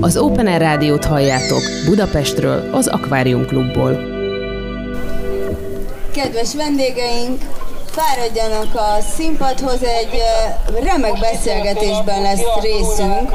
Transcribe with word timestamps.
Az 0.00 0.16
Open 0.16 0.46
Air 0.46 0.60
Rádiót 0.60 1.04
halljátok 1.04 1.62
Budapestről, 1.86 2.68
az 2.72 2.86
Akvárium 2.86 3.46
Klubból. 3.46 4.00
Kedves 6.12 6.54
vendégeink, 6.54 7.42
fáradjanak 7.86 8.74
a 8.74 9.00
színpadhoz, 9.16 9.82
egy 9.82 10.22
remek 10.82 11.18
beszélgetésben 11.20 12.22
lesz 12.22 12.40
részünk, 12.62 13.30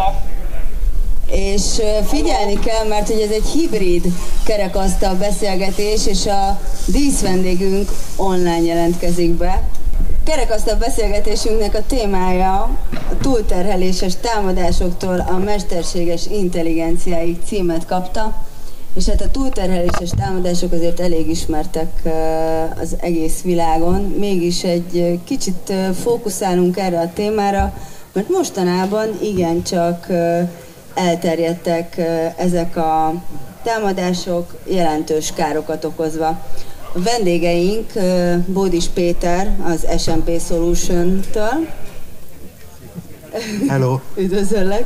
és 1.32 1.82
figyelni 2.08 2.60
kell, 2.60 2.88
mert 2.88 3.08
hogy 3.08 3.22
ez 3.22 3.32
egy 3.32 3.46
hibrid 3.46 4.06
kerekasztal 4.46 5.16
beszélgetés, 5.16 6.08
és 6.08 6.26
a 6.26 6.60
díszvendégünk 6.86 7.92
online 8.16 8.62
jelentkezik 8.62 9.32
be. 9.32 9.64
Kerekasztal 10.32 10.76
beszélgetésünknek 10.76 11.76
a 11.76 11.86
témája 11.88 12.54
a 12.92 13.18
túlterheléses 13.22 14.14
támadásoktól 14.22 15.20
a 15.20 15.38
mesterséges 15.38 16.26
intelligenciáig 16.26 17.38
címet 17.46 17.86
kapta, 17.86 18.44
és 18.96 19.08
hát 19.08 19.22
a 19.22 19.32
túlterheléses 19.32 20.10
támadások 20.10 20.72
azért 20.72 21.00
elég 21.00 21.30
ismertek 21.30 22.02
az 22.82 22.96
egész 23.00 23.42
világon, 23.42 24.16
mégis 24.18 24.64
egy 24.64 25.20
kicsit 25.24 25.74
fókuszálunk 26.02 26.78
erre 26.78 27.00
a 27.00 27.12
témára, 27.14 27.74
mert 28.14 28.30
mostanában 28.30 29.20
igencsak 29.22 30.08
elterjedtek 30.94 31.98
ezek 32.38 32.78
a 32.78 33.14
támadások 33.64 34.56
jelentős 34.64 35.34
károkat 35.34 35.86
okozva. 35.86 36.40
Vendégeink 36.94 37.92
Bódis 38.46 38.88
Péter 38.88 39.58
az 39.64 39.88
SMP 39.98 40.42
Solution-től. 40.48 41.68
Hello! 43.68 44.00
Üdvözöllek! 44.24 44.86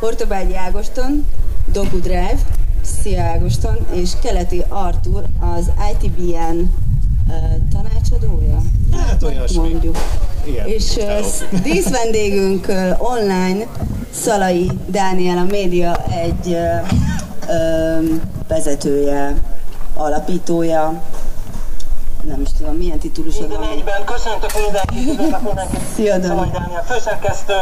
Hortobágyi 0.00 0.56
Ágoston, 0.56 1.26
Doku 1.72 2.00
Drive, 2.00 2.38
Szia 2.82 3.22
Ágoston, 3.22 3.76
és 3.92 4.10
Keleti 4.22 4.64
Artur 4.68 5.24
az 5.56 5.70
ITBN 5.92 6.58
uh, 6.58 7.44
tanácsadója? 7.72 8.62
Hát 8.92 9.22
olyasmi. 9.22 9.68
Mondjuk. 9.68 9.96
Igen. 10.46 10.66
És 10.66 10.96
uh, 10.96 11.60
díszvendégünk 11.62 12.66
uh, 12.68 13.10
online 13.12 13.66
Szalai 14.10 14.70
Dániel, 14.86 15.38
a 15.38 15.44
média 15.44 16.04
egy 16.10 16.46
uh, 16.46 16.88
uh, 17.48 18.20
vezetője, 18.48 19.42
alapítója, 19.94 21.02
nem 22.26 22.40
is 22.40 22.48
tudom, 22.58 22.76
milyen 22.76 22.98
titulusod 22.98 23.48
van. 23.48 23.68
Minden 23.74 24.04
köszöntök 24.04 24.50
mindenkit, 24.62 25.12
üdvözlök 25.12 25.40
mindenkit. 25.42 25.80
Szia, 25.94 26.18
Dani. 26.18 26.50
Főszerkesztő. 26.86 27.54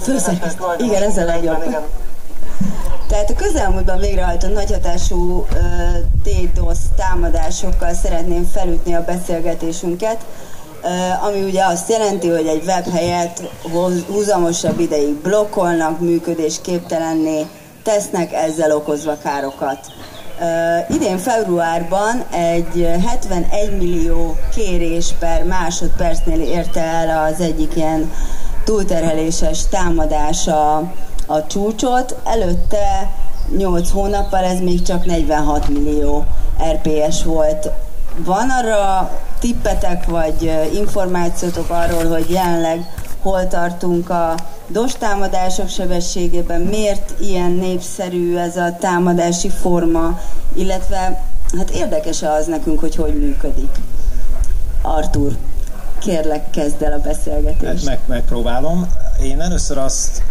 Főszerkesztő, 0.00 0.64
igen, 0.78 1.02
ez 1.02 1.16
a 1.16 1.24
legjobb. 1.24 1.62
Igen. 1.66 1.82
Tehát 3.08 3.30
a 3.30 3.34
közelmúltban 3.34 3.98
végrehajtott 3.98 4.52
nagyhatású 4.52 5.38
uh, 5.38 5.46
DDoS 6.22 6.78
támadásokkal 6.96 7.94
szeretném 7.94 8.44
felütni 8.44 8.94
a 8.94 9.04
beszélgetésünket, 9.04 10.24
uh, 10.82 11.24
ami 11.24 11.42
ugye 11.42 11.64
azt 11.64 11.88
jelenti, 11.90 12.28
hogy 12.28 12.46
egy 12.46 12.62
webhelyet 12.66 13.42
húzamosabb 14.06 14.78
ideig 14.78 15.14
blokkolnak, 15.14 16.00
működésképtelenné 16.00 17.46
tesznek, 17.82 18.32
ezzel 18.32 18.76
okozva 18.76 19.16
károkat. 19.22 19.78
Idén 20.88 21.18
februárban 21.18 22.24
egy 22.30 22.88
71 23.06 23.76
millió 23.78 24.36
kérés 24.54 25.14
per 25.18 25.44
másodpercnél 25.44 26.40
érte 26.40 26.80
el 26.80 27.24
az 27.24 27.40
egyik 27.40 27.76
ilyen 27.76 28.12
túlterheléses 28.64 29.66
támadása 29.68 30.76
a 31.26 31.46
csúcsot, 31.46 32.16
előtte 32.24 33.10
8 33.56 33.90
hónappal 33.90 34.44
ez 34.44 34.60
még 34.60 34.82
csak 34.82 35.04
46 35.04 35.68
millió 35.68 36.24
RPS 36.72 37.24
volt. 37.24 37.70
Van 38.16 38.50
arra 38.50 39.10
tippetek 39.40 40.04
vagy 40.06 40.52
információtok 40.74 41.70
arról, 41.70 42.08
hogy 42.08 42.30
jelenleg 42.30 42.84
hol 43.26 43.48
tartunk 43.48 44.10
a 44.10 44.34
DOS 44.68 44.92
támadások 44.92 45.68
sebességében, 45.68 46.60
miért 46.60 47.12
ilyen 47.20 47.50
népszerű 47.50 48.36
ez 48.36 48.56
a 48.56 48.76
támadási 48.80 49.48
forma, 49.48 50.20
illetve 50.54 51.22
hát 51.56 51.70
érdekes 51.70 52.22
az 52.22 52.46
nekünk, 52.46 52.80
hogy 52.80 52.96
hogy 52.96 53.18
működik. 53.18 53.70
Artur, 54.82 55.36
kérlek 55.98 56.50
kezd 56.50 56.82
el 56.82 56.92
a 56.92 56.98
beszélgetést. 56.98 57.84
Meg, 57.84 57.98
megpróbálom. 58.06 58.86
Én 59.22 59.40
először 59.40 59.78
azt 59.78 60.22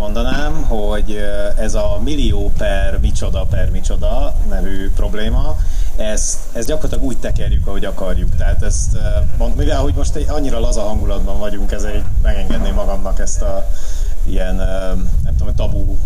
mondanám, 0.00 0.62
hogy 0.62 1.18
ez 1.56 1.74
a 1.74 2.00
millió 2.04 2.52
per 2.58 2.98
micsoda 3.00 3.46
per 3.50 3.70
micsoda 3.70 4.34
nevű 4.48 4.90
probléma, 4.90 5.56
ezt, 5.96 6.38
ezt 6.52 6.66
gyakorlatilag 6.66 7.04
úgy 7.04 7.18
tekerjük, 7.18 7.66
ahogy 7.66 7.84
akarjuk. 7.84 8.36
Tehát 8.36 8.62
ezt, 8.62 8.98
mivel 9.56 9.80
hogy 9.80 9.94
most 9.94 10.14
egy 10.14 10.28
annyira 10.28 10.60
laza 10.60 10.80
hangulatban 10.80 11.38
vagyunk, 11.38 11.72
ezért 11.72 12.04
megengedném 12.22 12.74
magamnak 12.74 13.18
ezt 13.18 13.42
a 13.42 13.66
ilyen, 14.26 14.54
nem 15.22 15.36
tudom, 15.36 15.54
tabu 15.54 15.96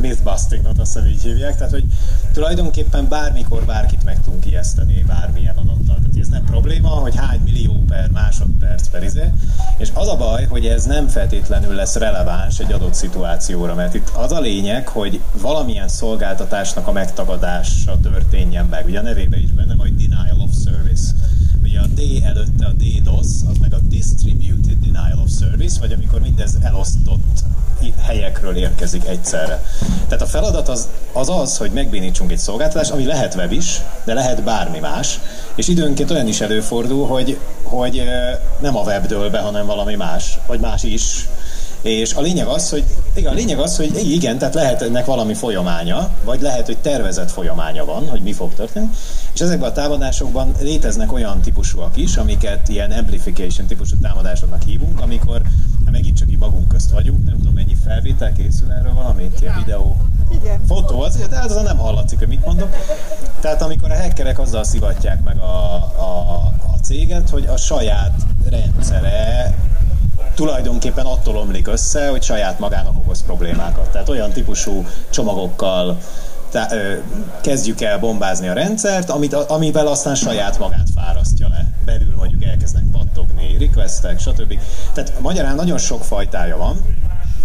mythbustingot, 0.00 0.78
azt 0.78 0.92
hiszem 0.92 1.08
így 1.08 1.22
hívják, 1.22 1.56
tehát 1.56 1.72
hogy 1.72 1.84
tulajdonképpen 2.32 3.08
bármikor 3.08 3.64
bárkit 3.64 4.04
meg 4.04 4.20
tudunk 4.20 4.46
ijeszteni 4.46 5.04
bármilyen 5.06 5.56
adattal. 5.56 5.96
Tehát 5.96 6.18
ez 6.20 6.28
nem 6.28 6.44
probléma, 6.44 6.88
hogy 6.88 7.16
hány 7.16 7.40
millió 7.44 7.82
per 7.88 8.10
másodperc 8.10 8.88
per 8.88 9.02
izé, 9.02 9.32
és 9.78 9.90
az 9.94 10.08
a 10.08 10.16
baj, 10.16 10.46
hogy 10.46 10.66
ez 10.66 10.84
nem 10.84 11.06
feltétlenül 11.06 11.74
lesz 11.74 11.94
releváns 11.94 12.58
egy 12.58 12.72
adott 12.72 12.94
szituációra, 12.94 13.74
mert 13.74 13.94
itt 13.94 14.08
az 14.08 14.32
a 14.32 14.40
lényeg, 14.40 14.88
hogy 14.88 15.20
valamilyen 15.40 15.88
szolgáltatásnak 15.88 16.86
a 16.86 16.92
megtagadása 16.92 18.00
történjen 18.02 18.66
meg. 18.66 18.86
Ugye 18.86 18.98
a 18.98 19.02
nevébe 19.02 19.38
is 19.38 19.50
benne, 19.50 19.74
hogy 19.78 19.96
denial 19.96 20.40
of 20.40 20.50
service. 20.64 21.12
Ugye 21.62 21.80
a 21.80 21.86
D 21.86 22.00
előtte 22.24 22.66
a 22.66 22.72
DDoS, 22.72 23.26
az 23.50 23.58
meg 23.60 23.72
a 23.74 23.78
distributed 23.78 24.57
denial 24.98 25.18
of 25.18 25.30
service, 25.38 25.80
vagy 25.80 25.92
amikor 25.92 26.20
mindez 26.20 26.56
elosztott 26.62 27.44
helyekről 28.02 28.56
érkezik 28.56 29.06
egyszerre. 29.06 29.62
Tehát 30.06 30.22
a 30.22 30.26
feladat 30.26 30.68
az 30.68 30.88
az, 31.12 31.28
az 31.28 31.56
hogy 31.56 31.70
megbénítsunk 31.70 32.32
egy 32.32 32.38
szolgáltatást, 32.38 32.90
ami 32.90 33.04
lehet 33.04 33.34
web 33.34 33.52
is, 33.52 33.80
de 34.04 34.14
lehet 34.14 34.42
bármi 34.42 34.78
más, 34.78 35.20
és 35.54 35.68
időnként 35.68 36.10
olyan 36.10 36.28
is 36.28 36.40
előfordul, 36.40 37.06
hogy, 37.06 37.38
hogy 37.62 38.02
nem 38.60 38.76
a 38.76 38.80
web 38.80 39.06
dől 39.06 39.30
be, 39.30 39.38
hanem 39.38 39.66
valami 39.66 39.94
más, 39.94 40.38
vagy 40.46 40.60
más 40.60 40.82
is, 40.82 41.28
és 41.82 42.14
a 42.14 42.20
lényeg 42.20 42.46
az, 42.46 42.70
hogy 42.70 42.84
igen, 43.14 43.32
a 43.32 43.34
lényeg 43.34 43.58
az, 43.58 43.76
hogy 43.76 44.10
igen, 44.10 44.38
tehát 44.38 44.54
lehet 44.54 44.82
ennek 44.82 45.04
valami 45.04 45.34
folyamánya, 45.34 46.10
vagy 46.24 46.40
lehet, 46.40 46.66
hogy 46.66 46.78
tervezett 46.78 47.30
folyamánya 47.30 47.84
van, 47.84 48.08
hogy 48.08 48.20
mi 48.20 48.32
fog 48.32 48.54
történni, 48.54 48.88
és 49.34 49.40
ezekben 49.40 49.70
a 49.70 49.72
támadásokban 49.72 50.52
léteznek 50.60 51.12
olyan 51.12 51.40
típusúak 51.40 51.96
is, 51.96 52.16
amiket 52.16 52.68
ilyen 52.68 52.90
amplification 52.90 53.66
típusú 53.66 53.96
támadásoknak 54.02 54.62
hívunk, 54.62 55.00
amikor 55.00 55.42
hát 55.84 55.92
megint 55.92 56.18
csak 56.18 56.30
így 56.30 56.38
magunk 56.38 56.68
közt 56.68 56.90
vagyunk, 56.90 57.24
nem 57.24 57.36
tudom 57.36 57.54
mennyi 57.54 57.76
felvétel 57.84 58.32
készül 58.32 58.70
erről 58.72 58.94
valamit, 58.94 59.40
ilyen 59.40 59.54
videó, 59.64 59.96
igen. 60.30 60.60
fotó, 60.66 61.00
az, 61.00 61.16
de 61.30 61.38
az 61.38 61.62
nem 61.64 61.78
hallatszik, 61.78 62.18
hogy 62.18 62.28
mit 62.28 62.44
mondok. 62.44 62.76
Tehát 63.40 63.62
amikor 63.62 63.90
a 63.90 64.00
hackerek 64.00 64.38
azzal 64.38 64.64
szivatják 64.64 65.22
meg 65.22 65.38
a, 65.38 65.74
a, 65.98 66.36
a 66.72 66.78
céget, 66.82 67.30
hogy 67.30 67.46
a 67.46 67.56
saját 67.56 68.14
rendszere 68.50 69.54
tulajdonképpen 70.34 71.06
attól 71.06 71.36
omlik 71.36 71.68
össze, 71.68 72.08
hogy 72.08 72.22
saját 72.22 72.58
magának 72.58 72.96
okoz 72.96 73.22
problémákat. 73.22 73.90
Tehát 73.90 74.08
olyan 74.08 74.30
típusú 74.30 74.86
csomagokkal 75.10 75.98
tá- 76.50 76.72
ö, 76.72 76.92
kezdjük 77.40 77.80
el 77.80 77.98
bombázni 77.98 78.48
a 78.48 78.52
rendszert, 78.52 79.10
amit, 79.10 79.32
amivel 79.32 79.86
aztán 79.86 80.14
saját 80.14 80.58
magát 80.58 80.88
fárasztja 80.94 81.48
le. 81.48 81.66
Belül 81.84 82.14
mondjuk 82.16 82.44
elkezdnek 82.44 82.84
pattogni, 82.92 83.56
requestek, 83.58 84.20
stb. 84.20 84.58
Tehát 84.92 85.20
magyarán 85.20 85.54
nagyon 85.54 85.78
sok 85.78 86.04
fajtája 86.04 86.56
van, 86.56 86.80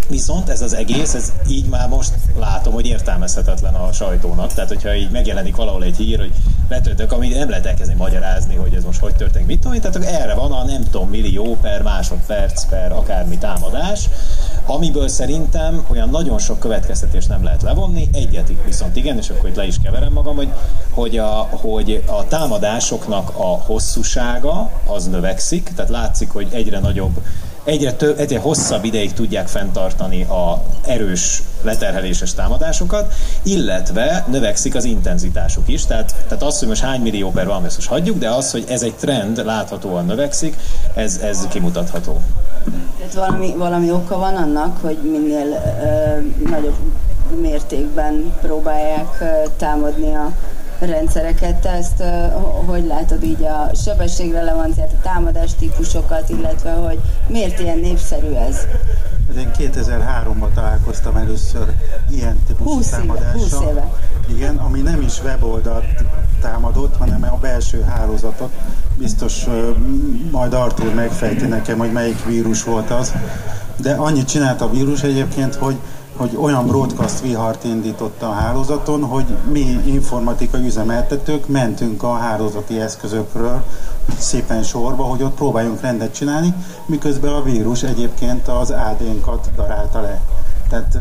Viszont 0.08 0.48
ez 0.48 0.60
az 0.60 0.74
egész, 0.74 1.14
ez 1.14 1.32
így 1.48 1.66
már 1.66 1.88
most 1.88 2.12
látom, 2.38 2.72
hogy 2.72 2.86
értelmezhetetlen 2.86 3.74
a 3.74 3.92
sajtónak. 3.92 4.52
Tehát, 4.52 4.68
hogyha 4.68 4.94
így 4.94 5.10
megjelenik 5.10 5.56
valahol 5.56 5.82
egy 5.84 5.96
hír, 5.96 6.18
hogy 6.18 6.32
betöltök, 6.68 7.12
amit 7.12 7.34
nem 7.34 7.48
lehet 7.48 7.66
elkezdeni 7.66 7.98
magyarázni, 7.98 8.54
hogy 8.54 8.74
ez 8.74 8.84
most 8.84 9.00
hogy 9.00 9.14
történik, 9.14 9.46
mit 9.46 9.60
tudom, 9.60 9.80
tehát 9.80 9.96
erre 9.96 10.34
van 10.34 10.52
a 10.52 10.64
nem 10.64 10.82
tudom, 10.82 11.08
millió 11.08 11.56
per 11.60 11.82
másodperc 11.82 12.64
per 12.64 12.92
akármi 12.92 13.38
támadás, 13.38 14.08
amiből 14.66 15.08
szerintem 15.08 15.86
olyan 15.90 16.08
nagyon 16.08 16.38
sok 16.38 16.58
következtetés 16.58 17.26
nem 17.26 17.44
lehet 17.44 17.62
levonni, 17.62 18.08
egyetik 18.12 18.64
viszont 18.64 18.96
igen, 18.96 19.16
és 19.16 19.30
akkor 19.30 19.48
itt 19.48 19.56
le 19.56 19.66
is 19.66 19.76
keverem 19.82 20.12
magam, 20.12 20.36
hogy, 20.36 20.52
hogy, 20.90 21.18
a, 21.18 21.48
hogy 21.50 22.02
a 22.06 22.26
támadásoknak 22.26 23.30
a 23.36 23.62
hosszúsága 23.66 24.70
az 24.86 25.06
növekszik, 25.06 25.72
tehát 25.74 25.90
látszik, 25.90 26.30
hogy 26.30 26.48
egyre 26.50 26.78
nagyobb 26.78 27.20
egyre, 27.64 27.92
több, 27.92 28.18
egyre 28.18 28.38
hosszabb 28.38 28.84
ideig 28.84 29.12
tudják 29.12 29.48
fenntartani 29.48 30.22
a 30.22 30.62
erős 30.86 31.42
leterheléses 31.62 32.34
támadásokat, 32.34 33.14
illetve 33.42 34.24
növekszik 34.28 34.74
az 34.74 34.84
intenzitásuk 34.84 35.68
is. 35.68 35.86
Tehát, 35.86 36.14
tehát 36.28 36.42
az, 36.42 36.58
hogy 36.58 36.68
most 36.68 36.82
hány 36.82 37.00
millió 37.00 37.30
per 37.30 37.46
van, 37.46 37.64
ezt 37.64 37.76
most 37.76 37.88
hagyjuk, 37.88 38.18
de 38.18 38.28
az, 38.28 38.50
hogy 38.50 38.64
ez 38.68 38.82
egy 38.82 38.94
trend 38.94 39.44
láthatóan 39.44 40.06
növekszik, 40.06 40.56
ez, 40.94 41.20
ez 41.22 41.46
kimutatható. 41.48 42.20
Tehát 42.98 43.14
valami, 43.14 43.54
valami 43.56 43.90
oka 43.90 44.18
van 44.18 44.34
annak, 44.34 44.78
hogy 44.80 44.98
minél 45.02 45.46
ö, 45.46 46.48
nagyobb 46.50 46.76
mértékben 47.40 48.32
próbálják 48.40 49.22
támadni 49.56 50.14
a 50.14 50.32
rendszereket. 50.78 51.54
Te 51.54 51.70
ezt 51.70 52.02
hogy 52.66 52.86
látod 52.86 53.22
így 53.22 53.42
a 53.42 53.70
sebességrelevanciát, 53.74 54.92
a 54.92 55.02
támadás 55.02 55.54
típusokat, 55.58 56.28
illetve 56.28 56.72
hogy 56.72 57.00
miért 57.26 57.60
ilyen 57.60 57.78
népszerű 57.78 58.32
ez? 58.32 58.56
Hát 59.28 59.36
én 59.36 59.50
2003-ban 59.58 60.52
találkoztam 60.54 61.16
először 61.16 61.72
ilyen 62.10 62.38
típusú 62.46 62.70
20 62.70 62.88
támadással. 62.88 63.40
20 63.40 63.70
éve. 63.70 63.92
Igen, 64.28 64.56
ami 64.56 64.80
nem 64.80 65.00
is 65.00 65.22
weboldalt 65.22 65.84
támadott, 66.40 66.96
hanem 66.96 67.22
a 67.22 67.36
belső 67.36 67.82
hálózatot. 67.82 68.50
Biztos 68.94 69.46
majd 70.30 70.52
Artur 70.52 70.94
megfejti 70.94 71.46
nekem, 71.46 71.78
hogy 71.78 71.92
melyik 71.92 72.24
vírus 72.24 72.64
volt 72.64 72.90
az. 72.90 73.12
De 73.76 73.94
annyit 73.94 74.28
csinált 74.28 74.60
a 74.60 74.70
vírus 74.70 75.02
egyébként, 75.02 75.54
hogy 75.54 75.76
hogy 76.16 76.36
olyan 76.40 76.66
broadcast 76.66 77.20
vihart 77.20 77.64
indította 77.64 78.28
a 78.28 78.32
hálózaton, 78.32 79.04
hogy 79.04 79.24
mi 79.50 79.80
informatikai 79.86 80.66
üzemeltetők 80.66 81.48
mentünk 81.48 82.02
a 82.02 82.12
hálózati 82.12 82.80
eszközökről 82.80 83.62
szépen 84.18 84.62
sorba, 84.62 85.02
hogy 85.02 85.22
ott 85.22 85.34
próbáljunk 85.34 85.80
rendet 85.80 86.14
csinálni, 86.14 86.54
miközben 86.86 87.32
a 87.32 87.42
vírus 87.42 87.82
egyébként 87.82 88.48
az 88.48 88.70
AD-nkat 88.70 89.50
darálta 89.56 90.00
le. 90.00 90.20
Tehát 90.68 90.98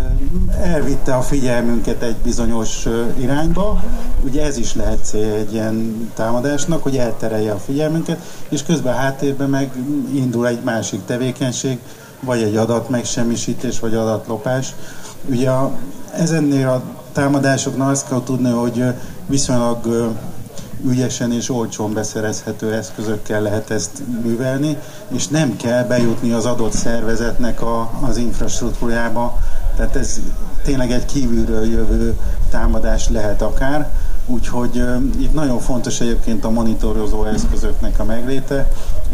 elvitte 0.61 1.15
a 1.15 1.21
figyelmünket 1.21 2.01
egy 2.01 2.15
bizonyos 2.15 2.87
irányba, 3.19 3.83
ugye 4.23 4.43
ez 4.43 4.57
is 4.57 4.75
lehet 4.75 5.05
cél 5.05 5.33
egy 5.33 5.53
ilyen 5.53 6.07
támadásnak, 6.13 6.83
hogy 6.83 6.97
elterelje 6.97 7.51
a 7.51 7.57
figyelmünket, 7.57 8.19
és 8.49 8.63
közben 8.63 8.95
háttérben 8.95 9.49
meg 9.49 9.71
indul 10.13 10.47
egy 10.47 10.59
másik 10.63 11.05
tevékenység, 11.05 11.79
vagy 12.19 12.41
egy 12.41 12.55
adatmegsemmisítés, 12.55 13.79
vagy 13.79 13.93
adatlopás. 13.93 14.73
Ugye 15.29 15.49
a, 15.49 15.71
ezennél 16.11 16.67
a 16.67 16.81
támadásoknál 17.11 17.89
azt 17.89 18.07
kell 18.07 18.21
tudni, 18.23 18.49
hogy 18.49 18.83
viszonylag 19.25 20.11
ügyesen 20.85 21.31
és 21.31 21.49
olcsón 21.49 21.93
beszerezhető 21.93 22.73
eszközökkel 22.73 23.41
lehet 23.41 23.69
ezt 23.69 24.03
művelni, 24.23 24.77
és 25.07 25.27
nem 25.27 25.55
kell 25.55 25.83
bejutni 25.83 26.31
az 26.31 26.45
adott 26.45 26.73
szervezetnek 26.73 27.61
a, 27.61 27.89
az 28.01 28.17
infrastruktúrájába, 28.17 29.39
tehát 29.75 29.95
ez 29.95 30.19
tényleg 30.63 30.91
egy 30.91 31.05
kívülről 31.05 31.65
jövő 31.65 32.17
támadás 32.49 33.09
lehet 33.09 33.41
akár, 33.41 33.89
úgyhogy 34.25 34.77
uh, 34.77 34.95
itt 35.19 35.33
nagyon 35.33 35.59
fontos 35.59 36.01
egyébként 36.01 36.45
a 36.45 36.49
monitorozó 36.49 37.25
eszközöknek 37.25 37.99
a 37.99 38.03
megléte, 38.03 38.67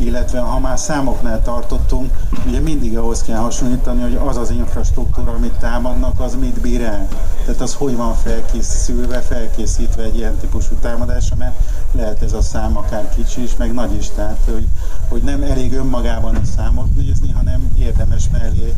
illetve 0.04 0.40
ha 0.40 0.60
már 0.60 0.80
számoknál 0.80 1.42
tartottunk, 1.42 2.12
ugye 2.48 2.60
mindig 2.60 2.98
ahhoz 2.98 3.22
kell 3.22 3.38
hasonlítani, 3.38 4.02
hogy 4.02 4.20
az 4.28 4.38
az 4.38 4.50
infrastruktúra, 4.52 5.32
amit 5.32 5.54
támadnak, 5.60 6.20
az 6.20 6.36
mit 6.36 6.62
bír 6.62 6.82
el. 6.82 7.08
Tehát 7.46 7.62
az 7.62 7.74
hogy 7.74 7.96
van 7.96 8.16
felkészülve, 8.16 9.22
felkészítve 9.22 10.04
egy 10.04 10.18
ilyen 10.18 10.36
típusú 10.36 10.76
támadásra, 10.76 11.36
mert 11.36 11.56
lehet 11.92 12.22
ez 12.22 12.34
a 12.34 12.42
szám 12.42 12.78
akár 12.78 13.10
kicsi 13.16 13.44
is, 13.44 13.56
meg 13.56 13.74
nagy 13.74 13.96
is, 13.96 14.10
tehát 14.16 14.40
hogy, 14.46 14.68
hogy 15.10 15.22
nem 15.22 15.42
elég 15.42 15.74
önmagában 15.74 16.36
a 16.36 16.46
számot 16.56 16.96
nézni, 16.96 17.32
hanem 17.32 17.72
érdemes 17.80 18.30
mellé 18.32 18.74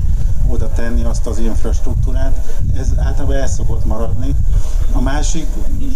oda 0.47 0.69
tenni 0.69 1.03
azt 1.03 1.27
az 1.27 1.37
infrastruktúrát. 1.39 2.61
Ez 2.79 2.87
általában 2.97 3.35
el 3.35 3.47
szokott 3.47 3.85
maradni. 3.85 4.35
A 4.91 5.01
másik 5.01 5.47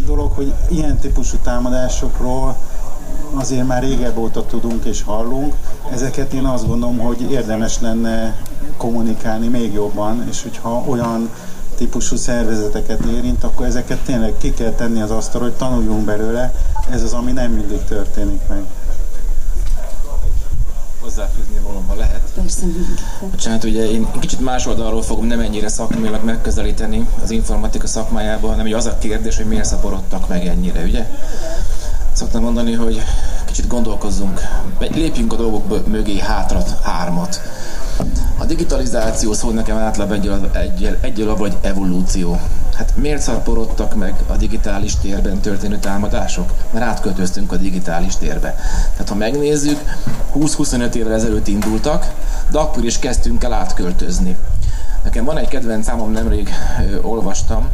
dolog, 0.05 0.31
hogy 0.31 0.53
ilyen 0.69 0.97
típusú 0.97 1.37
támadásokról 1.37 2.55
azért 3.33 3.67
már 3.67 3.83
régebb 3.83 4.17
óta 4.17 4.45
tudunk 4.45 4.85
és 4.85 5.03
hallunk. 5.03 5.55
Ezeket 5.91 6.33
én 6.33 6.45
azt 6.45 6.67
gondolom, 6.67 6.97
hogy 6.97 7.31
érdemes 7.31 7.79
lenne 7.79 8.35
kommunikálni 8.77 9.47
még 9.47 9.73
jobban, 9.73 10.25
és 10.29 10.43
hogyha 10.43 10.83
olyan 10.87 11.29
típusú 11.77 12.15
szervezeteket 12.15 13.05
érint, 13.05 13.43
akkor 13.43 13.65
ezeket 13.65 13.99
tényleg 13.99 14.33
ki 14.37 14.53
kell 14.53 14.71
tenni 14.71 15.01
az 15.01 15.11
asztalra, 15.11 15.45
hogy 15.45 15.55
tanuljunk 15.55 16.05
belőle. 16.05 16.53
Ez 16.89 17.03
az, 17.03 17.13
ami 17.13 17.31
nem 17.31 17.51
mindig 17.51 17.83
történik 17.83 18.41
meg 18.49 18.63
hozzáfűzni 21.05 21.59
valóban 21.63 21.97
lehet. 21.97 22.21
Persze, 22.35 22.65
Bocsánat, 23.31 23.63
ugye 23.63 23.89
én 23.91 24.07
kicsit 24.19 24.39
más 24.39 24.65
oldalról 24.65 25.01
fogom 25.01 25.25
nem 25.25 25.39
ennyire 25.39 25.67
szakmailag 25.67 26.23
megközelíteni 26.23 27.07
az 27.23 27.31
informatika 27.31 27.87
szakmájában, 27.87 28.49
hanem 28.49 28.65
ugye 28.65 28.75
az 28.75 28.85
a 28.85 28.97
kérdés, 28.97 29.35
hogy 29.35 29.45
miért 29.45 29.65
szaporodtak 29.65 30.27
meg 30.27 30.45
ennyire, 30.47 30.83
ugye? 30.83 31.09
Szoktam 32.15 32.43
mondani, 32.43 32.73
hogy 32.73 33.01
kicsit 33.45 33.67
gondolkozzunk, 33.67 34.41
lépjünk 34.79 35.33
a 35.33 35.35
dolgok 35.35 35.87
mögé 35.87 36.19
hátra 36.19 36.63
hármat. 36.83 37.41
A 38.37 38.45
digitalizáció 38.45 39.33
szó 39.33 39.49
nekem 39.49 39.77
általában 39.77 40.17
egy, 40.17 40.29
egy, 40.51 40.97
egy 41.01 41.25
vagy 41.25 41.57
evolúció. 41.61 42.39
Hát 42.75 42.93
miért 42.95 43.21
szaporodtak 43.21 43.95
meg 43.95 44.15
a 44.27 44.35
digitális 44.35 44.95
térben 44.95 45.39
történő 45.39 45.77
támadások? 45.77 46.53
Mert 46.71 46.85
átköltöztünk 46.85 47.51
a 47.51 47.55
digitális 47.55 48.15
térbe. 48.15 48.55
Tehát 48.91 49.09
ha 49.09 49.15
megnézzük, 49.15 49.79
20-25 50.35 50.93
évvel 50.93 51.13
ezelőtt 51.13 51.47
indultak, 51.47 52.13
de 52.51 52.57
akkor 52.57 52.85
is 52.85 52.99
kezdtünk 52.99 53.43
el 53.43 53.53
átköltözni. 53.53 54.37
Nekem 55.03 55.25
van 55.25 55.37
egy 55.37 55.47
kedvenc 55.47 55.85
számom, 55.85 56.11
nemrég 56.11 56.49
ö, 56.91 57.01
olvastam, 57.01 57.69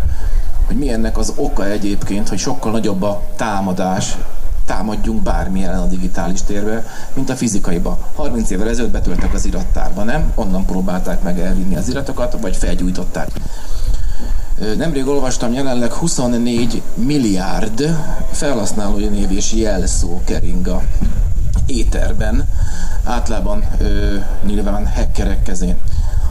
hogy 0.71 0.79
mi 0.79 0.89
ennek 0.89 1.17
az 1.17 1.33
oka 1.35 1.65
egyébként, 1.65 2.29
hogy 2.29 2.37
sokkal 2.37 2.71
nagyobb 2.71 3.01
a 3.01 3.21
támadás 3.35 4.17
támadjunk 4.65 5.23
bármilyen 5.23 5.79
a 5.79 5.85
digitális 5.85 6.41
térbe, 6.41 6.85
mint 7.13 7.29
a 7.29 7.35
fizikaiba. 7.35 7.97
30 8.15 8.49
évvel 8.49 8.69
ezelőtt 8.69 8.91
betöltek 8.91 9.33
az 9.33 9.45
irattárba, 9.45 10.03
nem? 10.03 10.31
Onnan 10.35 10.65
próbálták 10.65 11.23
meg 11.23 11.39
elvinni 11.39 11.75
az 11.75 11.89
iratokat, 11.89 12.37
vagy 12.41 12.55
felgyújtották. 12.55 13.29
Nemrég 14.77 15.07
olvastam, 15.07 15.53
jelenleg 15.53 15.91
24 15.91 16.81
milliárd 16.93 17.97
felhasználói 18.31 19.07
név 19.07 19.31
és 19.31 19.53
jelszó 19.53 20.21
kering 20.25 20.67
a 20.67 20.81
éterben, 21.65 22.47
általában 23.03 23.63
ö, 23.79 24.15
nyilván 24.45 24.87
hackerek 24.87 25.43
kezén. 25.43 25.77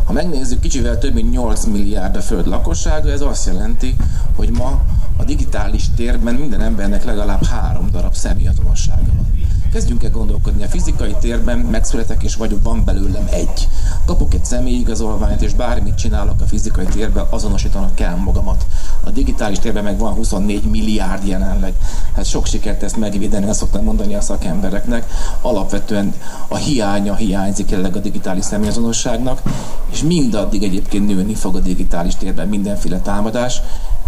Ha 0.05 0.13
megnézzük, 0.13 0.61
kicsivel 0.61 0.99
több 0.99 1.15
mint 1.15 1.31
8 1.31 1.65
milliárd 1.65 2.17
a 2.17 2.21
föld 2.21 2.47
lakossága, 2.47 3.11
ez 3.11 3.21
azt 3.21 3.47
jelenti, 3.47 3.97
hogy 4.37 4.51
ma 4.51 4.81
a 5.21 5.25
digitális 5.25 5.85
térben 5.97 6.35
minden 6.35 6.61
embernek 6.61 7.05
legalább 7.05 7.45
három 7.45 7.91
darab 7.91 8.15
személyazonossága 8.15 9.13
van. 9.17 9.31
Kezdjünk 9.73 10.05
el 10.05 10.11
gondolkodni, 10.11 10.65
a 10.65 10.69
fizikai 10.69 11.15
térben 11.21 11.59
megszületek 11.59 12.23
és 12.23 12.35
vagyok, 12.35 12.63
van 12.63 12.85
belőlem 12.85 13.27
egy. 13.31 13.69
Kapok 14.05 14.35
egy 14.35 14.45
személyigazolványt, 14.45 15.43
és 15.43 15.55
bármit 15.55 15.95
csinálok 15.95 16.41
a 16.41 16.45
fizikai 16.45 16.85
térben, 16.85 17.27
azonosítanak 17.31 17.95
kell 17.95 18.15
magamat. 18.15 18.67
A 19.05 19.11
digitális 19.11 19.59
térben 19.59 19.85
meg 19.85 19.99
van 19.99 20.13
24 20.13 20.65
milliárd 20.65 21.27
jelenleg. 21.27 21.73
Hát 22.15 22.25
sok 22.25 22.47
sikert 22.47 22.83
ezt 22.83 22.97
megvédeni, 22.97 23.49
azt 23.49 23.59
szoktam 23.59 23.85
mondani 23.85 24.15
a 24.15 24.21
szakembereknek. 24.21 25.07
Alapvetően 25.41 26.15
a 26.49 26.57
hiánya 26.57 27.15
hiányzik 27.15 27.71
jelenleg 27.71 27.97
a 27.97 28.01
digitális 28.01 28.45
személyazonosságnak, 28.45 29.43
és 29.91 30.03
mindaddig 30.03 30.63
egyébként 30.63 31.07
nőni 31.07 31.35
fog 31.35 31.57
a 31.57 31.61
digitális 31.61 32.17
térben 32.17 32.49
mindenféle 32.49 32.99
támadás, 32.99 33.61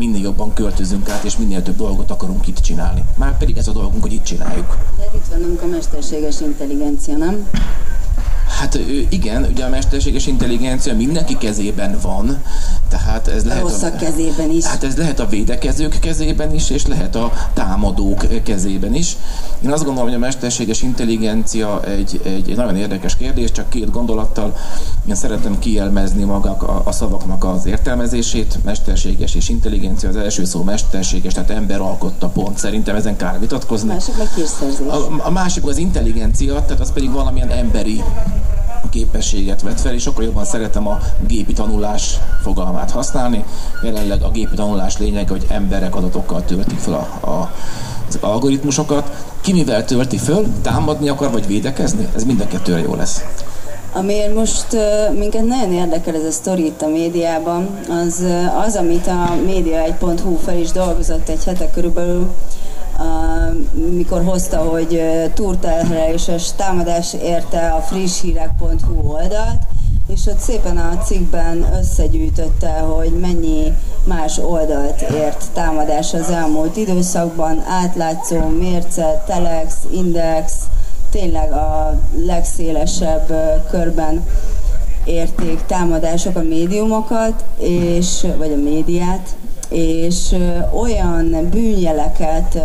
minél 0.06 0.22
jobban 0.22 0.52
költözünk 0.52 1.08
át, 1.08 1.24
és 1.24 1.36
minél 1.36 1.62
több 1.62 1.76
dolgot 1.76 2.10
akarunk 2.10 2.46
itt 2.46 2.58
csinálni. 2.58 3.04
Már 3.16 3.38
pedig 3.38 3.56
ez 3.56 3.68
a 3.68 3.72
dolgunk, 3.72 4.02
hogy 4.02 4.12
itt 4.12 4.24
csináljuk. 4.24 4.76
De 4.98 5.04
itt 5.14 5.26
van 5.30 5.58
a 5.62 5.66
mesterséges 5.66 6.40
intelligencia, 6.40 7.16
nem? 7.16 7.48
Hát 8.60 8.78
igen, 9.08 9.46
ugye 9.50 9.64
a 9.64 9.68
mesterséges 9.68 10.26
intelligencia 10.26 10.94
mindenki 10.94 11.36
kezében 11.36 11.98
van, 12.02 12.42
tehát 12.88 13.28
ez 13.28 13.44
lehet 13.44 13.64
a, 13.64 13.86
a 13.86 13.96
kezében 13.96 14.50
is. 14.50 14.64
Hát 14.64 14.84
ez 14.84 14.96
lehet 14.96 15.20
a 15.20 15.26
védekezők 15.26 15.98
kezében 15.98 16.54
is, 16.54 16.70
és 16.70 16.86
lehet 16.86 17.14
a 17.16 17.32
támadók 17.52 18.42
kezében 18.42 18.94
is. 18.94 19.16
Én 19.64 19.70
azt 19.70 19.84
gondolom, 19.84 20.08
hogy 20.08 20.16
a 20.16 20.20
mesterséges 20.20 20.82
intelligencia 20.82 21.84
egy, 21.84 22.20
egy 22.24 22.56
nagyon 22.56 22.76
érdekes 22.76 23.16
kérdés, 23.16 23.52
csak 23.52 23.68
két 23.68 23.90
gondolattal 23.90 24.56
én 25.08 25.14
szeretem 25.14 25.58
kielmezni 25.58 26.24
magak 26.24 26.62
a, 26.62 26.82
a 26.84 26.92
szavaknak 26.92 27.44
az 27.44 27.66
értelmezését. 27.66 28.58
Mesterséges 28.64 29.34
és 29.34 29.48
intelligencia, 29.48 30.08
az 30.08 30.16
első 30.16 30.44
szó 30.44 30.62
mesterséges, 30.62 31.32
tehát 31.32 31.50
ember 31.50 31.80
alkotta 31.80 32.28
pont. 32.28 32.58
Szerintem 32.58 32.96
ezen 32.96 33.16
kár 33.16 33.40
vitatkozni. 33.40 33.90
A 33.90 33.92
másik 33.92 34.16
meg 34.16 34.28
A, 34.88 35.26
a 35.26 35.30
másik 35.30 35.64
az 35.64 35.76
intelligencia, 35.76 36.64
tehát 36.64 36.80
az 36.80 36.92
pedig 36.92 37.10
valamilyen 37.10 37.48
emberi 37.50 38.02
képességet 38.90 39.62
vet 39.62 39.80
fel, 39.80 39.94
és 39.94 40.02
sokkal 40.02 40.24
jobban 40.24 40.44
szeretem 40.44 40.86
a 40.88 40.98
gépi 41.26 41.52
tanulás 41.52 42.18
fogalmát 42.42 42.90
használni. 42.90 43.44
Jelenleg 43.82 44.22
a 44.22 44.30
gépi 44.30 44.54
tanulás 44.54 44.98
lényeg, 44.98 45.28
hogy 45.28 45.46
emberek 45.48 45.94
adatokkal 45.96 46.44
töltik 46.44 46.78
fel 46.78 46.94
a, 46.94 47.26
a, 47.30 47.52
az 48.08 48.18
algoritmusokat. 48.20 49.10
Ki 49.40 49.52
mivel 49.52 49.84
tölti 49.84 50.16
föl, 50.16 50.46
támadni 50.62 51.08
akar, 51.08 51.30
vagy 51.30 51.46
védekezni? 51.46 52.08
Ez 52.14 52.24
mind 52.24 52.40
a 52.40 52.46
kettőre 52.46 52.80
jó 52.80 52.94
lesz. 52.94 53.24
Amiért 53.94 54.34
most 54.34 54.66
minket 55.18 55.44
nagyon 55.44 55.72
érdekel 55.72 56.14
ez 56.14 56.24
a 56.24 56.30
sztori 56.30 56.64
itt 56.64 56.82
a 56.82 56.88
médiában, 56.88 57.78
az 57.88 58.24
az, 58.66 58.74
amit 58.74 59.06
a 59.06 59.34
média1.hu 59.46 60.36
fel 60.36 60.58
is 60.58 60.70
dolgozott 60.70 61.28
egy 61.28 61.44
hete 61.44 61.70
körülbelül, 61.70 62.30
mikor 63.90 64.24
hozta, 64.24 64.56
hogy 64.56 65.02
túrterhelés 65.34 66.28
és 66.28 66.52
támadás 66.56 67.14
érte 67.14 67.68
a 67.68 67.80
frisshírek.hu 67.80 69.12
oldalt, 69.12 69.60
és 70.08 70.26
ott 70.26 70.38
szépen 70.38 70.76
a 70.76 70.98
cikkben 71.04 71.66
összegyűjtötte, 71.78 72.70
hogy 72.70 73.10
mennyi 73.20 73.72
más 74.04 74.38
oldalt 74.38 75.00
ért 75.00 75.44
támadás 75.52 76.14
az 76.14 76.30
elmúlt 76.30 76.76
időszakban, 76.76 77.62
átlátszó, 77.68 78.48
mérce, 78.48 79.22
telex, 79.26 79.74
index, 79.92 80.52
tényleg 81.10 81.52
a 81.52 81.98
legszélesebb 82.26 83.32
körben 83.70 84.24
érték 85.04 85.64
támadások 85.66 86.36
a 86.36 86.42
médiumokat, 86.42 87.44
és, 87.58 88.26
vagy 88.38 88.52
a 88.52 88.62
médiát, 88.62 89.28
és 89.72 90.36
olyan 90.80 91.48
bűnjeleket 91.50 92.58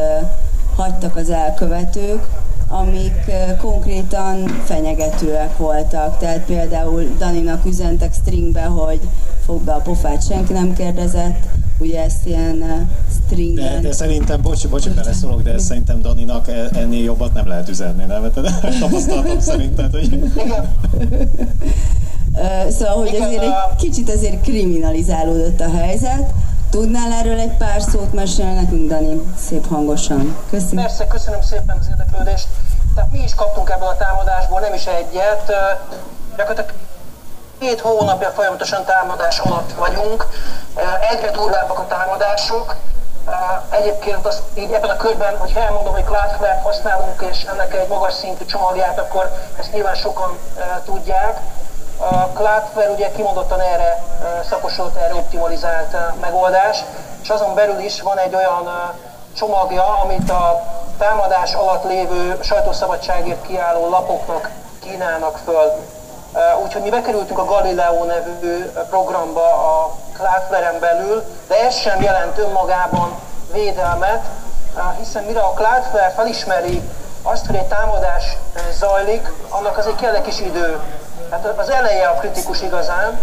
hagytak 0.76 1.16
az 1.16 1.30
elkövetők, 1.30 2.28
amik 2.68 3.32
konkrétan 3.62 4.48
fenyegetőek 4.66 5.58
voltak. 5.58 6.18
Tehát 6.18 6.46
például 6.46 7.04
Daninak 7.18 7.66
üzentek 7.66 8.14
stringbe, 8.14 8.64
hogy 8.64 9.00
fog 9.46 9.62
be 9.62 9.74
a 9.74 9.80
pofát, 9.80 10.28
senki 10.28 10.54
nem 10.54 10.74
kérdezett, 10.74 11.48
ugye 11.80 12.04
ezt 12.04 12.26
ilyen 12.26 12.88
stringen... 13.26 13.82
De, 13.82 13.88
de 13.88 13.94
szerintem, 13.94 14.42
bocs, 14.42 14.68
bocs, 14.68 14.90
beleszólok, 14.90 15.42
de 15.42 15.58
szerintem 15.58 16.02
Daninak 16.02 16.48
e, 16.48 16.70
ennél 16.74 17.04
jobbat 17.04 17.34
nem 17.34 17.48
lehet 17.48 17.70
üzenni, 17.70 18.04
nem? 18.06 18.32
Tapasztalatom 18.80 19.40
szerint, 19.40 19.76
tehát, 19.76 19.92
hogy... 19.92 20.32
Szóval, 22.70 22.96
hogy 22.96 23.16
azért 23.22 23.44
egy 23.44 23.76
kicsit 23.78 24.10
azért 24.10 24.42
kriminalizálódott 24.42 25.60
a 25.60 25.70
helyzet. 25.70 26.34
Tudnál 26.70 27.12
erről 27.12 27.40
egy 27.40 27.58
pár 27.58 27.82
szót 27.82 28.14
mesélni 28.14 28.54
nekünk, 28.54 28.90
Dani? 28.90 29.34
Szép 29.48 29.68
hangosan. 29.68 30.38
Köszönöm. 30.50 30.84
Persze, 30.84 31.08
köszönöm 31.08 31.42
szépen 31.42 31.78
az 31.80 31.88
érdeklődést. 31.90 32.48
Tehát 32.96 33.12
mi 33.12 33.20
is 33.20 33.36
kaptunk 33.36 33.70
ebből 33.70 33.88
a 33.88 33.98
támadásból, 33.98 34.60
nem 34.60 34.74
is 34.74 34.86
egyet. 34.86 35.52
Gyakorlatilag 36.38 36.74
két 37.60 37.80
hónapja 37.80 38.30
folyamatosan 38.30 38.86
támadás 38.86 39.40
alatt 39.40 39.74
vagyunk. 39.74 40.28
Egyre 41.12 41.32
durvábbak 41.32 41.80
a 41.80 41.88
támadások. 41.88 42.76
Egyébként 43.70 44.26
azt 44.26 44.42
így 44.54 44.72
ebben 44.72 44.90
a 44.90 44.96
körben, 44.96 45.38
hogy 45.38 45.54
elmondom, 45.56 45.94
hogy 45.94 46.04
Cloudflare 46.04 46.62
használunk, 46.64 47.26
és 47.32 47.44
ennek 47.44 47.74
egy 47.74 47.88
magas 47.88 48.14
szintű 48.14 48.46
csomagját, 48.46 49.00
akkor 49.00 49.32
ezt 49.60 49.72
nyilván 49.74 49.96
sokan 49.96 50.38
tudják. 50.86 51.40
A 52.00 52.28
Cloudflare 52.34 52.90
ugye 52.90 53.12
kimondottan 53.12 53.60
erre 53.60 54.04
szakosult, 54.50 54.96
erre 54.96 55.14
optimalizált 55.16 55.98
megoldás, 56.22 56.84
és 57.22 57.30
azon 57.30 57.54
belül 57.54 57.80
is 57.80 58.02
van 58.02 58.18
egy 58.18 58.36
olyan 58.36 58.70
csomagja, 59.38 60.00
amit 60.04 60.30
a 60.30 60.64
támadás 60.98 61.54
alatt 61.54 61.84
lévő 61.84 62.40
sajtószabadságért 62.42 63.48
kiálló 63.48 63.90
lapoknak 63.90 64.50
kínálnak 64.82 65.38
föl. 65.38 65.72
Úgyhogy 66.64 66.82
mi 66.82 66.90
bekerültünk 66.90 67.40
a 67.40 67.46
Galileo 67.46 68.04
nevű 68.04 68.72
programba 68.90 69.42
a 69.42 69.92
Cloudflare-en 70.14 70.80
belül, 70.80 71.24
de 71.48 71.66
ez 71.66 71.76
sem 71.76 72.02
jelent 72.02 72.38
önmagában 72.38 73.20
védelmet, 73.52 74.24
hiszen 74.98 75.24
mire 75.24 75.40
a 75.40 75.54
Cloudflare 75.54 76.14
felismeri 76.16 76.90
azt, 77.24 77.46
hogy 77.46 77.56
egy 77.56 77.68
támadás 77.68 78.38
zajlik, 78.72 79.34
annak 79.50 79.78
azért 79.78 80.00
kell 80.00 80.14
egy 80.14 80.22
kis 80.22 80.40
idő. 80.40 80.80
Hát 81.30 81.46
az 81.58 81.70
eleje 81.70 82.08
a 82.08 82.14
kritikus 82.14 82.62
igazán, 82.62 83.20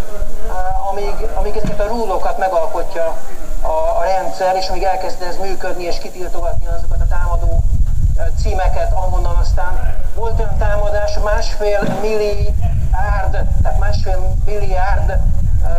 amíg, 0.90 1.14
amíg 1.34 1.56
ezeket 1.56 1.80
a 1.80 1.86
rúlokat 1.86 2.38
megalkotja 2.38 3.16
a, 3.60 3.98
a 3.98 4.02
rendszer, 4.02 4.56
és 4.56 4.68
amíg 4.68 4.82
elkezd 4.82 5.22
ez 5.22 5.36
működni 5.36 5.84
és 5.84 5.98
kitiltogatni 5.98 6.66
azokat 6.66 7.00
a 7.00 7.06
támadó 7.06 7.62
címeket, 8.42 8.92
ahonnan 8.92 9.36
aztán 9.36 9.94
volt 10.14 10.38
olyan 10.38 10.56
támadás, 10.58 11.18
másfél 11.24 11.80
milliárd, 12.00 13.46
tehát 13.62 13.78
másfél 13.78 14.36
milliárd 14.44 15.18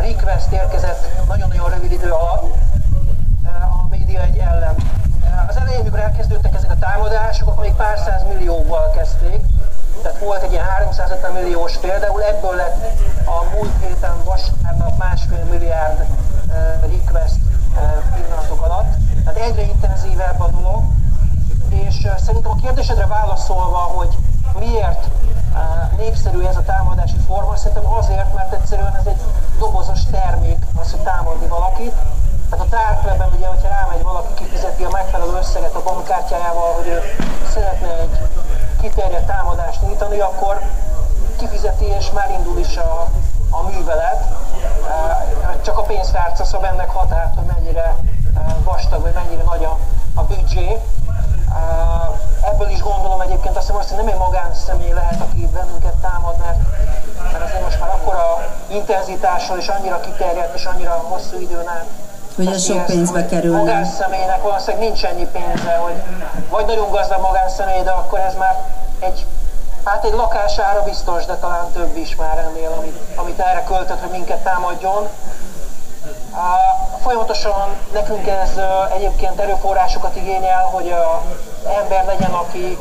request 0.01 0.51
érkezett 0.51 1.27
nagyon-nagyon 1.27 1.69
rövid 1.69 1.91
idő 1.91 2.11
alatt 2.11 2.53
a 3.83 3.87
média 3.89 4.21
egy 4.21 4.37
ellen. 4.37 4.75
Az 5.47 5.55
elején, 5.57 5.83
mikor 5.83 5.99
elkezdődtek 5.99 6.55
ezek 6.55 6.71
a 6.71 6.77
támadások, 6.79 7.47
akkor 7.47 7.63
még 7.63 7.73
pár 7.73 7.97
száz 7.97 8.23
millióval 8.27 8.91
kezdték, 8.91 9.41
tehát 10.01 10.19
volt 10.19 10.43
egy 10.43 10.51
ilyen 10.51 10.65
350 10.65 11.31
milliós 11.31 11.77
például, 11.77 12.23
ebből 12.23 12.55
lett 12.55 13.01
a 13.25 13.55
múlt 13.55 13.71
héten 13.81 14.23
vasárnap 14.23 14.97
másfél 14.97 15.43
milliárd 15.49 16.05
request 16.81 17.35
pillanatok 18.15 18.61
alatt. 18.61 18.93
Tehát 19.23 19.39
egyre 19.39 19.61
intenzívebb 19.61 20.41
a 20.41 20.47
dolog, 20.47 20.83
és 21.69 22.07
szerintem 22.25 22.51
a 22.51 22.61
kérdésedre 22.61 23.05
válaszolva, 23.05 23.77
hogy 23.77 24.17
miért 24.59 25.07
népszerű 25.97 26.41
ez 26.45 26.55
a 26.55 26.61
támadási 26.61 27.17
forma, 27.27 27.55
szerintem 27.55 27.91
azért, 27.93 28.33
mert 28.33 28.53
egyszerűen 28.53 28.95
ez 28.95 29.05
egy 29.05 29.21
dobozos 29.59 29.99
termék, 30.11 30.65
az, 30.81 30.91
hogy 30.91 30.99
támadni 30.99 31.47
valakit. 31.47 31.93
Tehát 32.49 32.65
a 32.65 32.69
tárkleben 32.69 33.29
ugye, 33.37 33.47
hogyha 33.47 33.67
rámegy 33.67 34.03
valaki, 34.03 34.33
kifizeti 34.33 34.83
a 34.83 34.89
megfelelő 34.89 35.37
összeget 35.37 35.75
a 35.75 35.83
bankkártyájával, 35.83 36.73
hogy 36.73 36.87
ő 36.87 37.01
szeretne 37.53 37.87
egy 37.99 38.17
kiterjedt 38.89 39.27
támadást 39.27 39.81
nyújtani, 39.81 40.19
akkor 40.19 40.61
kifizeti 41.37 41.85
és 41.85 42.11
már 42.11 42.29
indul 42.31 42.59
is 42.59 42.77
a, 42.77 43.07
a 43.49 43.61
művelet. 43.61 44.25
Csak 45.61 45.77
a 45.77 45.81
pénztárca 45.81 46.43
szab 46.45 46.63
ennek 46.63 46.89
határt, 46.89 47.35
hogy 47.35 47.45
mennyire 47.55 47.95
vastag, 48.63 49.01
vagy 49.01 49.13
mennyire 49.13 49.43
nagy 49.43 49.63
a, 49.63 49.77
a 50.13 50.23
büdzsé. 50.23 50.81
Ebből 52.41 52.69
is 52.69 52.81
gondolom 52.81 53.21
egyébként 53.21 53.57
azt 53.57 53.67
hiszem, 53.67 53.81
hogy 53.97 54.05
nem 54.05 54.13
egy 54.13 54.19
magánszemély 54.19 54.93
lehet, 54.93 55.21
aki 55.21 55.47
bennünket 55.47 55.95
támad, 56.01 56.35
mert, 56.39 56.59
mert 57.31 57.43
azért 57.43 57.63
most 57.63 57.79
már 57.79 57.89
akkora 57.89 58.37
intenzitással 58.67 59.57
és 59.57 59.67
annyira 59.67 59.99
kiterjedt 59.99 60.55
és 60.55 60.65
annyira 60.65 60.91
hosszú 60.91 61.39
időn 61.39 61.67
át 61.67 61.85
hogy 62.35 62.47
ez 62.47 62.63
sok 62.63 62.85
pénzbe 62.85 63.25
kerül. 63.25 63.57
Magánszemélynek 63.57 64.41
valószínűleg 64.41 64.87
nincs 64.87 65.05
ennyi 65.05 65.27
pénze, 65.31 65.75
hogy 65.75 66.03
vagy 66.49 66.65
nagyon 66.65 66.89
gazdag 66.89 67.21
magánszemély, 67.21 67.83
de 67.83 67.91
akkor 67.91 68.19
ez 68.19 68.33
már 68.37 68.55
egy, 68.99 69.25
hát 69.83 70.05
egy 70.05 70.13
lakására 70.13 70.83
biztos, 70.83 71.25
de 71.25 71.35
talán 71.35 71.71
több 71.71 71.97
is 71.97 72.15
már 72.15 72.37
ennél, 72.37 72.73
amit, 72.77 72.99
amit 73.15 73.39
erre 73.39 73.63
költött, 73.63 73.99
hogy 73.99 74.11
minket 74.11 74.43
támadjon. 74.43 75.07
Uh, 76.31 77.01
folyamatosan 77.01 77.75
nekünk 77.93 78.27
ez 78.27 78.49
egyébként 78.95 79.39
erőforrásokat 79.39 80.15
igényel, 80.15 80.63
hogy 80.63 80.85
uh, 80.85 81.77
ember 81.77 82.05
legyen, 82.05 82.31
aki 82.31 82.77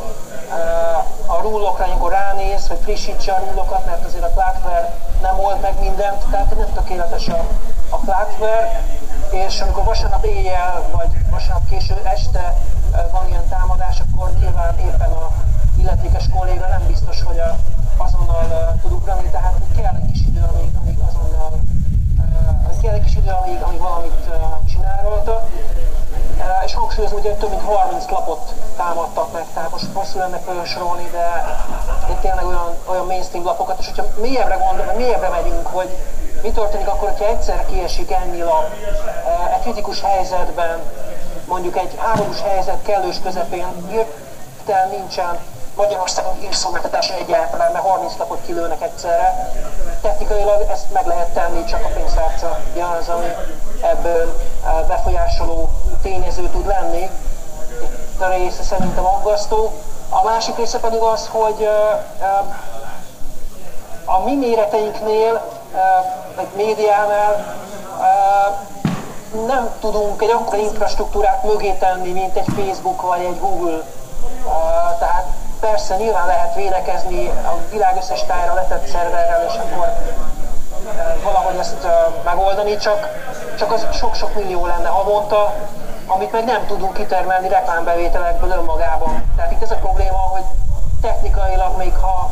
a 1.26 1.40
rúlokra 1.40 1.84
amikor 1.84 2.10
ránéz, 2.10 2.66
hogy 2.66 2.78
frissítse 2.82 3.32
a 3.32 3.42
rúlokat, 3.48 3.86
mert 3.86 4.04
azért 4.04 4.24
a 4.24 4.28
Cloudflare 4.28 4.94
nem 5.22 5.38
old 5.38 5.60
meg 5.60 5.80
mindent, 5.80 6.24
tehát 6.30 6.56
nem 6.56 6.72
tökéletes 6.74 7.28
a, 7.28 7.44
a 7.90 7.96
Cloudflare, 7.96 8.82
és 9.34 9.60
amikor 9.60 9.84
vasárnap 9.84 10.24
éjjel, 10.24 10.82
vagy 10.92 11.10
vasárnap 11.30 11.68
késő 11.68 11.94
este 12.04 12.54
van 13.12 13.28
ilyen 13.28 13.48
támadás, 13.48 14.00
akkor 14.00 14.30
nyilván 14.38 14.78
éppen 14.78 15.12
a 15.12 15.30
illetékes 15.78 16.28
kolléga 16.38 16.66
nem 16.66 16.86
biztos, 16.86 17.22
hogy 17.22 17.38
a, 17.38 17.56
azonnal 17.96 18.74
tud 18.82 18.92
ugrani, 18.92 19.28
tehát 19.30 19.54
kell 19.76 19.94
egy 19.94 20.12
kis 20.12 20.20
idő, 20.26 20.44
amíg, 20.52 20.70
amíg 20.80 20.98
azonnal 21.08 21.50
kell 22.82 22.94
egy 22.94 23.04
kis 23.04 23.16
idő, 23.16 23.30
amíg, 23.30 23.62
amíg 23.62 23.80
valamit 23.80 24.12
csinál 24.70 25.02
rajta. 25.02 25.48
És 26.64 26.74
hangsúlyozom, 26.74 27.20
hogy 27.22 27.34
több 27.36 27.50
mint 27.50 27.62
30 27.62 28.10
lapot 28.10 28.54
támadtak 28.76 29.32
meg, 29.32 29.44
tehát 29.54 29.70
most 29.70 29.86
hosszú 29.92 30.18
lenne 30.18 30.38
felsorolni, 30.38 31.08
de, 31.12 31.26
de 32.08 32.14
tényleg 32.20 32.46
olyan, 32.46 32.76
olyan 32.86 33.06
mainstream 33.06 33.44
lapokat, 33.44 33.78
és 33.78 33.86
hogyha 33.86 34.06
mélyebbre 34.20 34.54
gondolom, 34.54 34.96
mélyebbre 34.96 35.28
megyünk, 35.28 35.66
hogy 35.66 35.96
mi 36.44 36.50
történik 36.50 36.88
akkor, 36.88 37.08
hogyha 37.08 37.26
egyszer 37.28 37.66
kiesik 37.66 38.10
ennyi 38.10 38.42
lap 38.42 38.70
egy 39.54 39.60
kritikus 39.60 40.00
helyzetben, 40.00 40.82
mondjuk 41.46 41.76
egy 41.76 41.94
háborús 41.98 42.40
helyzet 42.40 42.82
kellős 42.82 43.16
közepén, 43.22 43.66
hirtelen 43.88 44.88
nincsen 44.88 45.38
Magyarországon 45.76 46.34
hírszolgáltatás 46.40 47.10
egyáltalán, 47.10 47.72
mert 47.72 47.84
30 47.84 48.16
lapot 48.18 48.40
kilőnek 48.46 48.82
egyszerre. 48.82 49.52
Technikailag 50.02 50.66
ezt 50.70 50.92
meg 50.92 51.06
lehet 51.06 51.28
tenni, 51.28 51.64
csak 51.64 51.84
a 51.84 51.88
pénztárca 51.94 52.60
az, 53.00 53.08
ami 53.08 53.32
ebből 53.80 54.36
befolyásoló 54.88 55.68
tényező 56.02 56.48
tud 56.48 56.66
lenni. 56.66 57.10
Itt 57.82 58.20
a 58.20 58.28
része 58.28 58.62
szerintem 58.62 59.06
aggasztó. 59.06 59.72
A 60.08 60.24
másik 60.24 60.56
része 60.56 60.78
pedig 60.78 61.00
az, 61.00 61.28
hogy 61.30 61.68
a 64.04 64.18
mi 64.24 64.34
méreteinknél 64.34 65.53
meg 66.36 66.46
médiánál 66.56 67.56
nem 69.46 69.70
tudunk 69.80 70.22
egy 70.22 70.30
akkora 70.30 70.56
infrastruktúrát 70.56 71.44
mögé 71.44 71.72
tenni, 71.72 72.12
mint 72.12 72.36
egy 72.36 72.48
Facebook 72.56 73.02
vagy 73.02 73.20
egy 73.20 73.38
Google. 73.40 73.82
Tehát 74.98 75.26
persze 75.60 75.96
nyilván 75.96 76.26
lehet 76.26 76.54
védekezni 76.54 77.28
a 77.28 77.56
világ 77.70 77.96
összes 77.96 78.24
tájra 78.24 78.54
letett 78.54 78.86
szerverrel, 78.86 79.44
és 79.48 79.54
akkor 79.54 79.92
valahogy 81.22 81.56
ezt 81.56 81.86
megoldani, 82.24 82.76
csak, 82.76 83.08
csak 83.58 83.72
az 83.72 83.86
sok-sok 83.92 84.34
millió 84.34 84.66
lenne 84.66 84.88
havonta, 84.88 85.52
amit 86.06 86.32
meg 86.32 86.44
nem 86.44 86.66
tudunk 86.66 86.92
kitermelni 86.92 87.48
reklámbevételekből 87.48 88.50
önmagában. 88.50 89.32
Tehát 89.36 89.52
itt 89.52 89.62
ez 89.62 89.70
a 89.70 89.76
probléma, 89.76 90.18
hogy 90.18 90.42
technikailag 91.00 91.76
még 91.76 91.94
ha 92.00 92.30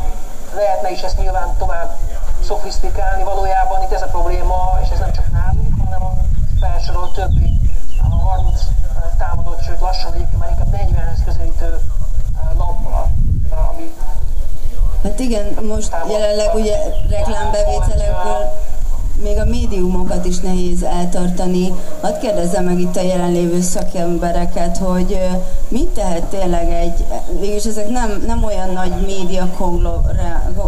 lehetne 0.55 0.91
is 0.91 1.03
ezt 1.03 1.19
nyilván 1.19 1.57
tovább 1.59 1.97
szofisztikálni 2.43 3.23
valójában. 3.23 3.83
Itt 3.83 3.93
ez 3.93 4.03
a 4.03 4.07
probléma, 4.07 4.79
és 4.83 4.89
ez 4.89 4.99
nem 4.99 5.13
csak 5.13 5.33
nálunk, 5.33 5.75
hanem 5.85 6.03
a 6.03 6.13
felsorolt 6.61 7.15
többi 7.15 7.61
a 8.03 8.15
30 8.15 8.61
támadott, 9.19 9.63
sőt 9.63 9.81
lassan 9.81 10.13
egyébként 10.13 10.39
már 10.39 10.51
inkább 10.51 10.73
40-hez 10.73 11.25
közelítő 11.25 11.81
lappal, 12.59 13.11
ami 13.71 13.95
Hát 15.03 15.19
igen, 15.19 15.65
most 15.69 15.97
jelenleg 16.09 16.55
ugye 16.55 16.77
reklámbevételekből 17.09 18.53
még 19.23 19.39
a 19.39 19.45
médiumokat 19.45 20.27
is 20.27 20.39
nehéz 20.39 20.83
eltartani. 20.83 21.73
Hadd 22.01 22.19
kérdezzem 22.21 22.65
meg 22.65 22.81
itt 22.81 22.97
a 22.97 23.03
jelenlévő 23.03 23.61
szakembereket, 23.61 24.77
hogy 24.77 25.19
mit 25.69 25.89
tehet 25.89 26.25
tényleg 26.25 26.71
egy, 26.71 27.05
végülis 27.41 27.65
ezek 27.65 27.89
nem, 27.89 28.23
nem 28.27 28.45
olyan 28.45 28.71
nagy 28.73 28.93
média 29.07 29.51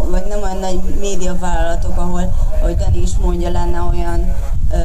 vagy 0.09 0.25
nem 0.29 0.41
olyan 0.43 0.57
nagy 0.57 0.79
média 0.99 1.35
vállalatok, 1.39 1.97
ahol, 1.97 2.33
ahogy 2.61 2.75
Dani 2.75 3.01
is 3.01 3.11
mondja, 3.21 3.49
lenne 3.49 3.81
olyan 3.81 4.35
ö, 4.71 4.75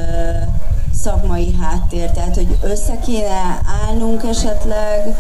szakmai 0.95 1.57
háttér, 1.61 2.11
tehát 2.11 2.35
hogy 2.35 2.59
össze 2.63 2.99
kéne 2.99 3.61
állnunk 3.87 4.23
esetleg, 4.25 5.17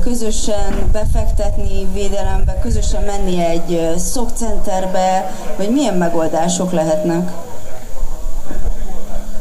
közösen 0.00 0.88
befektetni 0.92 1.86
védelembe, 1.92 2.58
közösen 2.62 3.02
menni 3.02 3.44
egy 3.44 3.94
szokcenterbe, 3.98 5.30
vagy 5.56 5.70
milyen 5.70 5.96
megoldások 5.96 6.72
lehetnek? 6.72 7.32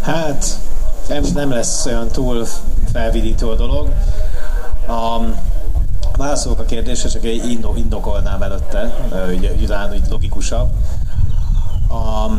Hát 0.06 0.60
nem, 1.08 1.24
nem 1.34 1.52
lesz 1.52 1.86
olyan 1.86 2.08
túl 2.08 2.48
felvidító 2.92 3.50
a 3.50 3.56
dolog. 3.56 3.90
A, 4.88 5.20
válaszolok 6.18 6.60
a 6.60 6.66
kérdésre, 6.66 7.10
csak 7.10 7.24
egy 7.24 7.50
indokolnám 7.76 8.42
előtte, 8.42 8.96
ugye, 9.28 9.36
ugye, 9.36 9.52
ugye 9.52 10.00
logikusabb. 10.10 10.70
A, 11.90 12.30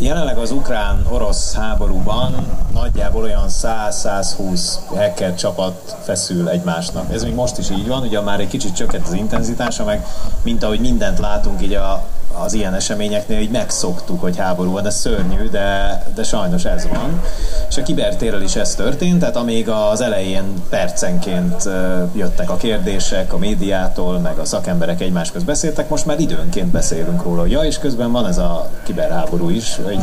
Jelenleg 0.00 0.38
az 0.38 0.50
ukrán-orosz 0.50 1.54
háborúban 1.54 2.34
nagyjából 2.72 3.22
olyan 3.22 3.46
100-120 3.48 4.60
hacker 4.86 5.34
csapat 5.34 5.96
feszül 6.02 6.48
egymásnak. 6.48 7.12
Ez 7.12 7.22
még 7.22 7.34
most 7.34 7.58
is 7.58 7.70
így 7.70 7.88
van, 7.88 8.02
ugye 8.02 8.20
már 8.20 8.40
egy 8.40 8.48
kicsit 8.48 8.74
csökkent 8.74 9.06
az 9.06 9.12
intenzitása, 9.12 9.84
meg 9.84 10.06
mint 10.42 10.62
ahogy 10.62 10.80
mindent 10.80 11.18
látunk 11.18 11.62
így 11.62 11.74
a 11.74 12.04
az 12.42 12.52
ilyen 12.52 12.74
eseményeknél 12.74 13.40
így 13.40 13.50
megszoktuk, 13.50 14.20
hogy 14.20 14.36
háború 14.36 14.72
van, 14.72 14.86
ez 14.86 14.98
szörnyű, 14.98 15.48
de, 15.48 16.02
de 16.14 16.22
sajnos 16.22 16.64
ez 16.64 16.86
van. 16.86 17.22
És 17.68 17.76
a 17.76 17.82
kibertérrel 17.82 18.42
is 18.42 18.56
ez 18.56 18.74
történt, 18.74 19.18
tehát 19.18 19.36
amíg 19.36 19.68
az 19.68 20.00
elején 20.00 20.44
percenként 20.68 21.68
jöttek 22.14 22.50
a 22.50 22.56
kérdések 22.56 23.32
a 23.32 23.38
médiától, 23.38 24.18
meg 24.18 24.38
a 24.38 24.44
szakemberek 24.44 25.00
egymás 25.00 25.30
közt 25.30 25.44
beszéltek, 25.44 25.88
most 25.88 26.06
már 26.06 26.20
időnként 26.20 26.68
beszélünk 26.70 27.22
róla, 27.22 27.46
ja, 27.46 27.60
és 27.60 27.78
közben 27.78 28.12
van 28.12 28.26
ez 28.26 28.38
a 28.38 28.70
kiberháború 28.82 29.48
is, 29.48 29.76
hogy 29.84 29.98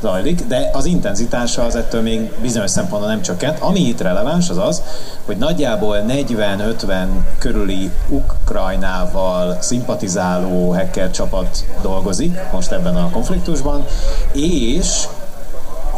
zajlik, 0.00 0.46
de 0.46 0.70
az 0.72 0.84
intenzitása 0.84 1.62
az 1.62 1.76
ettől 1.76 2.02
még 2.02 2.32
bizonyos 2.40 2.70
szempontból 2.70 3.10
nem 3.10 3.22
csökkent. 3.22 3.58
Ami 3.58 3.80
itt 3.80 4.00
releváns 4.00 4.50
az 4.50 4.58
az, 4.58 4.82
hogy 5.24 5.36
nagyjából 5.36 6.04
40-50 6.08 7.06
körüli 7.38 7.90
Ukrajnával 8.08 9.56
szimpatizáló 9.60 10.72
hacker 10.72 11.10
csapat 11.10 11.64
dolgozik 11.82 12.38
most 12.52 12.72
ebben 12.72 12.96
a 12.96 13.10
konfliktusban, 13.10 13.84
és 14.32 15.06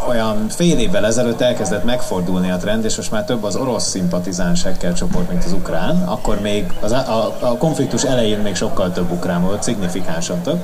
olyan 0.09 0.49
fél 0.49 0.78
évvel 0.78 1.07
ezelőtt 1.07 1.40
elkezdett 1.40 1.85
megfordulni 1.85 2.50
a 2.50 2.57
trend, 2.57 2.85
és 2.85 2.97
most 2.97 3.11
már 3.11 3.25
több 3.25 3.45
az 3.45 3.57
orosz 3.57 3.88
szimpatizáns 3.88 4.62
hacker 4.62 4.92
csoport, 4.92 5.28
mint 5.28 5.45
az 5.45 5.52
ukrán, 5.52 6.02
akkor 6.04 6.40
még 6.40 6.73
az, 6.80 6.92
a, 6.92 7.37
a 7.40 7.57
konfliktus 7.57 8.04
elején 8.04 8.38
még 8.38 8.54
sokkal 8.54 8.92
több 8.92 9.11
ukrán 9.11 9.42
volt, 9.42 9.62
szignifikánsan 9.62 10.40
több 10.40 10.61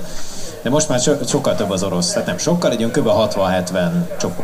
de 0.66 0.72
most 0.72 0.88
már 0.88 1.00
so, 1.00 1.12
sokkal 1.26 1.54
több 1.54 1.70
az 1.70 1.82
orosz, 1.82 2.12
tehát 2.12 2.26
nem 2.26 2.38
sokkal, 2.38 2.70
egy 2.70 2.90
kb. 2.90 3.08
60-70 3.08 3.90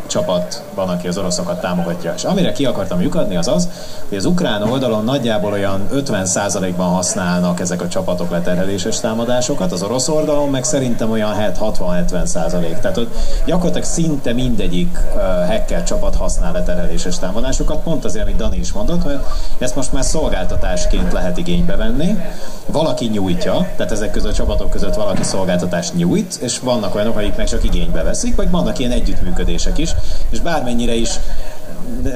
csapat 0.06 0.62
van, 0.74 0.88
aki 0.88 1.08
az 1.08 1.18
oroszokat 1.18 1.60
támogatja. 1.60 2.12
És 2.16 2.24
amire 2.24 2.52
ki 2.52 2.64
akartam 2.64 3.00
lyukadni 3.00 3.36
az 3.36 3.48
az, 3.48 3.68
hogy 4.08 4.18
az 4.18 4.24
ukrán 4.24 4.62
oldalon 4.62 5.04
nagyjából 5.04 5.52
olyan 5.52 5.88
50%-ban 5.94 6.88
használnak 6.88 7.60
ezek 7.60 7.82
a 7.82 7.88
csapatok 7.88 8.30
leterheléses 8.30 9.00
támadásokat, 9.00 9.72
az 9.72 9.82
orosz 9.82 10.08
oldalon 10.08 10.48
meg 10.50 10.64
szerintem 10.64 11.10
olyan 11.10 11.34
60-70%. 11.60 12.80
Tehát 12.80 12.96
ott 12.96 13.16
gyakorlatilag 13.46 13.86
szinte 13.86 14.32
mindegyik 14.32 14.98
uh, 15.14 15.20
hacker 15.48 15.82
csapat 15.82 16.16
használ 16.16 16.52
leterheléses 16.52 17.18
támadásokat, 17.18 17.82
pont 17.82 18.04
azért, 18.04 18.24
amit 18.24 18.36
Dani 18.36 18.56
is 18.56 18.72
mondott, 18.72 19.02
hogy 19.02 19.18
ezt 19.58 19.76
most 19.76 19.92
már 19.92 20.04
szolgáltatásként 20.04 21.12
lehet 21.12 21.38
igénybe 21.38 21.76
venni. 21.76 22.18
Valaki 22.66 23.06
nyújtja, 23.06 23.68
tehát 23.76 23.92
ezek 23.92 24.10
között 24.10 24.30
a 24.30 24.34
csapatok 24.34 24.70
között 24.70 24.94
valaki 24.94 25.22
szolgáltatást 25.22 25.94
nyújt, 25.94 26.10
nyújt, 26.12 26.38
és 26.40 26.58
vannak 26.58 26.94
olyanok, 26.94 27.16
akik 27.16 27.36
meg 27.36 27.48
csak 27.48 27.64
igénybe 27.64 28.02
veszik, 28.02 28.36
vagy 28.36 28.50
vannak 28.50 28.78
ilyen 28.78 28.90
együttműködések 28.90 29.78
is, 29.78 29.90
és 30.30 30.40
bármennyire 30.40 30.94
is 30.94 31.10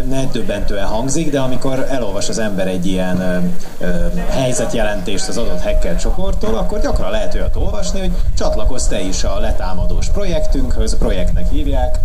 megdöbbentően 0.09 0.87
hangzik, 0.87 1.31
de 1.31 1.41
amikor 1.41 1.87
elolvas 1.91 2.29
az 2.29 2.39
ember 2.39 2.67
egy 2.67 2.87
ilyen 2.87 3.21
ö, 3.21 3.39
ö, 3.79 4.07
helyzetjelentést 4.29 5.29
az 5.29 5.37
adott 5.37 5.63
hacker 5.63 5.97
csoporttól, 5.97 6.55
akkor 6.55 6.81
gyakran 6.81 7.11
lehet 7.11 7.35
olyat 7.35 7.57
olvasni, 7.57 8.01
hogy 8.01 8.13
csatlakozz 8.37 8.87
te 8.87 9.01
is 9.01 9.25
a 9.25 9.39
letámadós 9.41 10.09
projektünkhöz, 10.09 10.97
projektnek 10.99 11.51
hívják, 11.51 11.99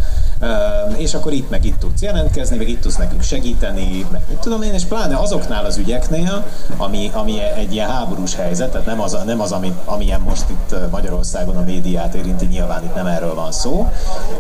és 0.98 1.14
akkor 1.14 1.34
itt 1.34 1.50
meg 1.50 1.66
itt 1.66 1.80
tudsz 1.80 2.02
jelentkezni, 2.02 2.58
meg 2.58 2.70
itt 2.70 2.82
tudsz 2.82 2.96
nekünk 2.96 3.22
segíteni, 3.22 4.06
meg 4.12 4.22
mit 4.30 4.38
tudom 4.38 4.62
én, 4.62 4.74
és 4.74 4.84
pláne 4.84 5.18
azoknál 5.18 5.66
az 5.66 5.78
ügyeknél, 5.78 6.46
ami, 6.78 7.12
ami 7.14 7.40
egy 7.58 7.74
ilyen 7.74 7.90
háborús 7.90 8.36
helyzet, 8.36 8.72
tehát 8.72 8.86
nem 8.86 9.02
az, 9.02 9.18
nem 9.26 9.42
az 9.42 9.52
ami, 9.52 9.74
amilyen 9.86 10.20
most 10.22 10.50
itt 10.50 10.76
Magyarországon 10.92 11.58
a 11.58 11.64
médiát 11.64 12.14
érinti, 12.14 12.46
nyilván 12.46 12.84
itt 12.84 12.96
nem 12.96 13.06
erről 13.06 13.36
van 13.36 13.52
szó, 13.52 13.92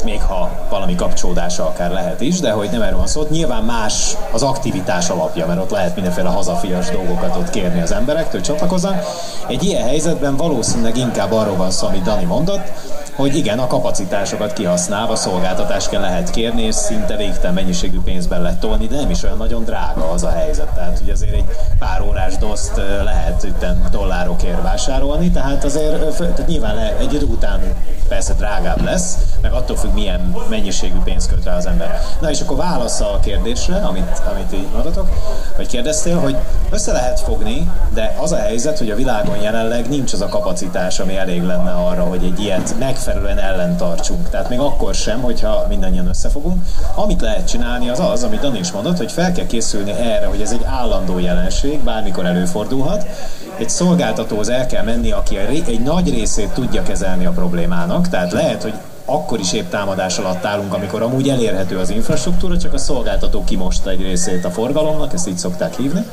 még 0.03 0.21
ha 0.21 0.67
valami 0.69 0.95
kapcsolódása 0.95 1.67
akár 1.67 1.91
lehet 1.91 2.21
is, 2.21 2.39
de 2.39 2.51
hogy 2.51 2.69
nem 2.71 2.81
erről 2.81 3.00
van 3.01 3.09
szó, 3.09 3.25
nyilván 3.29 3.63
más 3.63 4.17
az 4.31 4.43
aktivitás 4.43 5.09
alapja, 5.09 5.47
mert 5.47 5.59
ott 5.59 5.69
lehet 5.69 5.95
mindenféle 5.95 6.29
hazafias 6.29 6.89
dolgokat 6.89 7.35
ott 7.35 7.49
kérni 7.49 7.81
az 7.81 7.91
emberektől, 7.91 8.41
csatlakozzanak. 8.41 9.03
Egy 9.47 9.63
ilyen 9.63 9.87
helyzetben 9.87 10.37
valószínűleg 10.37 10.97
inkább 10.97 11.31
arról 11.31 11.55
van 11.55 11.71
szó, 11.71 11.87
amit 11.87 12.03
Dani 12.03 12.23
mondott, 12.23 12.71
hogy 13.21 13.35
igen, 13.35 13.59
a 13.59 13.67
kapacitásokat 13.67 14.53
kihasználva 14.53 15.15
szolgáltatást 15.15 15.89
kell 15.89 16.01
lehet 16.01 16.29
kérni, 16.29 16.61
és 16.61 16.75
szinte 16.75 17.15
végtelen 17.15 17.53
mennyiségű 17.53 17.99
pénzben 18.03 18.41
lehet 18.41 18.59
tolni, 18.59 18.87
de 18.87 18.95
nem 18.95 19.09
is 19.09 19.23
olyan 19.23 19.37
nagyon 19.37 19.63
drága 19.63 20.11
az 20.11 20.23
a 20.23 20.29
helyzet. 20.29 20.67
Tehát, 20.67 20.99
hogy 20.99 21.09
azért 21.09 21.33
egy 21.33 21.45
pár 21.79 22.01
órás 22.01 22.37
doszt 22.37 22.81
lehet 23.03 23.43
ütten 23.43 23.87
dollárokért 23.91 24.61
vásárolni, 24.61 25.31
tehát 25.31 25.63
azért 25.63 26.17
tehát 26.17 26.47
nyilván 26.47 26.77
egy 26.77 27.13
idő 27.13 27.25
után 27.25 27.59
persze 28.07 28.33
drágább 28.33 28.83
lesz, 28.83 29.17
meg 29.41 29.53
attól 29.53 29.77
függ, 29.77 29.93
milyen 29.93 30.35
mennyiségű 30.49 30.99
pénzt 31.03 31.29
köt 31.29 31.43
rá 31.43 31.55
az 31.55 31.65
ember. 31.65 32.01
Na 32.21 32.29
és 32.29 32.41
akkor 32.41 32.57
válasza 32.57 33.13
a 33.13 33.19
kérdésre, 33.19 33.75
amit, 33.75 34.21
amit 34.31 34.53
így 34.53 34.67
mondatok, 34.73 35.09
vagy 35.57 35.67
kérdeztél, 35.67 36.19
hogy 36.19 36.35
össze 36.69 36.91
lehet 36.91 37.19
fogni, 37.19 37.71
de 37.93 38.15
az 38.19 38.31
a 38.31 38.37
helyzet, 38.37 38.77
hogy 38.77 38.89
a 38.89 38.95
világon 38.95 39.41
jelenleg 39.41 39.89
nincs 39.89 40.13
az 40.13 40.21
a 40.21 40.27
kapacitás, 40.27 40.99
ami 40.99 41.17
elég 41.17 41.43
lenne 41.43 41.71
arra, 41.71 42.03
hogy 42.03 42.23
egy 42.23 42.39
ilyet 42.39 42.75
megfelelően 43.13 43.51
ellentartsunk. 43.51 44.29
Tehát 44.29 44.49
még 44.49 44.59
akkor 44.59 44.93
sem, 44.93 45.21
hogyha 45.21 45.65
mindannyian 45.69 46.07
összefogunk. 46.07 46.63
Amit 46.95 47.21
lehet 47.21 47.47
csinálni 47.47 47.89
az 47.89 47.99
az, 47.99 48.23
amit 48.23 48.39
Dani 48.39 48.59
is 48.59 48.71
mondott, 48.71 48.97
hogy 48.97 49.11
fel 49.11 49.31
kell 49.31 49.45
készülni 49.45 49.91
erre, 49.91 50.25
hogy 50.25 50.41
ez 50.41 50.51
egy 50.51 50.63
állandó 50.65 51.19
jelenség, 51.19 51.79
bármikor 51.79 52.25
előfordulhat. 52.25 53.05
Egy 53.57 53.69
szolgáltatóhoz 53.69 54.49
el 54.49 54.65
kell 54.65 54.83
menni, 54.83 55.11
aki 55.11 55.37
egy 55.37 55.81
nagy 55.83 56.09
részét 56.09 56.49
tudja 56.49 56.83
kezelni 56.83 57.25
a 57.25 57.31
problémának, 57.31 58.07
tehát 58.07 58.31
lehet, 58.31 58.61
hogy 58.61 58.73
akkor 59.05 59.39
is 59.39 59.53
épp 59.53 59.69
támadás 59.69 60.17
alatt 60.17 60.45
állunk, 60.45 60.73
amikor 60.73 61.01
amúgy 61.01 61.29
elérhető 61.29 61.77
az 61.77 61.89
infrastruktúra, 61.89 62.57
csak 62.57 62.73
a 62.73 62.77
szolgáltató 62.77 63.43
kimosta 63.43 63.89
egy 63.89 64.01
részét 64.01 64.45
a 64.45 64.51
forgalomnak, 64.51 65.13
ezt 65.13 65.27
így 65.27 65.37
szokták 65.37 65.75
hívni. 65.75 66.05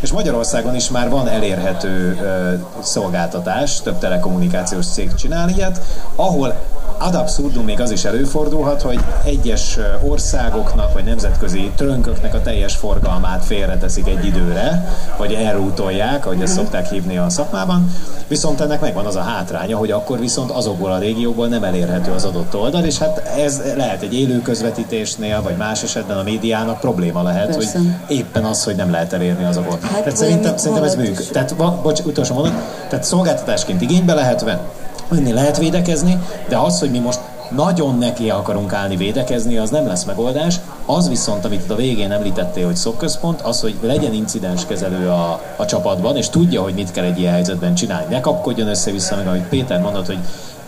És 0.00 0.12
Magyarországon 0.12 0.74
is 0.74 0.90
már 0.90 1.10
van 1.10 1.28
elérhető 1.28 2.18
ö, 2.20 2.54
szolgáltatás, 2.82 3.80
több 3.80 3.98
telekommunikációs 3.98 4.86
cég 4.86 5.14
csinál 5.14 5.48
ilyet, 5.48 5.80
ahol 6.14 6.54
ad 6.98 7.14
abszurdum 7.14 7.64
még 7.64 7.80
az 7.80 7.90
is 7.90 8.04
előfordulhat, 8.04 8.82
hogy 8.82 9.00
egyes 9.24 9.78
országoknak 10.02 10.92
vagy 10.92 11.04
nemzetközi 11.04 11.70
trönköknek 11.76 12.34
a 12.34 12.40
teljes 12.40 12.76
forgalmát 12.76 13.44
félreteszik 13.44 14.08
egy 14.08 14.24
időre, 14.24 14.88
vagy 15.18 15.32
elrútolják, 15.32 16.26
ahogy 16.26 16.42
ezt 16.42 16.54
szokták 16.54 16.90
hívni 16.90 17.18
a 17.18 17.28
szakmában, 17.28 17.92
viszont 18.28 18.60
ennek 18.60 18.80
megvan 18.80 19.06
az 19.06 19.16
a 19.16 19.20
hátránya, 19.20 19.76
hogy 19.76 19.90
akkor 19.90 20.18
viszont 20.18 20.50
azokból 20.50 20.92
a 20.92 20.98
régióból 20.98 21.48
nem 21.48 21.64
elérhető 21.64 22.12
az 22.12 22.24
adott 22.24 22.54
oldal, 22.54 22.84
és 22.84 22.98
hát 22.98 23.18
ez 23.38 23.62
lehet 23.76 24.02
egy 24.02 24.14
élő 24.14 24.42
közvetítésnél, 24.42 25.42
vagy 25.42 25.56
más 25.56 25.82
esetben 25.82 26.16
a 26.16 26.22
médiának 26.22 26.80
probléma 26.80 27.22
lehet, 27.22 27.56
Persze. 27.56 27.78
hogy 27.78 28.16
éppen 28.16 28.44
az, 28.44 28.64
hogy 28.64 28.76
nem 28.76 28.90
lehet 28.90 29.12
elérni 29.12 29.44
azokat. 29.44 29.82
Hát 29.82 29.98
tehát 29.98 30.16
szerintem, 30.16 30.56
szerintem 30.56 30.84
ez 30.84 30.94
működik. 30.94 31.30
Tehát, 31.30 31.56
bocs, 31.82 32.00
utolsó 32.00 32.34
mondat, 32.34 32.52
tehát 32.88 33.04
szolgáltatásként 33.04 33.80
igénybe 33.80 34.14
lehet 34.14 34.42
venni, 34.42 34.60
venni, 35.08 35.32
lehet 35.32 35.58
védekezni, 35.58 36.18
de 36.48 36.56
az, 36.56 36.78
hogy 36.78 36.90
mi 36.90 36.98
most 36.98 37.20
nagyon 37.50 37.98
neki 37.98 38.30
akarunk 38.30 38.72
állni 38.72 38.96
védekezni, 38.96 39.58
az 39.58 39.70
nem 39.70 39.86
lesz 39.86 40.04
megoldás. 40.04 40.60
Az 40.86 41.08
viszont, 41.08 41.44
amit 41.44 41.70
a 41.70 41.74
végén 41.74 42.12
említettél, 42.12 42.66
hogy 42.66 42.76
szokközpont, 42.76 43.40
az, 43.40 43.60
hogy 43.60 43.74
legyen 43.80 44.12
incidenskezelő 44.12 45.08
a, 45.08 45.40
a 45.56 45.64
csapatban, 45.64 46.16
és 46.16 46.28
tudja, 46.28 46.62
hogy 46.62 46.74
mit 46.74 46.90
kell 46.90 47.04
egy 47.04 47.18
ilyen 47.18 47.32
helyzetben 47.32 47.74
csinálni. 47.74 48.14
Ne 48.14 48.20
kapkodjon 48.20 48.68
össze-vissza, 48.68 49.16
meg 49.16 49.26
amit 49.26 49.48
Péter 49.48 49.80
mondott, 49.80 50.06
hogy 50.06 50.18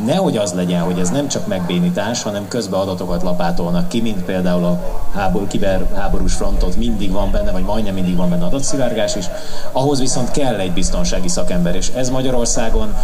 nehogy 0.04 0.36
az 0.36 0.52
legyen, 0.52 0.82
hogy 0.82 0.98
ez 0.98 1.10
nem 1.10 1.28
csak 1.28 1.46
megbénítás, 1.46 2.22
hanem 2.22 2.48
közben 2.48 2.80
adatokat 2.80 3.22
lapátolnak 3.22 3.88
ki, 3.88 4.00
mint 4.00 4.24
például 4.24 4.64
a 4.64 4.80
háború, 5.14 5.46
kiberháborús 5.46 6.34
frontot 6.34 6.76
mindig 6.76 7.12
van 7.12 7.30
benne, 7.30 7.50
vagy 7.50 7.64
majdnem 7.64 7.94
mindig 7.94 8.16
van 8.16 8.30
benne 8.30 8.44
adatszivárgás 8.44 9.16
is, 9.16 9.26
ahhoz 9.72 9.98
viszont 9.98 10.30
kell 10.30 10.54
egy 10.54 10.72
biztonsági 10.72 11.28
szakember, 11.28 11.74
és 11.74 11.88
ez 11.88 12.10
Magyarországon 12.10 12.94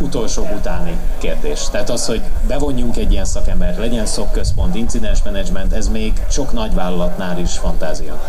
utolsó 0.00 0.48
utáni 0.56 0.98
kérdés. 1.18 1.68
Tehát 1.70 1.90
az, 1.90 2.06
hogy 2.06 2.22
bevonjunk 2.46 2.96
egy 2.96 3.12
ilyen 3.12 3.24
szakembert, 3.24 3.78
legyen 3.78 4.06
szokközpont, 4.06 4.74
incidens 4.74 5.22
management, 5.22 5.72
ez 5.72 5.88
még 5.88 6.12
sok 6.30 6.52
nagyvállalatnál 6.52 7.38
is 7.38 7.58
fantázia. 7.58 8.20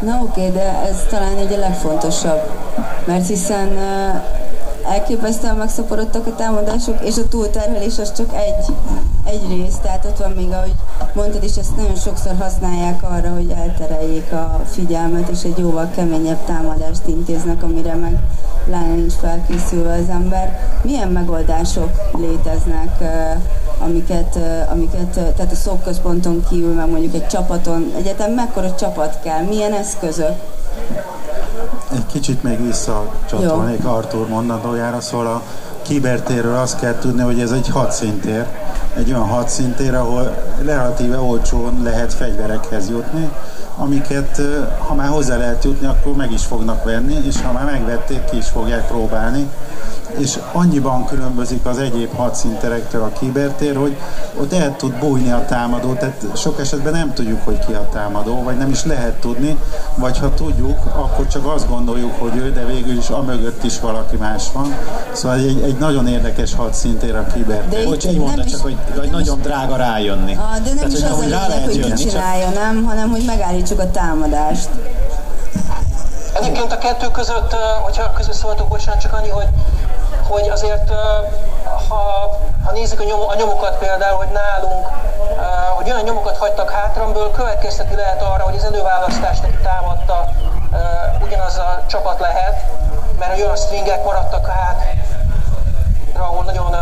Na 0.00 0.20
oké, 0.22 0.40
okay, 0.40 0.52
de 0.52 0.86
ez 0.88 1.06
talán 1.10 1.36
egy 1.36 1.52
a 1.52 1.58
legfontosabb, 1.58 2.50
mert 3.04 3.26
hiszen 3.26 3.68
elképesztően 4.84 5.56
megszaporodtak 5.56 6.26
a 6.26 6.34
támadások, 6.34 7.04
és 7.04 7.16
a 7.16 7.28
túlterhelés 7.28 7.98
az 7.98 8.12
csak 8.12 8.34
egy, 8.34 8.74
egy 9.24 9.48
rész, 9.48 9.76
tehát 9.82 10.04
ott 10.04 10.18
van 10.18 10.30
még, 10.30 10.50
ahogy 10.50 10.74
mondtad 11.12 11.44
is, 11.44 11.56
ezt 11.56 11.76
nagyon 11.76 11.96
sokszor 11.96 12.32
használják 12.38 13.02
arra, 13.02 13.28
hogy 13.28 13.50
eltereljék 13.50 14.32
a 14.32 14.60
figyelmet, 14.64 15.28
és 15.28 15.42
egy 15.42 15.58
jóval 15.58 15.90
keményebb 15.94 16.44
támadást 16.44 17.06
intéznek, 17.06 17.62
amire 17.62 17.94
meg 17.94 18.18
pláne 18.64 18.94
nincs 18.94 19.12
felkészülve 19.12 19.92
az 19.92 20.08
ember. 20.08 20.60
Milyen 20.82 21.08
megoldások 21.08 21.90
léteznek, 22.18 23.02
amiket, 23.78 24.38
amiket 24.70 25.08
tehát 25.08 25.52
a 25.52 25.54
szóközponton 25.54 26.44
kívül, 26.50 26.74
meg 26.74 26.90
mondjuk 26.90 27.14
egy 27.14 27.26
csapaton, 27.26 27.92
egyetem 27.96 28.32
mekkora 28.32 28.74
csapat 28.74 29.18
kell, 29.22 29.42
milyen 29.42 29.72
eszközök? 29.72 30.34
Egy 31.92 32.06
kicsit 32.06 32.42
még 32.42 32.64
visszacsatolnék 32.66 33.84
Artur 33.84 34.28
mondandójára, 34.28 35.00
szóval 35.00 35.26
a 35.26 35.42
kibertérről 35.82 36.56
azt 36.56 36.80
kell 36.80 36.98
tudni, 36.98 37.22
hogy 37.22 37.40
ez 37.40 37.50
egy 37.50 37.68
hadszintér, 37.68 38.46
egy 38.96 39.12
olyan 39.12 39.28
hadszintér, 39.28 39.94
ahol 39.94 40.42
relatíve 40.64 41.18
olcsón 41.18 41.82
lehet 41.82 42.14
fegyverekhez 42.14 42.88
jutni, 42.88 43.30
amiket 43.76 44.40
ha 44.78 44.94
már 44.94 45.08
hozzá 45.08 45.36
lehet 45.36 45.64
jutni, 45.64 45.86
akkor 45.86 46.16
meg 46.16 46.32
is 46.32 46.44
fognak 46.44 46.84
venni, 46.84 47.14
és 47.26 47.42
ha 47.42 47.52
már 47.52 47.64
megvették, 47.64 48.24
ki 48.24 48.36
is 48.36 48.48
fogják 48.48 48.86
próbálni 48.86 49.48
és 50.16 50.38
annyiban 50.52 51.04
különbözik 51.06 51.66
az 51.66 51.78
egyéb 51.78 52.14
hadszinterektől 52.14 53.02
a 53.02 53.12
kibertér, 53.18 53.76
hogy 53.76 53.96
ott 54.40 54.52
el 54.52 54.76
tud 54.76 54.92
bújni 54.98 55.30
a 55.30 55.44
támadó, 55.44 55.92
tehát 55.92 56.26
sok 56.36 56.60
esetben 56.60 56.92
nem 56.92 57.12
tudjuk, 57.12 57.40
hogy 57.44 57.58
ki 57.66 57.72
a 57.72 57.88
támadó, 57.92 58.42
vagy 58.42 58.56
nem 58.56 58.70
is 58.70 58.84
lehet 58.84 59.20
tudni, 59.20 59.58
vagy 59.94 60.18
ha 60.18 60.34
tudjuk, 60.34 60.78
akkor 60.86 61.26
csak 61.26 61.46
azt 61.46 61.68
gondoljuk, 61.68 62.12
hogy 62.18 62.36
ő, 62.36 62.52
de 62.52 62.64
végül 62.64 62.96
is 62.96 63.08
a 63.08 63.22
mögött 63.22 63.64
is 63.64 63.80
valaki 63.80 64.16
más 64.16 64.44
van. 64.52 64.74
Szóval 65.12 65.38
egy, 65.38 65.60
egy 65.62 65.78
nagyon 65.78 66.06
érdekes 66.06 66.54
hadszintér 66.54 67.14
a 67.14 67.26
kibertér. 67.34 67.84
Bocs, 67.84 68.06
egy 68.06 68.18
mondat 68.18 68.48
csak, 68.48 68.60
hogy, 68.74 68.98
hogy 68.98 69.10
nagyon 69.10 69.40
drága 69.40 69.76
rájönni. 69.76 70.34
A, 70.34 70.58
de 70.64 70.68
nem 70.68 70.76
Tehát, 70.76 70.92
is 70.92 71.02
hogy, 71.02 71.10
az 71.10 71.16
hogy 71.16 71.30
rá 71.30 71.46
lehet 71.46 71.64
hogy 71.64 71.76
jönni, 71.76 71.94
csinálja, 71.94 72.44
csak... 72.44 72.54
nem, 72.54 72.84
hanem 72.84 73.10
hogy 73.10 73.24
megállítsuk 73.26 73.80
a 73.80 73.90
támadást. 73.90 74.68
Egyébként 76.32 76.72
a 76.72 76.78
kettő 76.78 77.06
között, 77.10 77.56
hogyha 77.82 78.12
közösszóltok, 78.12 78.68
bocsánat, 78.68 79.00
csak 79.00 79.12
annyi, 79.12 79.28
hogy 79.28 79.48
hogy 80.28 80.48
azért, 80.48 80.90
ha, 81.88 82.30
ha 82.64 82.72
nézzük 82.72 83.00
a, 83.00 83.04
nyom, 83.04 83.20
a 83.20 83.34
nyomokat 83.34 83.78
például, 83.78 84.16
hogy 84.16 84.28
nálunk, 84.32 84.86
hogy 85.76 85.90
olyan 85.90 86.02
nyomokat 86.02 86.36
hagytak 86.36 86.70
hátra, 86.70 87.04
amiből 87.04 87.30
következteti 87.30 87.94
lehet 87.94 88.22
arra, 88.22 88.44
hogy 88.44 88.56
az 88.56 88.64
előválasztást, 88.64 89.42
aki 89.42 89.58
támadta, 89.62 90.28
ugyanaz 91.24 91.56
a 91.58 91.84
csapat 91.86 92.20
lehet, 92.20 92.70
mert 93.18 93.38
olyan 93.38 93.56
stringek 93.56 94.04
maradtak 94.04 94.46
hát, 94.46 94.94
ahol 96.18 96.44
nagyon 96.44 96.76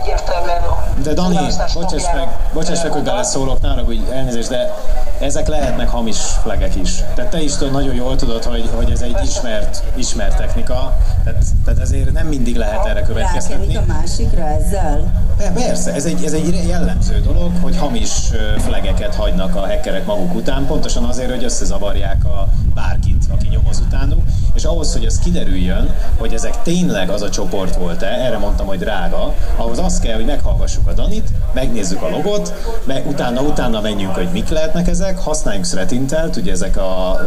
egyértelműen 0.00 0.62
De 1.02 1.12
Dani, 1.12 1.38
bocsáss 1.74 2.12
meg, 2.14 2.28
bocsáss 2.52 2.82
meg, 2.82 2.92
hogy 2.92 3.02
beleszólok, 3.02 3.60
ne 3.60 3.82
hogy 3.82 4.06
elnézést, 4.12 4.48
de 4.48 4.74
ezek 5.20 5.48
lehetnek 5.48 5.88
hamis 5.88 6.18
flegek 6.42 6.74
is. 6.74 7.02
Tehát 7.14 7.30
te 7.30 7.42
is 7.42 7.56
tudod, 7.56 7.72
nagyon 7.72 7.94
jól 7.94 8.16
tudod, 8.16 8.44
hogy, 8.44 8.70
hogy 8.74 8.90
ez 8.90 9.00
egy 9.00 9.16
ismert, 9.22 9.82
ismert 9.94 10.36
technika, 10.36 10.96
tehát, 11.24 11.44
tehát 11.64 11.80
ezért 11.80 12.12
nem 12.12 12.26
mindig 12.26 12.56
lehet 12.56 12.86
erre 12.86 13.02
következtetni. 13.02 13.76
a 13.76 13.84
másikra 13.86 14.46
ezzel? 14.48 15.22
Persze, 15.54 15.94
ez 15.94 16.04
egy, 16.04 16.24
ez 16.24 16.32
egy 16.32 16.64
jellemző 16.68 17.20
dolog, 17.20 17.50
hogy 17.62 17.76
hamis 17.76 18.10
flegeket 18.58 19.14
hagynak 19.14 19.54
a 19.54 19.60
hackerek 19.60 20.06
maguk 20.06 20.34
után, 20.34 20.66
pontosan 20.66 21.04
azért, 21.04 21.30
hogy 21.30 21.44
összezavarják 21.44 22.24
a 22.24 22.48
bárkit, 22.74 23.24
aki 23.30 23.48
nyomoz 23.48 23.80
utánuk, 23.86 24.22
és 24.54 24.64
ahhoz, 24.64 24.92
hogy 24.92 25.04
ez 25.04 25.18
kiderüljön, 25.18 25.94
hogy 26.18 26.34
ezek 26.34 26.62
tényleg 26.62 27.10
az 27.10 27.22
a 27.22 27.30
csoport 27.30 27.76
volt-e, 27.76 28.06
erre 28.06 28.38
mondtam, 28.38 28.66
hogy 28.66 28.78
drága, 28.78 29.34
ahhoz 29.56 29.78
az 29.78 29.98
kell, 29.98 30.14
hogy 30.14 30.24
meghallgassuk 30.24 30.88
a 30.88 30.92
Danit, 30.92 31.28
megnézzük 31.52 32.02
a 32.02 32.08
logot, 32.08 32.54
meg 32.84 33.06
utána, 33.06 33.40
utána 33.40 33.80
menjünk, 33.80 34.14
hogy 34.14 34.28
mik 34.32 34.48
lehetnek 34.48 34.88
ezek, 34.88 35.18
használjunk 35.18 35.66
threat 35.66 36.36
ugye 36.36 36.52
ezek 36.52 36.76
a 36.76 37.20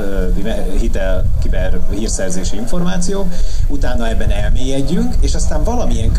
uh, 0.44 0.80
hitel, 0.80 1.24
kiber 1.42 1.80
hírszerzési 1.90 2.56
információk, 2.56 3.28
utána 3.68 4.08
ebben 4.08 4.32
elmélyedjünk, 4.32 5.16
és 5.22 5.36
aztán 5.36 5.63
valamilyen 5.63 6.12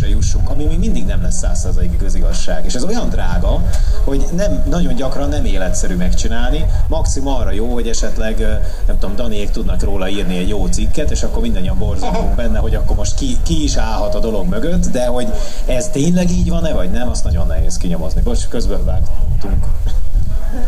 következtetésre 0.00 0.08
jussunk, 0.08 0.50
ami 0.50 0.64
még 0.64 0.78
mindig 0.78 1.04
nem 1.06 1.22
lesz 1.22 1.38
százszerzalékig 1.38 1.98
közigazság. 1.98 2.64
És 2.64 2.74
ez 2.74 2.84
olyan 2.84 3.08
drága, 3.08 3.62
hogy 4.04 4.26
nem, 4.36 4.62
nagyon 4.68 4.94
gyakran 4.94 5.28
nem 5.28 5.44
életszerű 5.44 5.94
megcsinálni, 5.94 6.64
maximum 6.88 7.34
arra 7.34 7.52
jó, 7.52 7.72
hogy 7.72 7.88
esetleg, 7.88 8.38
nem 8.86 8.98
tudom, 8.98 9.16
Daniék 9.16 9.50
tudnak 9.50 9.82
róla 9.82 10.08
írni 10.08 10.36
egy 10.38 10.48
jó 10.48 10.66
cikket, 10.66 11.10
és 11.10 11.22
akkor 11.22 11.42
mindannyian 11.42 11.78
borzongunk 11.78 12.34
benne, 12.34 12.58
hogy 12.58 12.74
akkor 12.74 12.96
most 12.96 13.14
ki, 13.14 13.36
ki 13.42 13.62
is 13.62 13.76
állhat 13.76 14.14
a 14.14 14.20
dolog 14.20 14.48
mögött, 14.48 14.86
de 14.86 15.06
hogy 15.06 15.32
ez 15.66 15.88
tényleg 15.88 16.30
így 16.30 16.48
van-e, 16.48 16.72
vagy 16.72 16.90
nem, 16.90 17.08
azt 17.08 17.24
nagyon 17.24 17.46
nehéz 17.46 17.76
kinyomozni. 17.76 18.20
Most 18.24 18.48
közben 18.48 18.84
vágtunk. 18.84 19.66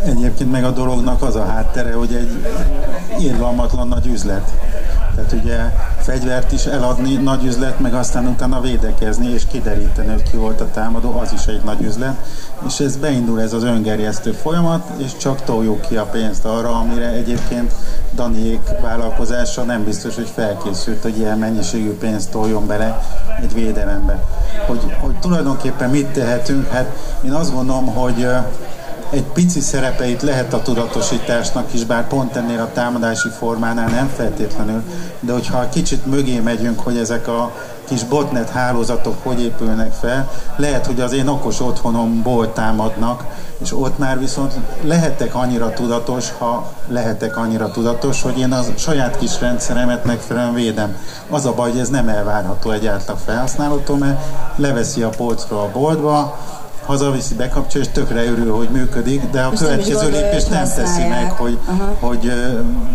Egyébként 0.05 0.51
meg 0.51 0.65
a 0.65 0.71
dolognak 0.71 1.23
az 1.23 1.37
a 1.37 1.45
háttere, 1.45 1.93
hogy 1.93 2.13
egy 2.15 2.47
irgalmatlan 3.21 3.89
nagy 3.89 4.07
üzlet. 4.07 4.53
Tehát 5.15 5.33
ugye 5.33 5.57
fegyvert 5.99 6.53
is 6.53 6.65
eladni 6.65 7.15
nagy 7.15 7.45
üzlet, 7.45 7.81
meg 7.81 7.95
aztán 7.95 8.27
utána 8.27 8.61
védekezni 8.61 9.29
és 9.29 9.47
kideríteni, 9.47 10.09
hogy 10.09 10.31
ki 10.31 10.37
volt 10.37 10.61
a 10.61 10.71
támadó, 10.71 11.19
az 11.19 11.33
is 11.33 11.47
egy 11.47 11.61
nagy 11.65 11.83
üzlet. 11.83 12.17
És 12.67 12.81
ez 12.81 12.97
beindul 12.97 13.41
ez 13.41 13.53
az 13.53 13.63
öngerjesztő 13.63 14.33
folyamat, 14.33 14.91
és 14.97 15.17
csak 15.17 15.43
toljuk 15.45 15.81
ki 15.81 15.97
a 15.97 16.05
pénzt 16.05 16.45
arra, 16.45 16.79
amire 16.79 17.09
egyébként 17.09 17.73
Daniék 18.15 18.61
vállalkozása 18.81 19.63
nem 19.63 19.85
biztos, 19.85 20.15
hogy 20.15 20.31
felkészült, 20.35 21.03
hogy 21.03 21.19
ilyen 21.19 21.39
mennyiségű 21.39 21.93
pénzt 21.93 22.31
toljon 22.31 22.67
bele 22.67 23.03
egy 23.43 23.55
védelembe. 23.55 24.25
Hogy, 24.67 24.97
hogy 25.01 25.19
tulajdonképpen 25.19 25.91
mit 25.91 26.07
tehetünk? 26.07 26.69
Hát 26.69 26.87
én 27.25 27.33
azt 27.33 27.53
gondolom, 27.53 27.87
hogy 27.87 28.29
egy 29.11 29.25
pici 29.25 29.61
szerepeit 29.61 30.23
lehet 30.23 30.53
a 30.53 30.63
tudatosításnak 30.63 31.75
is, 31.75 31.85
bár 31.85 32.07
pont 32.07 32.37
ennél 32.37 32.61
a 32.61 32.73
támadási 32.73 33.29
formánál 33.29 33.89
nem 33.89 34.09
feltétlenül, 34.17 34.83
de 35.21 35.33
hogyha 35.33 35.69
kicsit 35.69 36.07
mögé 36.07 36.39
megyünk, 36.39 36.81
hogy 36.81 36.97
ezek 36.97 37.29
a 37.29 37.53
kis 37.89 38.05
botnet 38.05 38.51
hálózatok 38.51 39.17
hogy 39.23 39.41
épülnek 39.41 39.93
fel, 39.93 40.31
lehet, 40.57 40.87
hogy 40.87 41.01
az 41.01 41.13
én 41.13 41.29
okos 41.29 41.61
otthonomból 41.61 42.53
támadnak, 42.53 43.25
és 43.59 43.73
ott 43.73 43.99
már 43.99 44.19
viszont 44.19 44.55
lehetek 44.83 45.35
annyira 45.35 45.73
tudatos, 45.73 46.33
ha 46.39 46.73
lehetek 46.89 47.37
annyira 47.37 47.71
tudatos, 47.71 48.23
hogy 48.23 48.39
én 48.39 48.53
a 48.53 48.63
saját 48.77 49.19
kis 49.19 49.41
rendszeremet 49.41 50.05
megfelelően 50.05 50.55
védem. 50.55 50.97
Az 51.31 51.47
a 51.47 51.55
baj, 51.55 51.71
hogy 51.71 51.81
ez 51.81 51.89
nem 51.89 52.09
elvárható 52.09 52.71
egy 52.71 52.87
átlag 52.87 53.19
felhasználótól, 53.25 53.97
mert 53.97 54.21
leveszi 54.57 55.03
a 55.03 55.09
polcról 55.09 55.61
a 55.61 55.71
boltba, 55.71 56.39
hazaviszi, 56.89 57.35
bekapcsolja, 57.35 57.87
és 57.87 57.93
tökre 57.93 58.25
örül, 58.25 58.57
hogy 58.57 58.69
működik, 58.69 59.31
de 59.31 59.43
a 59.43 59.51
és 59.53 59.59
következő 59.59 60.11
lépés 60.11 60.45
nem 60.45 60.65
teszi 60.65 61.09
meg, 61.09 61.31
hogy, 61.31 61.59
hogy 62.01 62.33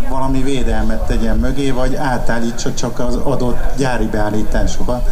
valami 0.09 0.41
védelmet 0.41 1.01
tegyen 1.05 1.37
mögé, 1.37 1.71
vagy 1.71 1.95
átállítsa 1.95 2.73
csak 2.73 2.99
az 2.99 3.15
adott 3.15 3.57
gyári 3.77 4.05
beállításokat. 4.05 5.09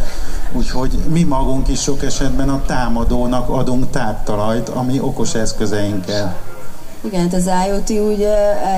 Úgyhogy 0.52 0.98
mi 1.12 1.22
magunk 1.22 1.68
is 1.68 1.82
sok 1.82 2.02
esetben 2.02 2.48
a 2.48 2.62
támadónak 2.66 3.48
adunk 3.48 3.90
táptalajt, 3.90 4.68
ami 4.68 5.00
okos 5.00 5.34
eszközeinkkel. 5.34 6.36
Igen, 7.00 7.20
hát 7.20 7.34
az 7.34 7.50
IoT 7.66 7.90
úgy 7.90 8.22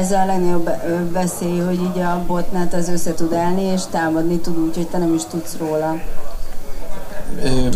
ez 0.01 0.11
a 0.11 0.25
legnagyobb 0.25 0.71
veszély, 1.13 1.59
hogy 1.59 1.81
így 1.81 1.99
a 1.99 2.23
botnet 2.27 2.75
az 2.75 2.89
össze 2.89 3.15
tud 3.15 3.33
állni, 3.33 3.63
és 3.63 3.81
támadni 3.91 4.39
tud 4.39 4.59
úgy, 4.59 4.75
hogy 4.75 4.89
te 4.89 4.99
nem 4.99 5.15
is 5.15 5.23
tudsz 5.31 5.57
róla. 5.59 5.97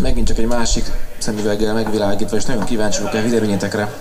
Megint 0.02 0.26
csak 0.26 0.38
egy 0.38 0.46
másik 0.46 1.07
szemüveggel 1.28 1.74
megvilágítva, 1.74 2.36
és 2.36 2.44
nagyon 2.44 2.64
kíváncsi 2.64 3.02
vagyok 3.02 3.20
a 3.20 3.28
véleményetekre. 3.28 3.92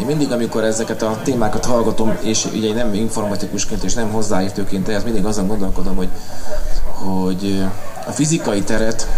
Én 0.00 0.06
mindig, 0.06 0.32
amikor 0.32 0.64
ezeket 0.64 1.02
a 1.02 1.18
témákat 1.22 1.64
hallgatom, 1.64 2.18
és 2.20 2.44
ugye 2.54 2.74
nem 2.74 2.94
informatikusként 2.94 3.82
és 3.82 3.94
nem 3.94 4.10
hozzáértőként, 4.10 4.88
ehhez 4.88 5.04
mindig 5.04 5.24
azon 5.24 5.46
gondolkodom, 5.46 5.96
hogy, 5.96 6.08
hogy 6.84 7.64
a 8.06 8.10
fizikai 8.10 8.62
teret 8.62 9.08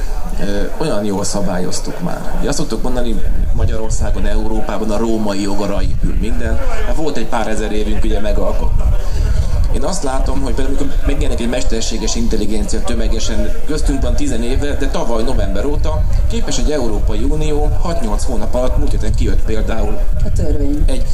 olyan 0.79 1.05
jól 1.05 1.25
szabályoztuk 1.25 2.01
már. 2.01 2.35
Ugye 2.41 2.49
azt 2.49 2.59
szoktuk 2.59 2.83
mondani, 2.83 3.23
Magyarországon, 3.53 4.27
Európában 4.27 4.91
a 4.91 4.97
római 4.97 5.43
jogra 5.43 5.83
épül 5.83 6.15
minden. 6.21 6.59
Hát 6.87 6.97
volt 6.97 7.17
egy 7.17 7.27
pár 7.27 7.49
ezer 7.49 7.73
évünk 7.73 8.05
ugye 8.05 8.21
megalkotni. 8.21 8.83
Én 9.75 9.85
azt 9.85 10.03
látom, 10.03 10.41
hogy 10.41 10.55
például 10.55 10.77
amikor 10.77 10.97
megjelenik 11.07 11.41
egy 11.41 11.49
mesterséges 11.49 12.15
intelligencia 12.15 12.81
tömegesen 12.83 13.51
köztünk 13.67 14.03
van 14.03 14.15
10 14.15 14.31
éve, 14.31 14.77
de 14.77 14.87
tavaly 14.87 15.23
november 15.23 15.65
óta 15.65 16.03
képes 16.31 16.59
egy 16.59 16.71
Európai 16.71 17.23
Unió 17.23 17.69
6-8 17.85 18.23
hónap 18.27 18.55
alatt, 18.55 18.79
múlt 18.79 18.91
héten 18.91 19.15
kijött 19.15 19.43
például 19.45 19.99
A 20.25 20.33
törvény. 20.33 20.83
egy, 20.87 21.05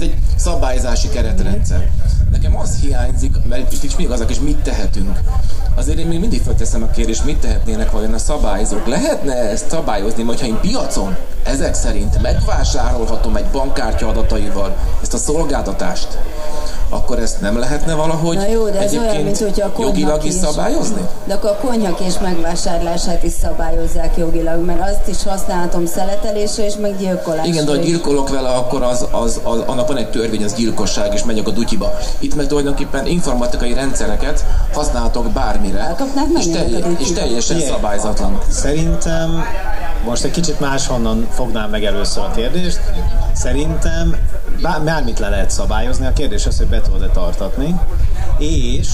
egy 0.00 0.14
szabályzási 0.36 1.08
keretrendszer. 1.08 1.90
Nekem 2.30 2.56
az 2.56 2.78
hiányzik, 2.80 3.36
mert 3.48 3.72
itt 3.72 3.82
is 3.82 3.96
még 3.96 4.10
azok, 4.10 4.30
és 4.30 4.40
mit 4.40 4.56
tehetünk. 4.56 5.20
Azért 5.74 5.98
én 5.98 6.06
még 6.06 6.20
mindig 6.20 6.42
felteszem 6.42 6.82
a 6.82 6.90
kérdést, 6.90 7.24
mit 7.24 7.38
tehetnének 7.38 7.90
vajon 7.90 8.12
a 8.12 8.18
szabályzók. 8.18 8.86
Lehetne 8.86 9.34
ezt 9.34 9.70
szabályozni, 9.70 10.22
hogyha 10.22 10.46
én 10.46 10.60
piacon 10.60 11.16
ezek 11.42 11.74
szerint 11.74 12.22
megvásárolhatom 12.22 13.36
egy 13.36 13.46
bankkártya 13.52 14.08
adataival 14.08 14.76
ezt 15.02 15.14
a 15.14 15.16
szolgáltatást, 15.16 16.18
akkor 16.94 17.18
ezt 17.18 17.40
nem 17.40 17.58
lehetne 17.58 17.94
valahogy 17.94 18.36
Na 18.36 18.46
jó, 18.46 18.68
de 18.68 18.80
ez 18.80 18.96
olyan, 18.96 19.16
mint 19.16 19.38
hogyha 19.38 19.70
a 19.74 19.82
jogilag 19.82 20.24
is 20.24 20.34
is- 20.34 20.40
szabályozni? 20.40 21.08
De 21.24 21.34
akkor 21.34 21.50
a 21.50 21.66
konyhakés 21.66 22.18
megvásárlását 22.18 23.22
is 23.22 23.32
szabályozzák 23.32 24.16
jogilag, 24.16 24.64
mert 24.64 24.80
azt 24.80 25.08
is 25.08 25.22
használhatom 25.22 25.86
szeletelésre 25.86 26.64
és 26.64 26.74
meg 26.80 26.98
gyilkolásra 26.98 27.46
Igen, 27.52 27.64
de 27.64 27.70
ha 27.70 27.76
gyilkolok 27.76 28.28
vele, 28.28 28.48
akkor 28.48 28.82
az, 28.82 29.06
az, 29.10 29.40
az, 29.42 29.58
annak 29.66 29.88
van 29.88 29.96
egy 29.96 30.10
törvény, 30.10 30.44
az 30.44 30.54
gyilkosság, 30.54 31.14
és 31.14 31.24
megyek 31.24 31.46
a 31.46 31.50
dutyiba. 31.50 31.92
Itt 32.18 32.34
meg 32.34 32.46
tulajdonképpen 32.46 33.06
informatikai 33.06 33.74
rendszereket 33.74 34.44
használhatok 34.72 35.30
bármire, 35.30 35.78
Elkapnák, 35.78 36.26
és, 36.38 36.46
telje, 36.50 36.78
és 36.98 37.12
teljesen 37.12 37.56
Igen. 37.56 37.68
szabályzatlan. 37.68 38.38
Szerintem 38.50 39.44
most 40.04 40.24
egy 40.24 40.30
kicsit 40.30 40.60
máshonnan 40.60 41.28
fognám 41.30 41.70
meg 41.70 41.84
először 41.84 42.22
a 42.22 42.30
kérdést. 42.34 42.80
Szerintem 43.32 44.16
bármit 44.84 45.18
le 45.18 45.28
lehet 45.28 45.50
szabályozni, 45.50 46.06
a 46.06 46.12
kérdés 46.12 46.46
az, 46.46 46.58
hogy 46.58 46.66
be 46.66 46.80
tudod-e 46.80 47.08
tartatni, 47.08 47.74
és 48.38 48.88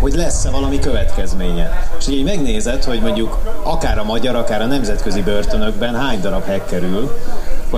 hogy 0.00 0.14
lesz-e 0.14 0.50
valami 0.50 0.78
következménye. 0.78 1.88
És 1.98 2.08
így 2.08 2.24
megnézed, 2.24 2.84
hogy 2.84 3.00
mondjuk 3.00 3.60
akár 3.62 3.98
a 3.98 4.04
magyar, 4.04 4.36
akár 4.36 4.62
a 4.62 4.66
nemzetközi 4.66 5.22
börtönökben 5.22 5.94
hány 5.94 6.20
darab 6.20 6.46
hack 6.46 6.66
kerül, 6.66 7.18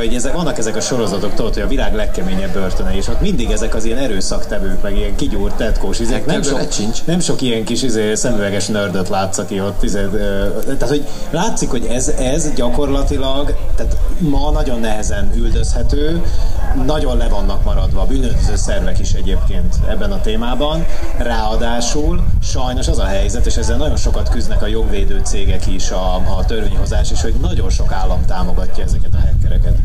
hogy 0.02 0.14
ezek, 0.14 0.32
vannak 0.32 0.58
ezek 0.58 0.76
a 0.76 0.80
sorozatok, 0.80 1.34
tudod, 1.34 1.54
hogy 1.54 1.62
a 1.62 1.66
világ 1.66 1.94
legkeményebb 1.94 2.52
börtöne, 2.52 2.96
és 2.96 3.08
ott 3.08 3.20
mindig 3.20 3.50
ezek 3.50 3.74
az 3.74 3.84
ilyen 3.84 3.98
erőszaktevők, 3.98 4.82
meg 4.82 4.96
ilyen 4.96 5.16
kigyúrt 5.16 5.54
tetkós 5.54 5.98
izék. 5.98 6.26
Nem 6.26 6.42
sok, 6.42 6.60
nem 7.04 7.20
sok 7.20 7.40
ilyen 7.40 7.64
kis 7.64 7.82
izé, 7.82 8.14
szemüveges 8.14 8.66
nördöt 8.66 9.08
látsz, 9.08 9.38
aki 9.38 9.60
ott 9.60 9.82
izé, 9.82 10.08
tehát, 10.64 10.88
hogy 10.88 11.06
látszik, 11.30 11.70
hogy 11.70 11.84
ez, 11.84 12.08
ez 12.08 12.52
gyakorlatilag, 12.54 13.56
tehát 13.76 13.96
ma 14.18 14.50
nagyon 14.50 14.80
nehezen 14.80 15.30
üldözhető, 15.34 16.22
nagyon 16.86 17.16
le 17.16 17.28
vannak 17.28 17.64
maradva 17.64 18.00
a 18.00 18.06
bűnöző 18.06 18.56
szervek 18.56 18.98
is 18.98 19.12
egyébként 19.12 19.74
ebben 19.88 20.12
a 20.12 20.20
témában. 20.20 20.86
Ráadásul 21.18 22.24
sajnos 22.42 22.88
az 22.88 22.98
a 22.98 23.04
helyzet, 23.04 23.46
és 23.46 23.56
ezzel 23.56 23.76
nagyon 23.76 23.96
sokat 23.96 24.28
küzdnek 24.28 24.62
a 24.62 24.66
jogvédő 24.66 25.20
cégek 25.24 25.66
is, 25.66 25.90
a, 25.90 26.14
a 26.14 26.44
törvényhozás 26.46 27.10
is, 27.10 27.22
hogy 27.22 27.34
nagyon 27.40 27.70
sok 27.70 27.92
állam 27.92 28.24
támogatja 28.26 28.84
ezeket 28.84 29.14
a 29.14 29.18
hackereket. 29.54 29.78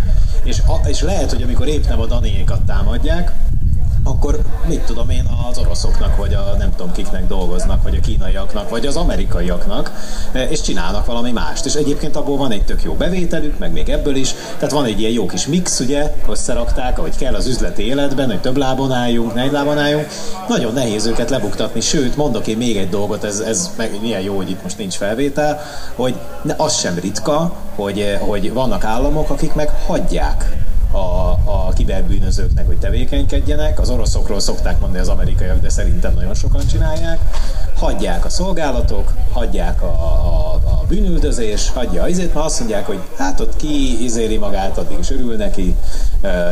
És, 0.43 0.60
a, 0.60 0.88
és 0.88 1.01
lehet, 1.01 1.32
hogy 1.32 1.41
amikor 1.41 1.67
épp 1.67 1.88
nem 1.88 1.99
a 1.99 2.05
Daniékat 2.05 2.62
támadják, 2.62 3.32
akkor 4.03 4.39
mit 4.67 4.81
tudom 4.81 5.09
én 5.09 5.29
az 5.49 5.57
oroszoknak, 5.57 6.17
vagy 6.17 6.33
a 6.33 6.55
nem 6.57 6.71
tudom 6.75 6.91
kiknek 6.91 7.27
dolgoznak, 7.27 7.83
vagy 7.83 7.95
a 7.95 7.99
kínaiaknak, 7.99 8.69
vagy 8.69 8.85
az 8.85 8.95
amerikaiaknak, 8.95 9.91
eh, 10.31 10.51
és 10.51 10.62
csinálnak 10.62 11.05
valami 11.05 11.31
mást. 11.31 11.65
És 11.65 11.73
egyébként 11.73 12.15
abból 12.15 12.38
van 12.38 12.51
egy 12.51 12.65
tök 12.65 12.83
jó 12.83 12.93
bevételük, 12.93 13.59
meg 13.59 13.71
még 13.71 13.89
ebből 13.89 14.15
is, 14.15 14.33
tehát 14.57 14.71
van 14.71 14.85
egy 14.85 14.99
ilyen 14.99 15.12
jó 15.12 15.25
kis 15.25 15.47
mix, 15.47 15.79
ugye, 15.79 16.15
összerakták, 16.29 16.99
ahogy 16.99 17.15
kell 17.15 17.35
az 17.35 17.47
üzleti 17.47 17.85
életben, 17.85 18.27
hogy 18.27 18.41
több 18.41 18.57
lábon 18.57 18.91
álljunk, 18.91 19.33
ne 19.33 19.51
lábon 19.51 19.77
álljunk. 19.77 20.07
Nagyon 20.47 20.73
nehéz 20.73 21.05
őket 21.05 21.29
lebuktatni, 21.29 21.81
sőt, 21.81 22.15
mondok 22.15 22.47
én 22.47 22.57
még 22.57 22.77
egy 22.77 22.89
dolgot, 22.89 23.23
ez, 23.23 23.39
ez 23.39 23.71
meg 23.77 23.97
milyen 24.01 24.21
jó, 24.21 24.35
hogy 24.35 24.49
itt 24.49 24.63
most 24.63 24.77
nincs 24.77 24.95
felvétel, 24.95 25.59
hogy 25.95 26.15
ne, 26.41 26.53
az 26.57 26.77
sem 26.77 26.99
ritka, 26.99 27.53
hogy, 27.75 28.17
hogy 28.19 28.53
vannak 28.53 28.83
államok, 28.83 29.29
akik 29.29 29.53
meg 29.53 29.69
hagyják 29.85 30.57
a, 30.91 31.29
a 31.49 31.73
kiberbűnözőknek, 31.73 32.65
hogy 32.65 32.77
tevékenykedjenek. 32.77 33.79
Az 33.79 33.89
oroszokról 33.89 34.39
szokták 34.39 34.79
mondani 34.79 35.01
az 35.01 35.07
amerikaiak, 35.07 35.62
de 35.62 35.69
szerintem 35.69 36.13
nagyon 36.13 36.33
sokan 36.33 36.67
csinálják. 36.67 37.19
Hagyják 37.75 38.25
a 38.25 38.29
szolgálatok, 38.29 39.13
hagyják 39.31 39.81
a, 39.81 39.85
a, 39.85 40.53
a 40.53 40.85
bűnüldözés, 40.88 41.69
hagyja 41.69 42.03
azért, 42.03 42.33
mert 42.33 42.45
azt 42.45 42.59
mondják, 42.59 42.85
hogy 42.85 42.99
hát 43.17 43.39
ott 43.39 43.55
ki 43.55 44.03
izéli 44.03 44.38
magát, 44.38 44.77
addig 44.77 44.99
is 44.99 45.12
örül 45.12 45.35
neki, 45.35 45.75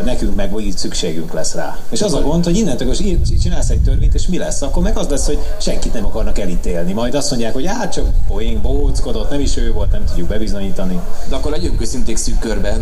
nekünk 0.05 0.36
meg 0.36 0.53
így 0.60 0.77
szükségünk 0.77 1.33
lesz 1.33 1.53
rá. 1.53 1.77
És 1.89 2.01
az 2.01 2.13
a 2.13 2.21
gond, 2.21 2.43
hogy 2.43 2.57
innentől 2.57 2.88
most 2.88 3.03
csinálsz 3.41 3.69
egy 3.69 3.81
törvényt, 3.81 4.13
és 4.13 4.27
mi 4.27 4.38
lesz? 4.38 4.62
Akkor 4.62 4.83
meg 4.83 4.97
az 4.97 5.07
lesz, 5.07 5.25
hogy 5.25 5.39
senkit 5.57 5.93
nem 5.93 6.05
akarnak 6.05 6.39
elítélni. 6.39 6.93
Majd 6.93 7.15
azt 7.15 7.29
mondják, 7.29 7.53
hogy 7.53 7.65
hát 7.65 7.93
csak 7.93 8.05
poén, 8.27 8.62
bóckodott, 8.62 9.29
nem 9.29 9.39
is 9.39 9.57
ő 9.57 9.71
volt, 9.71 9.91
nem 9.91 10.05
tudjuk 10.05 10.27
bebizonyítani. 10.27 10.99
De 11.29 11.36
akkor 11.36 11.51
legyünk 11.51 11.81
őszinték 11.81 12.17
szűk 12.17 12.39
körben. 12.39 12.81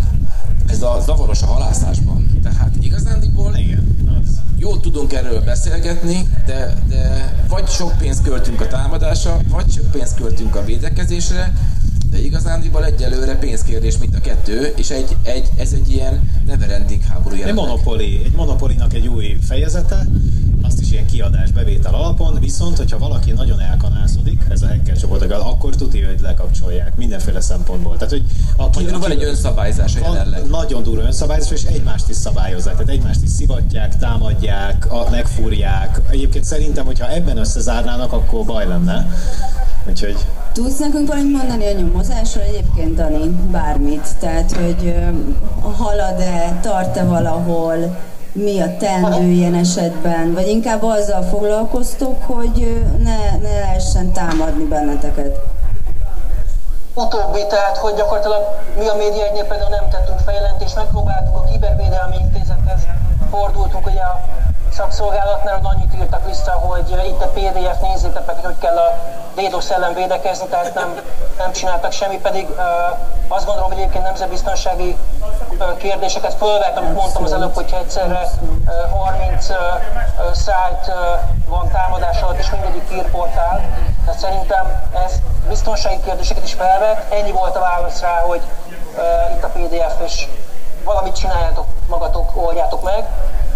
Ez 0.67 0.81
a 0.81 1.01
zavaros 1.05 1.41
a 1.41 1.45
halászásban. 1.45 2.39
Tehát 2.43 2.71
igazándiból 2.81 3.55
Igen, 3.55 3.95
az. 4.21 4.39
jól 4.57 4.79
tudunk 4.79 5.13
erről 5.13 5.41
beszélgetni, 5.41 6.27
de, 6.45 6.77
de 6.87 7.33
vagy 7.49 7.67
sok 7.67 7.97
pénzt 7.97 8.23
költünk 8.23 8.61
a 8.61 8.67
támadásra, 8.67 9.37
vagy 9.49 9.71
sok 9.71 9.91
pénzt 9.91 10.15
költünk 10.15 10.55
a 10.55 10.63
védekezésre, 10.65 11.53
de 12.11 12.21
igazándiból 12.23 12.85
egyelőre 12.85 13.35
pénzkérdés 13.35 13.97
mint 13.97 14.15
a 14.15 14.19
kettő, 14.21 14.73
és 14.75 14.89
egy, 14.89 15.15
egy, 15.23 15.49
ez 15.57 15.71
egy 15.73 15.91
ilyen 15.91 16.31
neverending 16.45 17.01
háború 17.01 17.33
Egy 17.33 17.39
jelenleg. 17.39 17.65
monopoli, 17.65 18.21
egy 18.25 18.35
monopolinak 18.35 18.93
egy 18.93 19.07
új 19.07 19.37
fejezete, 19.47 20.07
ilyen 20.95 21.07
kiadás 21.07 21.51
bevétel 21.51 21.93
alapon, 21.93 22.39
viszont 22.39 22.77
hogyha 22.77 22.97
valaki 22.97 23.31
nagyon 23.31 23.59
elkanászodik, 23.59 24.41
ez 24.49 24.61
a 24.61 24.67
hacker 24.67 24.97
csoportokkal, 24.97 25.41
akkor 25.41 25.75
tuti, 25.75 26.01
hogy 26.01 26.19
lekapcsolják 26.21 26.95
mindenféle 26.95 27.41
szempontból. 27.41 27.93
Tehát, 27.97 28.09
hogy 28.09 28.23
aki, 28.57 28.79
Mondjuk 28.79 29.01
van 29.01 29.11
egy 29.11 29.23
önszabályzása 29.23 29.99
van 29.99 30.13
jelenleg. 30.13 30.47
nagyon 30.49 30.83
durva 30.83 31.01
önszabályozás, 31.03 31.51
és 31.51 31.63
egymást 31.63 32.09
is 32.09 32.15
szabályozzák. 32.15 32.73
Tehát 32.73 32.89
egymást 32.89 33.23
is 33.23 33.29
szivatják, 33.29 33.97
támadják, 33.97 34.91
a, 34.91 35.09
megfúrják. 35.09 36.01
Egyébként 36.09 36.43
szerintem, 36.43 36.85
hogyha 36.85 37.09
ebben 37.11 37.37
összezárnának, 37.37 38.11
akkor 38.13 38.45
baj 38.45 38.67
lenne. 38.67 39.07
Úgyhogy 39.89 40.17
Tudsz 40.53 40.77
nekünk 40.77 41.07
valamit 41.07 41.31
mondani 41.37 41.65
a 41.65 41.71
nyomozásról 41.71 42.43
egyébként, 42.43 42.95
Dani? 42.95 43.29
Bármit. 43.51 44.15
Tehát, 44.19 44.51
hogy 44.51 44.95
halad-e, 45.77 46.59
tart-e 46.61 47.03
valahol, 47.03 47.97
mi 48.35 48.61
a 48.61 48.77
teendő 48.77 49.29
ilyen 49.29 49.53
esetben, 49.53 50.33
vagy 50.33 50.47
inkább 50.47 50.83
azzal 50.83 51.21
foglalkoztok, 51.21 52.23
hogy 52.23 52.83
ne, 52.97 53.37
ne 53.41 53.59
lehessen 53.59 54.11
támadni 54.11 54.63
benneteket. 54.63 55.39
Utóbbi, 56.93 57.47
tehát, 57.49 57.77
hogy 57.77 57.93
gyakorlatilag 57.95 58.41
mi 58.77 58.87
a 58.87 58.95
média 58.95 59.25
egynél 59.25 59.45
például 59.45 59.69
nem 59.69 59.89
tettünk 59.89 60.19
feljelentést, 60.19 60.75
megpróbáltuk 60.75 61.35
a 61.35 61.43
kibervédelmi 61.43 62.15
intézethez, 62.19 62.81
fordultunk 63.31 63.85
ugye 63.87 64.01
a 64.01 64.19
szakszolgálatnál, 64.75 65.59
annyit 65.63 65.93
írtak 65.95 66.25
vissza, 66.25 66.51
hogy 66.51 66.89
itt 67.07 67.21
a 67.21 67.27
PDF, 67.27 67.79
nézzétek 67.81 68.25
meg, 68.25 68.35
hogy 68.45 68.57
kell 68.59 68.77
a 68.77 68.97
DDoS 69.35 69.69
ellen 69.69 69.93
védekezni, 69.93 70.47
tehát 70.47 70.73
nem, 70.73 70.99
nem 71.37 71.51
csináltak 71.51 71.91
semmi, 71.91 72.17
pedig 72.17 72.49
uh, 72.49 72.57
azt 73.27 73.45
gondolom, 73.45 73.69
hogy 73.69 73.79
egyébként 73.79 74.03
nemzetbiztonsági 74.03 74.97
uh, 75.59 75.77
kérdéseket 75.77 76.33
fölvet, 76.33 76.77
amit 76.77 76.93
mondtam 76.93 77.23
az 77.23 77.33
előbb, 77.33 77.53
hogyha 77.53 77.77
egyszerre 77.77 78.21
uh, 78.21 79.05
30 79.05 79.49
uh, 79.49 79.55
uh, 79.55 80.33
szájt 80.33 80.87
uh, 80.87 80.95
van 81.47 81.71
támadás 81.71 82.21
alatt, 82.21 82.37
és 82.37 82.49
mindegyik 82.51 82.89
hírportál, 82.89 83.61
tehát 84.05 84.19
szerintem 84.19 84.89
ez 85.05 85.13
biztonsági 85.47 85.99
kérdéseket 86.05 86.43
is 86.43 86.53
felvet. 86.53 87.13
Ennyi 87.13 87.31
volt 87.31 87.55
a 87.55 87.59
válasz 87.59 88.01
rá, 88.01 88.19
hogy 88.19 88.41
uh, 88.97 89.35
itt 89.35 89.43
a 89.43 89.47
PDF, 89.47 90.01
és 90.05 90.27
valamit 90.83 91.15
csináljátok 91.15 91.65
magatok, 91.87 92.31
oldjátok 92.35 92.83
meg. 92.83 93.05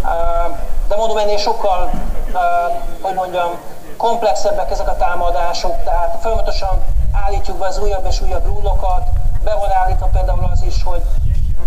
Uh, 0.04 0.58
de 0.90 0.96
mondom, 0.96 1.18
ennél 1.18 1.38
sokkal, 1.38 1.90
hogy 3.02 3.14
mondjam, 3.14 3.60
komplexebbek 3.98 4.72
ezek 4.72 4.88
a 4.88 4.96
támadások, 4.96 5.84
tehát 5.84 6.18
folyamatosan 6.22 6.84
állítjuk 7.26 7.58
be 7.58 7.68
az 7.68 7.80
újabb 7.80 8.06
és 8.06 8.22
újabb 8.22 8.46
rúlokat, 8.46 9.08
be 9.44 9.54
van 9.54 9.72
állítva 9.72 10.06
például 10.06 10.50
az 10.52 10.62
is, 10.62 10.84
hogy 10.84 11.02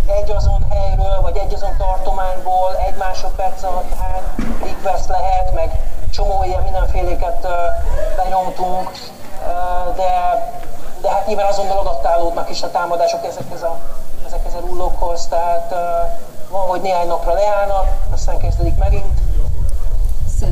egy 0.07 0.31
azon 0.31 0.67
helyről, 0.71 1.21
vagy 1.21 1.37
egy 1.37 1.55
azon 1.55 1.77
tartományból 1.79 2.77
egy 2.87 2.95
másodperc 2.95 3.63
alatt 3.63 3.95
hány 3.99 4.23
request 4.63 5.09
lehet, 5.09 5.55
meg 5.55 5.81
csomó 6.11 6.45
ilyen 6.45 6.63
mindenféléket 6.63 7.45
uh, 7.45 7.51
benyomtunk, 8.17 8.91
de, 9.97 10.13
de 11.01 11.11
hát 11.11 11.27
nyilván 11.27 11.47
azonnal 11.47 11.79
adattálódnak 11.79 12.51
is 12.51 12.63
a 12.63 12.71
támadások 12.71 13.25
ezekhez 13.25 13.63
a, 13.63 13.79
ezekhez 14.27 14.55
a 14.55 14.61
rullókhoz, 14.61 15.27
tehát 15.27 15.75
van, 16.53 16.67
hogy 16.69 16.81
néhány 16.81 17.07
napra 17.07 17.33
leállnak, 17.33 17.87
aztán 18.13 18.39
kezdődik 18.39 18.77
megint, 18.77 19.21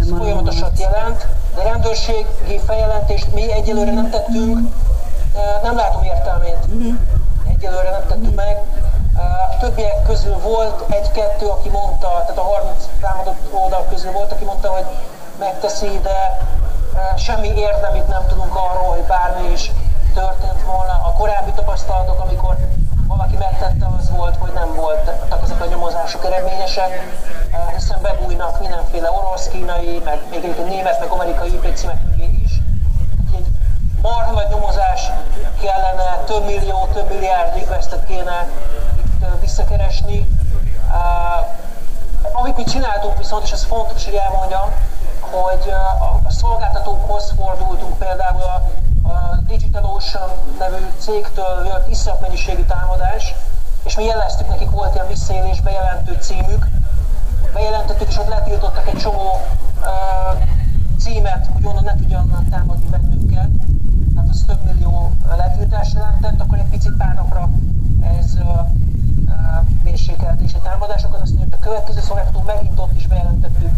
ez 0.00 0.08
folyamatosat 0.18 0.78
jelent, 0.78 1.26
de 1.54 1.62
rendőrségi 1.62 2.60
feljelentést 2.66 3.34
mi 3.34 3.52
egyelőre 3.52 3.92
nem 3.92 4.10
tettünk, 4.10 4.74
nem 5.62 5.76
látom 5.76 6.02
értelmét. 6.02 6.58
Egyelőre 7.48 7.90
nem 7.90 8.06
tettük 8.08 8.34
meg. 8.34 8.62
Többiek 9.60 10.02
közül 10.02 10.38
volt 10.38 10.84
egy-kettő, 10.90 11.46
aki 11.46 11.68
mondta, 11.68 12.08
tehát 12.08 12.38
a 12.38 12.42
30 12.42 12.88
támadott 13.00 13.52
oldal 13.52 13.86
közül 13.90 14.12
volt, 14.12 14.32
aki 14.32 14.44
mondta, 14.44 14.68
hogy 14.68 14.84
megteszi, 15.38 16.00
de 16.02 16.46
semmi 17.16 17.48
érdemit 17.48 18.08
nem 18.08 18.26
tudunk 18.28 18.56
arról, 18.56 18.88
hogy 18.88 19.04
bármi 19.04 19.50
is 19.50 19.72
történt 20.14 20.62
volna. 20.64 20.92
A 21.04 21.12
korábbi 21.18 21.50
tapasztalatok, 21.52 22.20
amikor 22.20 22.56
valaki 23.10 23.36
megtette, 23.36 23.86
az 23.98 24.10
volt, 24.10 24.36
hogy 24.36 24.52
nem 24.52 24.74
voltak 24.74 25.42
ezek 25.42 25.60
a 25.60 25.66
nyomozások 25.66 26.24
eredményesek, 26.24 26.90
hiszen 27.74 27.98
bebújnak 28.02 28.60
mindenféle 28.60 29.10
orosz, 29.10 29.48
kínai, 29.48 30.00
meg 30.04 30.18
még 30.30 30.44
egy 30.44 30.64
német, 30.64 31.00
meg 31.00 31.10
amerikai 31.10 31.52
IP 31.52 31.74
címek 31.74 32.02
mögé 32.04 32.40
is. 32.44 32.52
Egy 33.36 33.46
marha 34.02 34.30
nagy 34.30 34.48
nyomozás 34.48 35.10
kellene, 35.60 36.22
több 36.26 36.44
millió, 36.44 36.88
több 36.92 37.08
milliárd 37.08 37.54
requestet 37.54 38.04
kéne 38.06 38.48
itt 38.98 39.40
visszakeresni. 39.40 40.28
Amit 42.32 42.56
mi 42.56 42.64
csináltunk 42.64 43.18
viszont, 43.18 43.44
és 43.44 43.50
ez 43.50 43.64
fontos, 43.64 44.04
hogy 44.04 44.14
elmondjam, 44.14 44.70
hogy 45.20 45.72
a 46.26 46.30
szolgáltatókhoz 46.30 47.32
a 47.36 47.44
DigitalOcean 50.10 50.30
nevű 50.58 50.84
cégtől 50.98 51.66
jött 51.66 51.90
iszap 51.90 52.20
mennyiségű 52.20 52.62
támadás, 52.62 53.34
és 53.84 53.96
mi 53.96 54.04
jeleztük 54.04 54.48
nekik, 54.48 54.70
volt 54.70 54.94
ilyen 54.94 55.06
visszaélés 55.06 55.60
bejelentő 55.60 56.16
címük, 56.20 56.66
bejelentettük, 57.54 58.08
és 58.08 58.18
ott 58.18 58.28
letiltottak 58.28 58.88
egy 58.88 58.98
csomó 58.98 59.40
uh, 59.80 60.42
címet, 60.98 61.50
hogy 61.52 61.64
onnan 61.64 61.84
ne 61.84 61.94
tudjanak 61.96 62.48
támadni 62.50 62.86
bennünket. 62.90 63.48
Tehát 64.14 64.28
az 64.30 64.44
több 64.46 64.64
millió 64.64 65.12
letiltás 65.36 65.92
jelentett, 65.92 66.40
akkor 66.40 66.58
egy 66.58 66.70
picit 66.70 66.96
pár 66.96 67.14
napra 67.14 67.48
ez 68.18 68.34
uh, 68.34 68.60
mérsékelt 69.82 70.40
és 70.40 70.54
a 70.54 70.62
támadásokat, 70.62 71.20
aztán 71.20 71.48
a 71.50 71.58
következő 71.58 72.00
szolgáltató 72.00 72.42
megint 72.46 72.78
ott 72.78 72.96
is 72.96 73.06
bejelentettük 73.06 73.72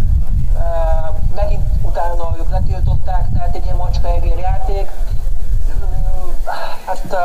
megint 1.35 1.63
utána 1.83 2.37
ők 2.39 2.51
letiltották, 2.51 3.29
tehát 3.33 3.55
egy 3.57 3.65
ilyen 3.65 3.77
macska 3.77 4.09
játék. 4.41 4.91
Hát 6.87 7.17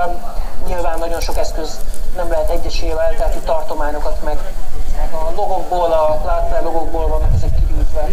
nyilván 0.67 0.99
nagyon 0.99 1.19
sok 1.19 1.37
eszköz 1.37 1.79
nem 2.15 2.29
lehet 2.29 2.49
egyesével, 2.49 3.15
tehát 3.17 3.35
itt 3.35 3.45
tartományokat 3.45 4.23
meg, 4.23 4.37
meg 4.97 5.13
a 5.13 5.31
logokból, 5.35 5.91
a 5.91 6.19
Cloudflare 6.21 6.61
logokból 6.63 7.07
vannak 7.07 7.33
ezek. 7.35 7.56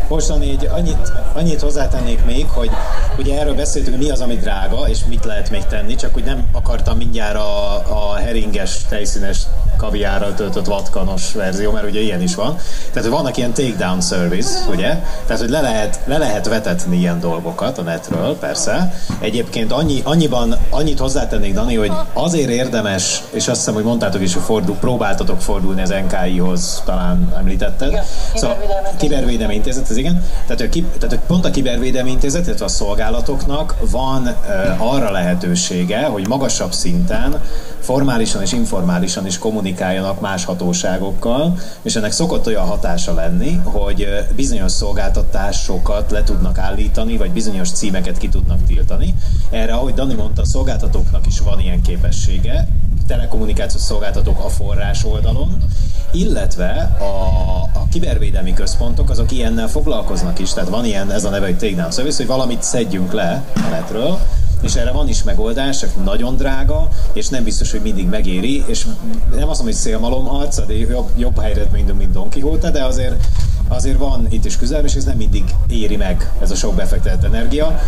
Mostan 0.08 0.42
így 0.42 0.68
annyit, 0.72 1.12
annyit 1.32 1.60
hozzátennék 1.60 2.24
még, 2.24 2.46
hogy 2.48 2.70
ugye 3.18 3.40
erről 3.40 3.54
beszéltünk, 3.54 3.98
mi 3.98 4.10
az, 4.10 4.20
ami 4.20 4.36
drága, 4.36 4.88
és 4.88 4.98
mit 5.08 5.24
lehet 5.24 5.50
még 5.50 5.64
tenni, 5.64 5.94
csak 5.94 6.16
úgy 6.16 6.24
nem 6.24 6.48
akartam 6.52 6.96
mindjárt 6.96 7.36
a, 7.36 7.74
a 7.74 8.14
heringes, 8.14 8.78
tejszínes 8.88 9.38
kaviárral 9.76 10.34
töltött 10.34 10.66
vatkanos 10.66 11.32
verzió, 11.32 11.70
mert 11.70 11.86
ugye 11.86 12.00
ilyen 12.00 12.22
is 12.22 12.34
van. 12.34 12.56
Tehát, 12.92 13.08
hogy 13.08 13.18
vannak 13.18 13.36
ilyen 13.36 13.52
takedown 13.52 14.00
service, 14.00 14.50
ugye? 14.70 14.98
Tehát, 15.26 15.40
hogy 15.40 15.50
le 15.50 15.60
lehet, 15.60 16.00
le 16.04 16.18
lehet 16.18 16.48
vetetni 16.48 16.96
ilyen 16.96 17.20
dolgokat 17.20 17.78
a 17.78 17.82
netről, 17.82 18.36
persze. 18.36 18.94
Egyébként 19.20 19.72
annyi, 19.72 20.00
annyiban, 20.04 20.56
annyit 20.70 20.98
hozzátennék, 20.98 21.54
Dani, 21.54 21.74
hogy 21.74 21.92
azért 22.12 22.50
érdemes, 22.50 23.22
és 23.30 23.48
azt 23.48 23.58
hiszem, 23.58 23.74
hogy 23.74 23.84
mondtátok 23.84 24.20
is, 24.20 24.34
hogy 24.34 24.42
fordul, 24.42 24.76
próbáltatok 24.76 25.40
fordulni 25.40 25.82
az 25.82 25.94
NKI-hoz, 26.08 26.82
talán 26.84 27.34
említetted. 27.38 27.88
Igen, 27.88 28.04
szóval, 28.34 28.56
kibervédelmi 28.96 29.54
intézet, 29.76 29.90
ez 29.90 29.96
igen. 29.96 30.22
Tehát, 30.46 30.68
ki, 30.68 30.84
tehát, 30.98 31.18
pont 31.26 31.44
a 31.44 31.50
kibervédelmi 31.50 32.10
intézet, 32.10 32.46
illetve 32.46 32.64
a 32.64 32.68
szolgálatoknak 32.68 33.74
van 33.90 34.22
uh, 34.22 34.92
arra 34.92 35.10
lehetősége, 35.10 36.04
hogy 36.04 36.28
magasabb 36.28 36.72
szinten 36.72 37.40
formálisan 37.80 38.42
és 38.42 38.52
informálisan 38.52 39.26
is 39.26 39.38
kommunikáljanak 39.38 40.20
más 40.20 40.44
hatóságokkal, 40.44 41.58
és 41.82 41.96
ennek 41.96 42.12
szokott 42.12 42.46
olyan 42.46 42.66
hatása 42.66 43.14
lenni, 43.14 43.60
hogy 43.64 44.06
bizonyos 44.36 44.72
szolgáltatásokat 44.72 46.10
le 46.10 46.22
tudnak 46.22 46.58
állítani, 46.58 47.16
vagy 47.16 47.30
bizonyos 47.30 47.70
címeket 47.70 48.18
ki 48.18 48.28
tudnak 48.28 48.64
tiltani. 48.66 49.14
Erre, 49.50 49.72
ahogy 49.72 49.94
Dani 49.94 50.14
mondta, 50.14 50.42
a 50.42 50.44
szolgáltatóknak 50.44 51.26
is 51.26 51.40
van 51.40 51.60
ilyen 51.60 51.82
képessége, 51.82 52.68
telekommunikációs 53.06 53.82
szolgáltatók 53.82 54.44
a 54.44 54.48
forrás 54.48 55.04
oldalon, 55.04 55.56
illetve 56.12 56.96
a, 56.98 57.04
a 57.78 57.86
kibervédelmi 57.90 58.54
központok 58.54 59.10
azok 59.10 59.32
ilyennel 59.32 59.68
foglalkoznak 59.68 60.38
is, 60.38 60.52
tehát 60.52 60.68
van 60.68 60.84
ilyen, 60.84 61.10
ez 61.10 61.24
a 61.24 61.30
neve, 61.30 61.46
hogy 61.46 61.58
takedown 61.58 61.90
service, 61.90 62.16
hogy 62.16 62.26
valamit 62.26 62.62
szedjünk 62.62 63.12
le 63.12 63.42
a 63.54 63.68
netről, 63.70 64.18
és 64.60 64.74
erre 64.74 64.92
van 64.92 65.08
is 65.08 65.22
megoldás, 65.22 65.78
csak 65.78 66.04
nagyon 66.04 66.36
drága, 66.36 66.88
és 67.12 67.28
nem 67.28 67.44
biztos, 67.44 67.70
hogy 67.70 67.80
mindig 67.80 68.08
megéri, 68.08 68.64
és 68.66 68.84
nem 68.84 69.48
azt 69.48 69.58
mondom, 69.58 69.64
hogy 69.64 69.74
szélmalomharc, 69.74 70.66
de 70.66 70.76
jobb, 70.76 71.10
jobb 71.16 71.40
helyre 71.40 71.66
mint, 71.72 71.98
mint 71.98 72.12
Don 72.12 72.30
Quixote, 72.30 72.70
de 72.70 72.84
azért 72.84 73.26
azért 73.68 73.98
van 73.98 74.26
itt 74.30 74.44
is 74.44 74.56
küzdelem, 74.56 74.84
és 74.84 74.94
ez 74.94 75.04
nem 75.04 75.16
mindig 75.16 75.44
éri 75.68 75.96
meg 75.96 76.32
ez 76.40 76.50
a 76.50 76.54
sok 76.54 76.74
befektetett 76.74 77.24
energia. 77.24 77.80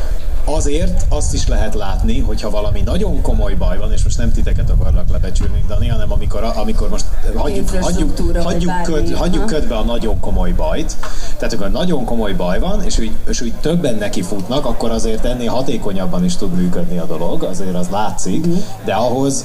Azért 0.49 1.07
azt 1.09 1.35
is 1.35 1.49
lehet 1.49 1.75
látni, 1.75 2.21
hogyha 2.21 2.51
valami 2.51 2.81
nagyon 2.81 3.23
komoly 3.23 3.55
baj 3.55 3.79
van, 3.79 3.93
és 3.93 4.05
most 4.05 4.19
nem 4.19 4.33
titeket 4.33 4.71
akarlak 4.71 5.11
lebecsülni, 5.11 5.65
Dani, 5.69 5.89
hanem 5.89 6.13
amikor, 6.13 6.53
amikor 6.57 6.89
most 6.89 7.05
hagyjuk, 7.35 7.69
hagyjuk, 7.69 8.19
hagyjuk, 8.43 8.83
köd, 8.83 9.15
hagyjuk 9.15 9.47
ködbe 9.47 9.77
a 9.77 9.83
nagyon 9.83 10.21
komoly 10.21 10.51
bajt, 10.51 10.97
tehát 11.37 11.53
amikor 11.53 11.71
nagyon 11.71 12.05
komoly 12.05 12.33
baj 12.33 12.59
van, 12.59 12.85
és 12.85 12.99
úgy, 12.99 13.11
és 13.29 13.41
úgy 13.41 13.53
többen 13.61 13.95
neki 13.95 14.23
futnak, 14.23 14.67
akkor 14.67 14.91
azért 14.91 15.25
ennél 15.25 15.51
hatékonyabban 15.51 16.25
is 16.25 16.37
tud 16.37 16.53
működni 16.55 16.99
a 16.99 17.07
dolog, 17.07 17.43
azért 17.43 17.75
az 17.75 17.89
látszik, 17.89 18.47
mhm. 18.47 18.57
de 18.85 18.95
ahhoz 18.95 19.45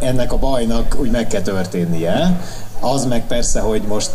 ennek 0.00 0.32
a 0.32 0.38
bajnak 0.38 0.96
úgy 1.00 1.10
meg 1.10 1.26
kell 1.26 1.42
történnie. 1.42 2.40
Az 2.80 3.04
meg 3.04 3.26
persze, 3.26 3.60
hogy 3.60 3.82
most 3.82 4.10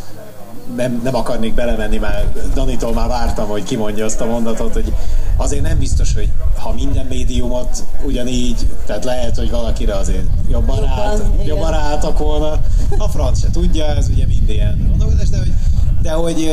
nem, 0.75 1.01
nem 1.03 1.15
akarnék 1.15 1.53
belemenni, 1.53 1.97
már 1.97 2.25
Danitól 2.53 2.93
már 2.93 3.07
vártam, 3.07 3.47
hogy 3.47 3.63
kimondja 3.63 4.05
azt 4.05 4.21
a 4.21 4.25
mondatot, 4.25 4.73
hogy 4.73 4.93
azért 5.37 5.61
nem 5.61 5.77
biztos, 5.77 6.13
hogy 6.13 6.31
ha 6.57 6.73
minden 6.73 7.05
médiumot 7.05 7.83
ugyanígy, 8.03 8.67
tehát 8.85 9.03
lehet, 9.03 9.35
hogy 9.35 9.51
valakire 9.51 9.95
azért 9.95 10.25
jobban, 10.49 10.79
rát, 10.79 11.21
jobban 11.43 11.71
ráálltak 11.71 12.17
volna. 12.17 12.59
A 12.97 13.07
franc 13.07 13.39
se 13.39 13.51
tudja, 13.51 13.85
ez 13.85 14.07
ugye 14.09 14.25
mind 14.25 14.49
ilyen 14.49 14.97
de 15.31 15.37
hogy, 15.37 15.53
de 16.01 16.11
hogy 16.11 16.51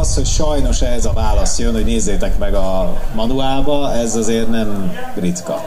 az, 0.00 0.14
hogy 0.14 0.26
sajnos 0.26 0.82
ez 0.82 1.04
a 1.04 1.12
válasz 1.12 1.58
jön, 1.58 1.72
hogy 1.72 1.84
nézzétek 1.84 2.38
meg 2.38 2.54
a 2.54 2.96
manuálba, 3.14 3.92
ez 3.92 4.16
azért 4.16 4.50
nem 4.50 4.92
ritka. 5.14 5.60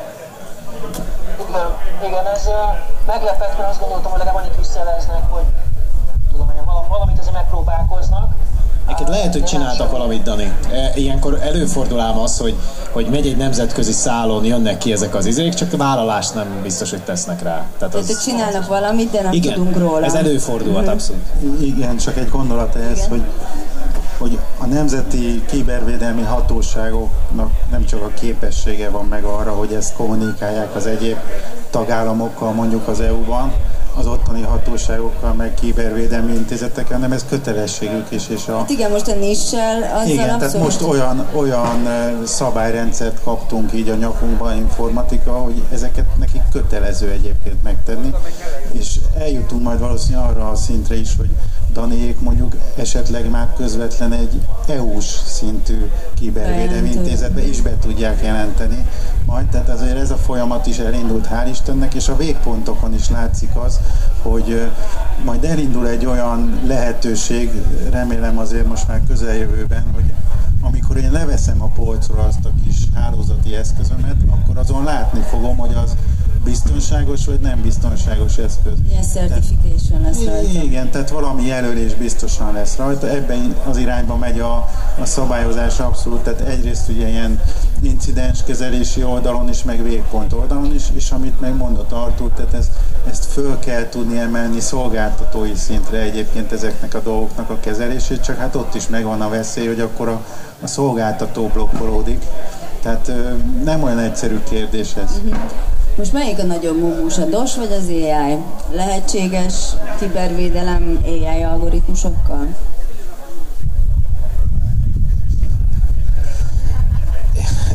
Igen, 1.49 1.67
igen 2.05 2.25
ez 2.33 2.49
meglepett, 3.07 3.57
mert 3.57 3.69
azt 3.69 3.79
gondoltam, 3.79 4.11
hogy 4.11 4.19
legalább 4.19 4.43
annyit 4.43 4.57
visszajeleznek, 4.57 5.23
hogy 5.29 5.43
valamit 6.93 7.19
azért 7.19 7.33
megpróbálkoznak, 7.33 8.31
Neked 8.87 9.09
lehet, 9.09 9.33
hogy 9.33 9.43
csináltak 9.43 9.91
valamit, 9.91 10.23
Dani. 10.23 10.53
E, 10.71 10.91
ilyenkor 10.95 11.39
előfordul 11.41 11.99
ám 11.99 12.17
az, 12.17 12.37
hogy, 12.37 12.55
hogy 12.91 13.07
megy 13.09 13.27
egy 13.27 13.37
nemzetközi 13.37 13.91
szálon, 13.91 14.45
jönnek 14.45 14.77
ki 14.77 14.91
ezek 14.91 15.15
az 15.15 15.25
izék, 15.25 15.53
csak 15.53 15.73
a 15.73 15.77
vállalást 15.77 16.33
nem 16.33 16.59
biztos, 16.61 16.89
hogy 16.89 17.01
tesznek 17.01 17.41
rá. 17.41 17.65
Tehát, 17.77 17.95
az... 17.95 18.05
Tehát 18.05 18.23
csinálnak 18.23 18.67
valamit, 18.67 19.11
de 19.11 19.21
nem 19.21 19.33
igen, 19.33 19.53
tudunk 19.53 19.77
róla. 19.77 20.05
ez 20.05 20.13
előfordulhat 20.13 20.81
mm-hmm. 20.81 20.91
abszolút. 20.91 21.21
Igen, 21.61 21.97
csak 21.97 22.17
egy 22.17 22.29
gondolat 22.29 22.75
ehhez, 22.75 22.97
igen. 22.97 23.09
hogy 23.09 23.23
hogy 24.17 24.39
a 24.57 24.65
nemzeti 24.65 25.43
kibervédelmi 25.45 26.21
hatóságoknak 26.21 27.51
nem 27.71 27.85
csak 27.85 28.01
a 28.01 28.11
képessége 28.19 28.89
van 28.89 29.05
meg 29.05 29.23
arra, 29.23 29.51
hogy 29.51 29.73
ezt 29.73 29.95
kommunikálják 29.95 30.75
az 30.75 30.85
egyéb 30.85 31.17
tagállamokkal, 31.69 32.51
mondjuk 32.51 32.87
az 32.87 32.99
EU-ban, 32.99 33.53
az 33.95 34.07
ottani 34.07 34.41
hatóságokkal, 34.41 35.33
meg 35.33 35.53
kibervédelmi 35.53 36.33
intézetekkel, 36.33 36.95
hanem 36.95 37.11
ez 37.11 37.25
kötelességük 37.29 38.11
is. 38.11 38.29
És 38.29 38.47
a... 38.47 38.57
Hát 38.57 38.69
igen, 38.69 38.91
most 38.91 39.07
a 39.07 39.15
nissel 39.15 39.83
azzal 39.83 40.07
Igen, 40.07 40.29
abszolút... 40.29 40.39
tehát 40.39 40.63
most 40.63 40.81
olyan, 40.81 41.27
olyan 41.33 41.87
szabályrendszert 42.25 43.23
kaptunk 43.23 43.73
így 43.73 43.89
a 43.89 43.95
nyakunkba, 43.95 44.53
informatika, 44.53 45.31
hogy 45.31 45.63
ezeket 45.71 46.17
nekik 46.17 46.41
kötelező 46.51 47.09
egyébként 47.09 47.63
megtenni, 47.63 48.13
és 48.71 48.99
eljutunk 49.19 49.63
majd 49.63 49.79
valószínűleg 49.79 50.29
arra 50.29 50.49
a 50.49 50.55
szintre 50.55 50.95
is, 50.95 51.15
hogy 51.17 51.29
Daniék 51.73 52.19
mondjuk 52.19 52.55
esetleg 52.75 53.29
már 53.29 53.53
közvetlen 53.55 54.11
egy 54.11 54.41
EU-s 54.67 55.05
szintű 55.25 55.89
kibervédelmi 56.13 56.91
intézetbe 56.91 57.47
is 57.47 57.61
be 57.61 57.77
tudják 57.77 58.23
jelenteni. 58.23 58.87
Majd, 59.25 59.45
tehát 59.45 59.69
azért 59.69 59.97
ez 59.97 60.11
a 60.11 60.15
folyamat 60.15 60.67
is 60.67 60.77
elindult, 60.77 61.27
hál' 61.27 61.49
Istennek, 61.49 61.93
és 61.93 62.07
a 62.07 62.15
végpontokon 62.15 62.93
is 62.93 63.09
látszik 63.09 63.55
az, 63.55 63.79
hogy 64.21 64.71
majd 65.25 65.43
elindul 65.43 65.87
egy 65.87 66.05
olyan 66.05 66.59
lehetőség, 66.65 67.51
remélem 67.91 68.37
azért 68.37 68.67
most 68.67 68.87
már 68.87 69.01
közeljövőben, 69.07 69.83
hogy 69.93 70.13
amikor 70.61 70.97
én 70.97 71.11
leveszem 71.11 71.61
a 71.61 71.67
polcról 71.67 72.19
azt 72.19 72.45
a 72.45 72.49
kis 72.63 72.75
hálózati 72.95 73.55
eszközömet, 73.55 74.15
akkor 74.29 74.57
azon 74.57 74.83
látni 74.83 75.21
fogom, 75.29 75.57
hogy 75.57 75.73
az 75.83 75.95
biztonságos 76.43 77.25
vagy 77.25 77.39
nem 77.39 77.61
biztonságos 77.61 78.37
eszköz. 78.37 78.73
Ilyen 78.89 79.03
certification 79.03 80.01
lesz 80.01 80.23
rajta. 80.23 80.63
Igen, 80.63 80.89
tehát 80.89 81.09
valami 81.09 81.45
jelölés 81.45 81.93
biztosan 81.93 82.53
lesz 82.53 82.75
rajta. 82.75 83.09
Ebben 83.09 83.55
az 83.69 83.77
irányba 83.77 84.15
megy 84.15 84.39
a, 84.39 84.69
a 84.99 85.05
szabályozás 85.05 85.79
abszolút. 85.79 86.21
Tehát 86.21 86.41
egyrészt 86.41 86.89
ugye 86.89 87.07
ilyen 87.07 87.41
incidens 87.81 88.43
kezelési 88.43 89.03
oldalon 89.03 89.49
is, 89.49 89.63
meg 89.63 89.83
végpont 89.83 90.33
oldalon 90.33 90.73
is, 90.73 90.83
és 90.93 91.11
amit 91.11 91.39
megmondott 91.39 91.91
Artur, 91.91 92.31
tehát 92.31 92.53
ezt, 92.53 92.71
ezt 93.09 93.25
föl 93.25 93.59
kell 93.59 93.89
tudni 93.89 94.19
emelni 94.19 94.59
szolgáltatói 94.59 95.55
szintre 95.55 95.97
egyébként 95.97 96.51
ezeknek 96.51 96.93
a 96.93 96.99
dolgoknak 96.99 97.49
a 97.49 97.59
kezelését, 97.59 98.23
csak 98.23 98.37
hát 98.37 98.55
ott 98.55 98.75
is 98.75 98.87
megvan 98.87 99.21
a 99.21 99.29
veszély, 99.29 99.67
hogy 99.67 99.79
akkor 99.79 100.07
a, 100.07 100.25
a 100.61 100.67
szolgáltató 100.67 101.47
blokkolódik. 101.47 102.23
Tehát 102.81 103.11
nem 103.63 103.83
olyan 103.83 103.99
egyszerű 103.99 104.39
kérdés 104.49 104.95
ez. 104.95 105.11
Uh-huh. 105.23 105.41
Most 105.97 106.13
melyik 106.13 106.39
a 106.39 106.43
nagyobb 106.43 106.79
mumus, 106.79 107.17
a 107.17 107.25
DOS 107.25 107.55
vagy 107.55 107.71
az 107.71 107.87
AI? 107.87 108.37
Lehetséges 108.71 109.53
kibervédelem 109.99 110.99
AI 111.05 111.43
algoritmusokkal? 111.43 112.47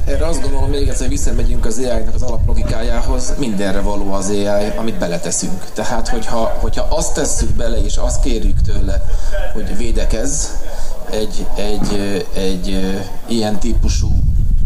Erre 0.06 0.26
azt 0.26 0.42
gondolom, 0.42 0.70
még 0.70 0.88
egyszer 0.88 1.08
visszamegyünk 1.08 1.66
az 1.66 1.78
AI-nak 1.78 2.14
az 2.14 2.22
alaplogikájához, 2.22 3.34
mindenre 3.38 3.80
való 3.80 4.12
az 4.12 4.28
AI, 4.28 4.72
amit 4.76 4.98
beleteszünk. 4.98 5.64
Tehát, 5.72 6.08
hogyha, 6.08 6.56
hogyha 6.60 6.86
azt 6.90 7.14
tesszük 7.14 7.50
bele, 7.50 7.84
és 7.84 7.96
azt 7.96 8.22
kérjük 8.22 8.60
tőle, 8.60 9.04
hogy 9.52 9.76
védekez 9.76 10.58
egy, 11.10 11.46
egy, 11.56 12.26
egy, 12.34 12.74
egy 12.74 12.98
ilyen 13.28 13.58
típusú 13.58 14.08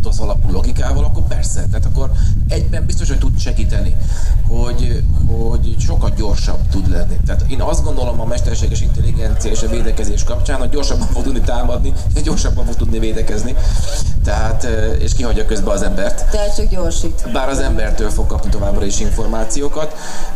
az 0.06 0.18
alapú 0.18 0.50
logikával, 0.50 1.04
akkor 1.04 1.22
persze, 1.22 1.66
tehát 1.70 1.84
akkor 1.84 2.10
egyben 2.48 2.86
biztos, 2.86 3.08
hogy 3.08 3.18
tud 3.18 3.38
segíteni, 3.38 3.96
hogy, 4.48 5.02
hogy 5.26 5.76
sokkal 5.78 6.12
gyorsabb 6.16 6.68
tud 6.70 6.90
lenni. 6.90 7.16
Tehát 7.26 7.44
én 7.48 7.60
azt 7.60 7.84
gondolom 7.84 8.20
a 8.20 8.24
mesterséges 8.24 8.80
intelligencia 8.80 9.50
és 9.50 9.62
a 9.62 9.68
védekezés 9.68 10.24
kapcsán, 10.24 10.58
hogy 10.58 10.68
gyorsabban 10.68 11.06
fog 11.06 11.22
tudni 11.22 11.40
támadni, 11.40 11.92
és 12.14 12.22
gyorsabban 12.22 12.64
fog 12.64 12.74
tudni 12.74 12.98
védekezni. 12.98 13.54
Tehát, 14.24 14.66
és 14.98 15.14
kihagyja 15.14 15.44
közben 15.44 15.74
az 15.74 15.82
embert. 15.82 16.30
Tehát 16.30 16.56
csak 16.56 16.68
gyorsít. 16.68 17.32
Bár 17.32 17.48
az 17.48 17.58
embertől 17.58 18.10
fog 18.10 18.26
kapni 18.26 18.50
továbbra 18.50 18.84
is 18.84 19.00
információkat, 19.00 19.94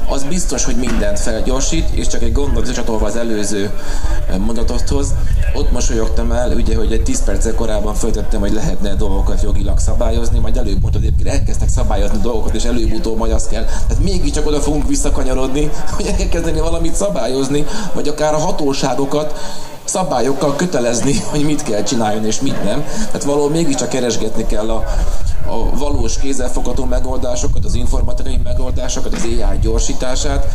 az 0.08 0.24
biztos, 0.24 0.64
hogy 0.64 0.76
mindent 0.76 1.18
felgyorsít, 1.18 1.88
és 1.88 2.06
csak 2.06 2.22
egy 2.22 2.32
gondot 2.32 2.72
csatolva 2.72 3.06
az 3.06 3.16
előző 3.16 3.70
mondatothoz, 4.38 5.14
ott 5.54 5.72
mosolyogtam 5.72 6.32
el, 6.32 6.50
ugye, 6.50 6.76
hogy 6.76 6.92
egy 6.92 7.02
10 7.02 7.24
perccel 7.24 7.54
korábban 7.54 7.94
föltettem, 7.94 8.40
hogy 8.40 8.52
lehetne 8.52 8.94
dolgokat 8.94 9.42
jogilag 9.56 9.78
szabályozni, 9.78 10.38
majd 10.38 10.56
előbb 10.56 10.80
mondtad, 10.80 11.02
hogy 11.02 11.26
elkezdtek 11.26 11.68
szabályozni 11.68 12.18
dolgokat, 12.18 12.54
és 12.54 12.64
előbb-utóbb 12.64 13.18
majd 13.18 13.32
azt 13.32 13.48
kell. 13.48 13.64
Tehát 13.64 14.02
mégiscsak 14.02 14.46
oda 14.46 14.60
fogunk 14.60 14.88
visszakanyarodni, 14.88 15.70
hogy 15.96 16.14
elkezdeni 16.18 16.60
valamit 16.60 16.94
szabályozni, 16.94 17.66
vagy 17.94 18.08
akár 18.08 18.34
a 18.34 18.38
hatóságokat 18.38 19.34
szabályokkal 19.84 20.56
kötelezni, 20.56 21.14
hogy 21.32 21.44
mit 21.44 21.62
kell 21.62 21.82
csinálni 21.82 22.26
és 22.26 22.40
mit 22.40 22.64
nem. 22.64 22.84
Tehát 23.06 23.24
valahol 23.24 23.50
mégiscsak 23.50 23.88
keresgetni 23.88 24.46
kell 24.46 24.70
a, 24.70 24.84
a 25.46 25.76
valós 25.76 26.18
kézzelfogható 26.18 26.84
megoldásokat, 26.84 27.64
az 27.64 27.74
informatikai 27.74 28.40
megoldásokat, 28.44 29.14
az 29.14 29.22
AI 29.22 29.58
gyorsítását, 29.60 30.46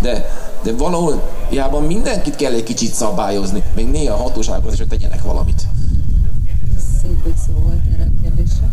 de, 0.00 0.30
de 0.62 0.72
valahol 0.72 1.22
jában 1.50 1.82
mindenkit 1.82 2.36
kell 2.36 2.52
egy 2.52 2.62
kicsit 2.62 2.92
szabályozni, 2.92 3.62
még 3.74 3.90
néha 3.90 4.14
a 4.14 4.22
hatóságokat 4.22 4.72
is, 4.72 4.78
hogy 4.78 4.88
tegyenek 4.88 5.22
valamit. 5.22 5.62
Szép 7.02 7.34
szó 7.46 7.52
volt 7.62 7.80
erre 7.92 8.10
a 8.16 8.22
kérdésre. 8.22 8.68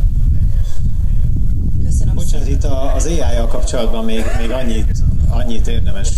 Köszönöm 1.86 2.17
Bocsánat, 2.32 2.48
itt 2.48 2.64
az 2.96 3.06
AI-jal 3.06 3.48
kapcsolatban 3.48 4.06
még, 4.06 4.24
még 4.40 4.52
annyit, 4.52 4.92
annyit 5.30 5.68
érdemes 5.68 6.10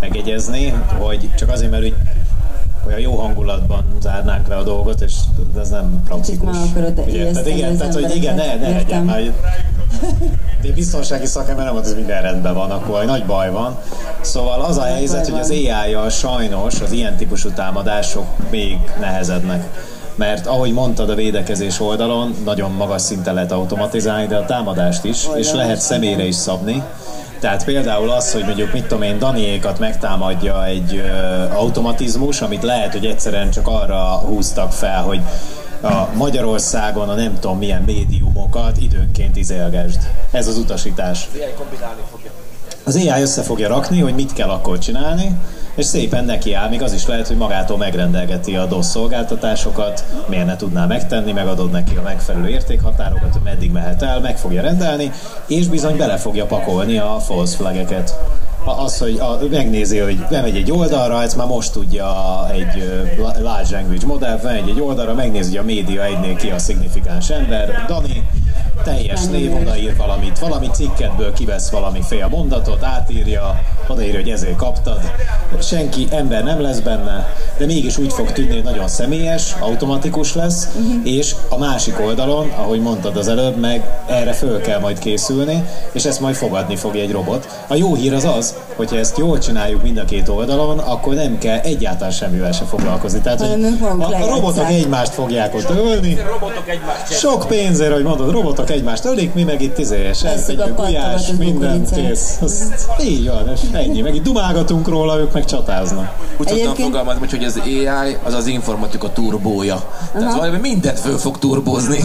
megjegyezni, 0.00 0.68
hogy 0.98 1.30
csak 1.36 1.50
azért, 1.50 1.70
mert 1.70 1.82
úgy 1.82 1.94
olyan 2.86 3.00
jó 3.00 3.16
hangulatban 3.16 3.84
zárnánk 4.00 4.46
le 4.48 4.56
a 4.56 4.62
dolgot, 4.62 5.00
és 5.00 5.14
ez 5.58 5.68
nem 5.68 6.02
praktikus. 6.04 6.56
Kicsit 6.56 6.70
akarod 6.70 6.98
ugye, 7.08 7.30
tehát 7.30 7.48
igen, 7.48 7.76
tehát, 7.76 7.94
hogy 7.94 8.16
igen, 8.16 8.34
ne, 8.34 8.54
ne 8.54 8.68
legyen 8.68 9.04
már. 9.04 9.32
De 10.62 10.72
biztonsági 10.72 11.26
szakember 11.26 11.64
nem 11.64 11.72
mondta, 11.72 11.90
hogy 11.90 12.00
minden 12.00 12.22
rendben 12.22 12.54
van, 12.54 12.70
akkor 12.70 13.04
nagy 13.04 13.24
baj 13.24 13.50
van. 13.50 13.78
Szóval 14.20 14.60
az 14.60 14.76
a 14.76 14.84
helyzet, 14.84 15.28
hogy 15.28 15.40
az 15.40 15.50
AI-jal 15.50 16.10
sajnos 16.10 16.80
az 16.80 16.92
ilyen 16.92 17.16
típusú 17.16 17.50
támadások 17.50 18.26
még 18.50 18.78
nehezednek 19.00 19.64
mert 20.16 20.46
ahogy 20.46 20.72
mondtad 20.72 21.10
a 21.10 21.14
védekezés 21.14 21.80
oldalon, 21.80 22.34
nagyon 22.44 22.70
magas 22.70 23.02
szinten 23.02 23.34
lehet 23.34 23.52
automatizálni, 23.52 24.26
de 24.26 24.36
a 24.36 24.44
támadást 24.44 25.04
is, 25.04 25.26
és 25.34 25.52
lehet 25.52 25.80
személyre 25.80 26.26
is 26.26 26.34
szabni. 26.34 26.82
Tehát 27.40 27.64
például 27.64 28.10
az, 28.10 28.32
hogy 28.32 28.44
mondjuk 28.44 28.72
mit 28.72 28.86
tudom 28.86 29.02
én, 29.02 29.18
Daniékat 29.18 29.78
megtámadja 29.78 30.64
egy 30.64 30.96
ö, 30.96 31.54
automatizmus, 31.54 32.40
amit 32.40 32.62
lehet, 32.62 32.92
hogy 32.92 33.06
egyszerűen 33.06 33.50
csak 33.50 33.68
arra 33.68 34.18
húztak 34.18 34.72
fel, 34.72 35.02
hogy 35.02 35.20
a 35.82 36.08
Magyarországon 36.14 37.08
a 37.08 37.14
nem 37.14 37.38
tudom 37.40 37.58
milyen 37.58 37.82
médiumokat 37.82 38.76
időnként 38.80 39.36
izélgesd. 39.36 40.00
Ez 40.30 40.46
az 40.46 40.56
utasítás. 40.56 41.28
Az 41.32 41.40
AI 41.40 41.52
kombinálni 41.58 42.00
fogja. 42.10 42.30
Az 42.84 42.96
AI 42.96 43.22
össze 43.22 43.42
fogja 43.42 43.68
rakni, 43.68 44.00
hogy 44.00 44.14
mit 44.14 44.32
kell 44.32 44.48
akkor 44.48 44.78
csinálni, 44.78 45.38
és 45.76 45.84
szépen 45.84 46.24
neki 46.24 46.52
áll, 46.52 46.68
még 46.68 46.82
az 46.82 46.92
is 46.92 47.06
lehet, 47.06 47.26
hogy 47.26 47.36
magától 47.36 47.76
megrendelgeti 47.76 48.56
a 48.56 48.66
DOS 48.66 48.86
szolgáltatásokat, 48.86 50.04
miért 50.28 50.46
ne 50.46 50.56
tudná 50.56 50.86
megtenni, 50.86 51.32
megadod 51.32 51.70
neki 51.70 51.96
a 51.96 52.02
megfelelő 52.02 52.48
értékhatárokat, 52.48 53.32
hogy 53.32 53.42
meddig 53.44 53.70
mehet 53.70 54.02
el, 54.02 54.20
meg 54.20 54.38
fogja 54.38 54.62
rendelni, 54.62 55.10
és 55.46 55.68
bizony 55.68 55.96
bele 55.96 56.16
fogja 56.16 56.46
pakolni 56.46 56.98
a 56.98 57.18
false 57.20 57.56
flageket. 57.56 58.18
Az, 58.64 58.98
hogy 58.98 59.18
a, 59.18 59.38
megnézi, 59.50 59.98
hogy 59.98 60.18
bemegy 60.30 60.56
egy 60.56 60.72
oldalra, 60.72 61.22
ez 61.22 61.34
már 61.34 61.46
most 61.46 61.72
tudja 61.72 62.06
egy 62.52 63.04
large 63.42 63.76
language 63.76 64.06
modell, 64.06 64.36
bemegy 64.36 64.68
egy 64.68 64.80
oldalra, 64.80 65.14
megnézi, 65.14 65.48
hogy 65.48 65.58
a 65.58 65.62
média 65.62 66.04
egynél 66.04 66.36
ki 66.36 66.50
a 66.50 66.58
szignifikáns 66.58 67.30
ember, 67.30 67.84
Dani, 67.88 68.28
teljes 68.84 69.24
név 69.24 69.54
odaír 69.54 69.96
valamit, 69.96 70.38
valami 70.38 70.68
cikketből 70.72 71.32
kivesz 71.32 71.70
valami 71.70 72.00
fél 72.02 72.28
mondatot, 72.28 72.82
átírja, 72.82 73.60
odaírja, 73.88 74.20
hogy 74.20 74.30
ezért 74.30 74.56
kaptad. 74.56 75.00
Senki, 75.60 76.06
ember 76.10 76.44
nem 76.44 76.60
lesz 76.60 76.78
benne, 76.78 77.34
de 77.58 77.66
mégis 77.66 77.98
úgy 77.98 78.12
fog 78.12 78.32
tűnni, 78.32 78.54
hogy 78.54 78.62
nagyon 78.62 78.88
személyes, 78.88 79.54
automatikus 79.60 80.34
lesz, 80.34 80.68
uh-huh. 80.76 81.00
és 81.04 81.34
a 81.48 81.58
másik 81.58 82.00
oldalon, 82.00 82.50
ahogy 82.56 82.80
mondtad 82.80 83.16
az 83.16 83.28
előbb, 83.28 83.56
meg 83.56 84.00
erre 84.06 84.32
föl 84.32 84.60
kell 84.60 84.80
majd 84.80 84.98
készülni, 84.98 85.64
és 85.92 86.04
ezt 86.04 86.20
majd 86.20 86.34
fogadni 86.34 86.76
fogja 86.76 87.02
egy 87.02 87.12
robot. 87.12 87.64
A 87.68 87.74
jó 87.74 87.94
hír 87.94 88.14
az 88.14 88.24
az, 88.24 88.54
hogyha 88.76 88.96
ezt 88.96 89.18
jól 89.18 89.38
csináljuk 89.38 89.82
mind 89.82 89.96
a 89.96 90.04
két 90.04 90.28
oldalon, 90.28 90.78
akkor 90.78 91.14
nem 91.14 91.38
kell 91.38 91.58
egyáltalán 91.58 92.12
semmivel 92.12 92.52
se 92.52 92.64
foglalkozni. 92.64 93.20
Tehát, 93.20 93.40
hogy 93.40 93.64
a, 93.98 94.22
a 94.22 94.26
robotok 94.34 94.68
egymást 94.68 95.12
fogják 95.12 95.54
ott 95.54 95.70
ölni. 95.70 96.18
Sok 97.10 97.46
pénzért, 97.48 97.92
hogy 97.92 98.02
mondod, 98.02 98.30
robotok 98.30 98.65
egymást 98.70 99.04
ölik, 99.04 99.34
mi 99.34 99.42
meg 99.42 99.62
itt 99.62 99.78
izé, 99.78 100.12
serpenyő, 100.12 100.74
gulyás, 100.76 101.32
minden 101.38 101.84
kész. 101.94 102.38
Az, 102.40 102.72
így 103.02 103.28
van, 103.28 103.50
és 103.54 103.60
ennyi. 103.72 104.00
Meg 104.00 104.14
itt 104.14 104.22
dumálgatunk 104.22 104.88
róla, 104.88 105.18
ők 105.18 105.32
meg 105.32 105.44
csatáznak. 105.44 106.12
Úgy 106.38 106.48
szoktam 106.48 106.74
fogalmazni, 106.74 107.26
hogy 107.30 107.44
az 107.44 107.60
AI 107.64 108.16
az 108.24 108.34
az 108.34 108.46
informatika 108.46 109.12
turbója. 109.12 109.90
Tehát 110.12 110.34
valami 110.34 110.58
mindent 110.58 110.98
föl 110.98 111.18
fog 111.18 111.38
turbózni. 111.38 112.00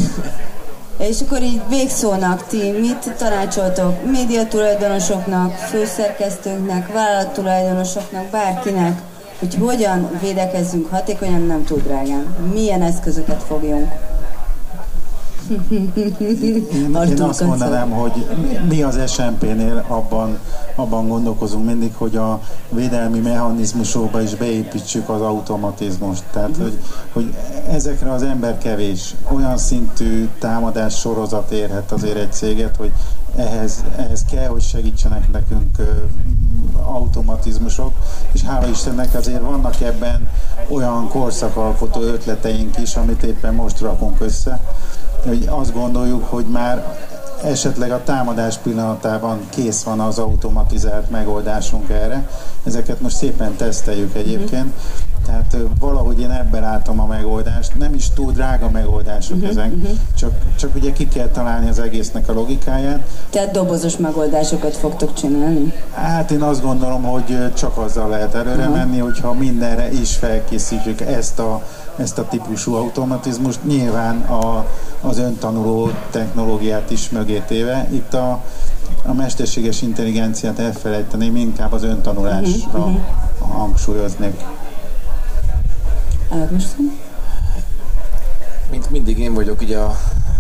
És 0.98 1.18
akkor 1.22 1.42
így 1.42 1.62
végszónak 1.70 2.48
ti 2.48 2.72
mit 2.72 3.14
tanácsoltok 3.18 4.12
média 4.12 4.48
tulajdonosoknak, 4.48 5.54
főszerkesztőknek, 5.54 6.94
vállalattulajdonosoknak, 6.94 8.26
bárkinek, 8.26 9.02
hogy 9.40 9.56
hogyan 9.60 10.10
védekezzünk 10.22 10.90
hatékonyan, 10.90 11.42
nem 11.42 11.64
tud 11.64 11.84
drágán. 11.84 12.36
Milyen 12.54 12.82
eszközöket 12.82 13.44
fogjunk? 13.48 14.11
Én, 15.50 16.96
én 17.10 17.22
azt 17.22 17.44
mondanám, 17.44 17.90
hogy 17.90 18.28
mi 18.70 18.82
az 18.82 19.12
SMP-nél 19.12 19.86
abban, 19.88 20.38
abban 20.76 21.08
gondolkozunk 21.08 21.66
mindig, 21.66 21.94
hogy 21.96 22.16
a 22.16 22.42
védelmi 22.70 23.20
mechanizmusokba 23.20 24.22
is 24.22 24.36
beépítsük 24.36 25.10
az 25.10 25.22
automatizmust. 25.22 26.24
Tehát, 26.32 26.58
hogy, 26.58 26.80
hogy 27.14 27.34
ezekre 27.70 28.12
az 28.12 28.24
ember 28.24 28.58
kevés. 28.58 29.16
Olyan 29.32 29.58
szintű 29.58 30.30
támadás 30.40 31.00
sorozat 31.00 31.52
érhet 31.52 31.92
azért 31.92 32.18
egy 32.18 32.32
céget, 32.32 32.76
hogy 32.76 32.92
ehhez, 33.36 33.84
ehhez 33.98 34.26
kell, 34.32 34.48
hogy 34.48 34.62
segítsenek 34.62 35.32
nekünk 35.32 35.78
automatizmusok, 36.84 37.92
és 38.32 38.42
hála 38.42 38.68
Istennek 38.68 39.14
azért 39.16 39.42
vannak 39.42 39.82
ebben 39.82 40.30
olyan 40.70 41.08
korszakalkotó 41.08 42.02
ötleteink 42.02 42.78
is, 42.78 42.96
amit 42.96 43.24
éppen 43.24 43.54
most 43.54 43.80
rakunk 43.80 44.22
össze, 44.22 44.60
hogy 45.28 45.48
azt 45.50 45.74
gondoljuk, 45.74 46.26
hogy 46.30 46.46
már 46.46 46.98
esetleg 47.44 47.92
a 47.92 48.04
támadás 48.04 48.58
pillanatában 48.58 49.40
kész 49.50 49.84
van 49.84 50.00
az 50.00 50.20
automatizált 50.20 51.10
megoldásunk 51.10 51.90
erre. 51.90 52.30
Ezeket 52.64 53.02
most 53.02 53.16
szépen 53.16 53.56
teszteljük 53.56 54.16
egyébként, 54.16 54.74
Tehát 55.26 55.58
valahogy 55.80 56.20
én 56.20 56.32
ebben 56.32 56.62
látom 56.62 57.00
a 57.00 57.06
megoldást. 57.06 57.78
Nem 57.78 57.94
is 57.94 58.10
túl 58.10 58.32
drága 58.32 58.70
megoldások 58.70 59.36
uh-huh, 59.36 59.50
ezek, 59.50 59.72
uh-huh. 59.74 59.98
Csak, 60.18 60.32
csak 60.56 60.76
ugye 60.76 60.92
ki 60.92 61.08
kell 61.08 61.28
találni 61.28 61.70
az 61.70 61.80
egésznek 61.80 62.30
a 62.30 62.34
logikáját. 62.34 63.08
Tehát 63.30 63.52
dobozos 63.52 63.98
megoldásokat 63.98 64.76
fogtok 64.76 65.14
csinálni? 65.14 65.74
Hát 65.94 66.32
én 66.32 66.42
azt 66.42 66.62
gondolom, 66.62 67.04
hogy 67.04 67.54
csak 67.54 67.78
azzal 67.78 68.10
lehet 68.10 68.36
előre 68.36 68.58
uh-huh. 68.58 68.76
menni, 68.76 69.00
hogyha 69.00 69.34
mindenre 69.34 69.92
is 69.92 70.16
felkészítjük 70.16 71.02
ezt 71.02 71.40
a, 71.40 71.62
ezt 72.02 72.18
a 72.18 72.28
típusú 72.28 72.74
automatizmust. 72.74 73.64
Nyilván 73.64 74.22
a, 74.22 74.66
az 75.02 75.18
öntanuló 75.18 75.92
technológiát 76.12 76.92
is 76.92 77.10
mögé 77.10 77.44
téve. 77.48 77.88
Itt 77.92 78.14
a, 78.14 78.44
a 79.04 79.14
mesterséges 79.14 79.82
intelligenciát 79.82 80.60
elfelejteném, 80.60 81.36
inkább 81.36 81.72
az 81.72 81.84
öntanulásra 81.84 82.80
uh-huh. 82.80 83.00
hangsúlyoznék. 83.40 84.44
Ágoston? 86.30 87.00
Mint 88.72 88.90
mindig 88.90 89.20
én 89.20 89.34
vagyok 89.34 89.62
ugye 89.62 89.78
a 89.78 89.98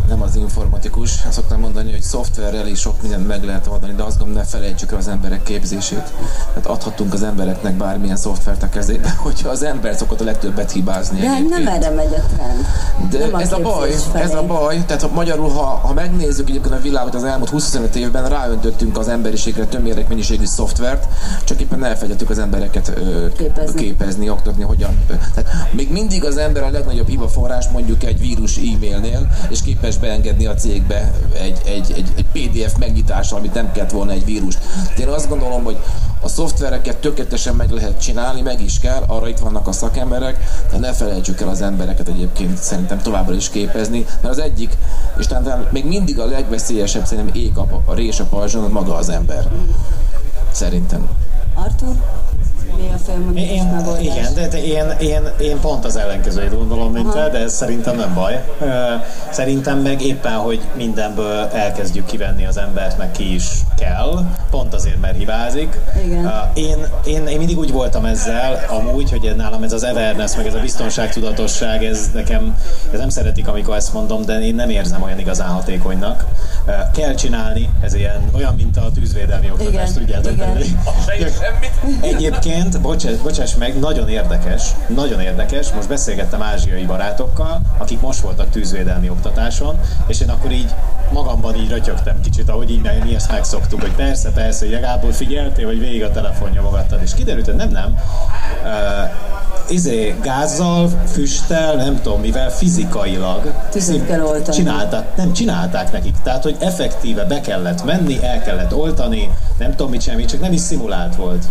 nem 0.07 0.21
az 0.21 0.35
informatikus. 0.35 1.23
Azt 1.25 1.33
szoktam 1.33 1.59
mondani, 1.59 1.91
hogy 1.91 2.01
szoftverrel 2.01 2.67
is 2.67 2.79
sok 2.79 3.01
mindent 3.01 3.27
meg 3.27 3.43
lehet 3.43 3.67
oldani, 3.67 3.93
de 3.93 4.03
azt 4.03 4.17
gondolom, 4.17 4.41
ne 4.41 4.47
felejtsük 4.47 4.91
el 4.91 4.97
az 4.97 5.07
emberek 5.07 5.43
képzését. 5.43 6.13
Hát 6.53 6.65
adhatunk 6.65 7.13
az 7.13 7.23
embereknek 7.23 7.73
bármilyen 7.73 8.15
szoftvert 8.15 8.63
a 8.63 8.69
kezébe, 8.69 9.09
hogyha 9.25 9.49
az 9.49 9.63
ember 9.63 9.95
szokott 9.95 10.21
a 10.21 10.23
legtöbbet 10.23 10.71
hibázni. 10.71 11.19
De 11.19 11.29
hát 11.29 11.49
nem 11.49 11.67
erre 11.67 11.89
megy 11.89 12.13
a 12.13 12.35
trend. 12.35 12.65
De 13.11 13.17
nem 13.17 13.35
ez 13.35 13.51
a, 13.51 13.57
a 13.57 13.61
baj, 13.61 13.91
felé. 13.91 14.23
ez 14.23 14.33
a 14.33 14.43
baj. 14.43 14.85
Tehát 14.85 15.13
magyarul, 15.13 15.49
ha, 15.49 15.63
ha 15.63 15.93
megnézzük 15.93 16.49
egyébként 16.49 16.73
a 16.73 16.81
világot 16.81 17.15
az 17.15 17.23
elmúlt 17.23 17.49
25 17.49 17.95
évben, 17.95 18.29
ráöntöttünk 18.29 18.97
az 18.97 19.07
emberiségre 19.07 19.65
több 19.65 20.07
mennyiségű 20.07 20.45
szoftvert, 20.45 21.07
csak 21.43 21.61
éppen 21.61 21.83
elfelejtettük 21.83 22.29
az 22.29 22.39
embereket 22.39 22.93
ö, 22.95 23.31
képezni. 23.33 23.81
képezni, 23.81 24.29
oktatni, 24.29 24.63
hogyan. 24.63 25.03
Tehát 25.33 25.51
még 25.71 25.91
mindig 25.91 26.25
az 26.25 26.37
ember 26.37 26.63
a 26.63 26.69
legnagyobb 26.69 27.07
hiba 27.07 27.27
forrás 27.27 27.67
mondjuk 27.71 28.03
egy 28.03 28.19
vírus 28.19 28.57
e-mailnél, 28.57 29.27
és 29.49 29.61
képes 29.61 29.97
beengedni 30.01 30.45
a 30.45 30.53
cégbe 30.53 31.11
egy, 31.33 31.61
egy, 31.65 31.91
egy, 31.95 32.11
egy 32.15 32.25
PDF 32.31 32.77
megnyitással, 32.77 33.37
amit 33.37 33.53
nem 33.53 33.71
kellett 33.71 33.91
volna 33.91 34.11
egy 34.11 34.25
vírus. 34.25 34.57
Én 34.99 35.07
azt 35.07 35.29
gondolom, 35.29 35.63
hogy 35.63 35.77
a 36.21 36.27
szoftvereket 36.27 36.97
tökéletesen 36.97 37.55
meg 37.55 37.69
lehet 37.69 38.01
csinálni, 38.01 38.41
meg 38.41 38.61
is 38.61 38.79
kell, 38.79 39.03
arra 39.07 39.27
itt 39.27 39.39
vannak 39.39 39.67
a 39.67 39.71
szakemberek, 39.71 40.37
de 40.71 40.77
ne 40.77 40.93
felejtsük 40.93 41.41
el 41.41 41.49
az 41.49 41.61
embereket 41.61 42.07
egyébként 42.07 42.57
szerintem 42.57 43.01
továbbra 43.01 43.35
is 43.35 43.49
képezni, 43.49 44.05
mert 44.21 44.33
az 44.33 44.39
egyik, 44.39 44.77
és 45.17 45.27
talán 45.27 45.67
még 45.71 45.85
mindig 45.85 46.19
a 46.19 46.25
legveszélyesebb 46.25 47.05
szerintem 47.05 47.35
ég 47.35 47.57
a, 47.57 47.81
a 47.85 47.93
rés 47.93 48.19
a 48.19 48.25
pajzson, 48.25 48.71
maga 48.71 48.95
az 48.95 49.09
ember. 49.09 49.47
Szerintem. 50.51 51.09
Artur? 51.53 51.95
Mi 52.77 52.87
a 52.87 53.39
én, 53.39 53.63
megoldás. 53.63 54.03
Igen, 54.03 54.33
de, 54.33 54.47
de 54.47 54.63
én, 54.63 54.85
én, 54.99 55.29
én 55.39 55.59
pont 55.59 55.85
az 55.85 55.95
ellenkezőjét 55.95 56.55
gondolom, 56.57 56.91
mint 56.91 57.13
te, 57.13 57.29
de 57.29 57.37
ez 57.37 57.53
szerintem 57.53 57.95
nem 57.95 58.13
baj. 58.13 58.43
Szerintem 59.31 59.79
meg 59.79 60.01
éppen, 60.01 60.33
hogy 60.33 60.61
mindenből 60.75 61.49
elkezdjük 61.53 62.05
kivenni 62.05 62.45
az 62.45 62.57
embert, 62.57 62.97
meg 62.97 63.11
ki 63.11 63.33
is 63.33 63.45
kell, 63.77 64.25
pont 64.49 64.73
azért, 64.73 65.01
mert 65.01 65.17
hibázik. 65.17 65.79
Igen. 66.05 66.31
Én, 66.53 66.87
én, 67.05 67.27
én 67.27 67.37
mindig 67.37 67.57
úgy 67.57 67.71
voltam 67.71 68.05
ezzel, 68.05 68.65
amúgy, 68.67 69.11
hogy 69.11 69.33
nálam 69.35 69.63
ez 69.63 69.73
az 69.73 69.83
awareness, 69.83 70.35
meg 70.35 70.47
ez 70.47 70.53
a 70.53 70.59
biztonságtudatosság, 70.59 71.83
ez 71.83 72.09
nekem, 72.13 72.57
ez 72.93 72.99
nem 72.99 73.09
szeretik, 73.09 73.47
amikor 73.47 73.75
ezt 73.75 73.93
mondom, 73.93 74.25
de 74.25 74.39
én 74.41 74.55
nem 74.55 74.69
érzem 74.69 75.01
olyan 75.01 75.19
igazán 75.19 75.47
hatékonynak. 75.47 76.25
Kell 76.93 77.13
csinálni, 77.13 77.69
ez 77.81 77.93
ilyen, 77.93 78.29
olyan, 78.35 78.55
mint 78.55 78.77
a 78.77 78.91
tűzvédelmi 78.93 79.49
oktatás, 79.51 79.91
tudjátok. 79.91 80.31
Igen. 80.31 80.57
Egyébként 82.01 82.60
Egyébként, 82.61 82.83
bocsáss, 82.85 83.17
bocsáss 83.17 83.55
meg, 83.55 83.79
nagyon 83.79 84.09
érdekes, 84.09 84.71
nagyon 84.87 85.19
érdekes, 85.19 85.71
most 85.71 85.87
beszélgettem 85.87 86.41
ázsiai 86.41 86.85
barátokkal, 86.85 87.61
akik 87.77 88.01
most 88.01 88.19
voltak 88.19 88.49
tűzvédelmi 88.49 89.09
oktatáson, 89.09 89.79
és 90.07 90.19
én 90.19 90.29
akkor 90.29 90.51
így 90.51 90.73
magamban 91.11 91.55
így 91.55 91.69
rötyögtem 91.69 92.21
kicsit, 92.21 92.49
ahogy 92.49 92.71
így 92.71 92.81
mi 93.03 93.15
ezt 93.15 93.31
megszoktuk, 93.31 93.81
hogy 93.81 93.95
persze, 93.95 94.31
persze, 94.31 94.65
hogy 94.65 94.79
Gábor 94.79 95.13
figyeltél, 95.13 95.65
vagy 95.65 95.79
végig 95.79 96.03
a 96.03 96.11
telefonnyomogattad, 96.11 97.01
és 97.01 97.13
kiderült, 97.13 97.45
hogy 97.45 97.55
nem, 97.55 97.69
nem. 97.69 97.97
Izé, 99.71 100.15
gázzal, 100.21 100.87
füsttel, 101.07 101.75
nem 101.75 102.01
tudom 102.01 102.19
mivel, 102.19 102.49
fizikailag 102.49 103.53
Tüzet 103.69 104.05
kell 104.05 104.21
oltani. 104.21 104.57
Csinálták, 104.57 105.15
nem 105.15 105.33
csinálták 105.33 105.91
nekik. 105.91 106.15
Tehát, 106.23 106.43
hogy 106.43 106.55
effektíve 106.59 107.25
be 107.25 107.41
kellett 107.41 107.83
menni, 107.83 108.23
el 108.23 108.41
kellett 108.41 108.73
oltani, 108.73 109.29
nem 109.57 109.69
tudom 109.69 109.91
mit 109.91 110.01
semmi, 110.01 110.25
csak 110.25 110.41
nem 110.41 110.51
is 110.51 110.59
szimulált 110.59 111.15
volt. 111.15 111.45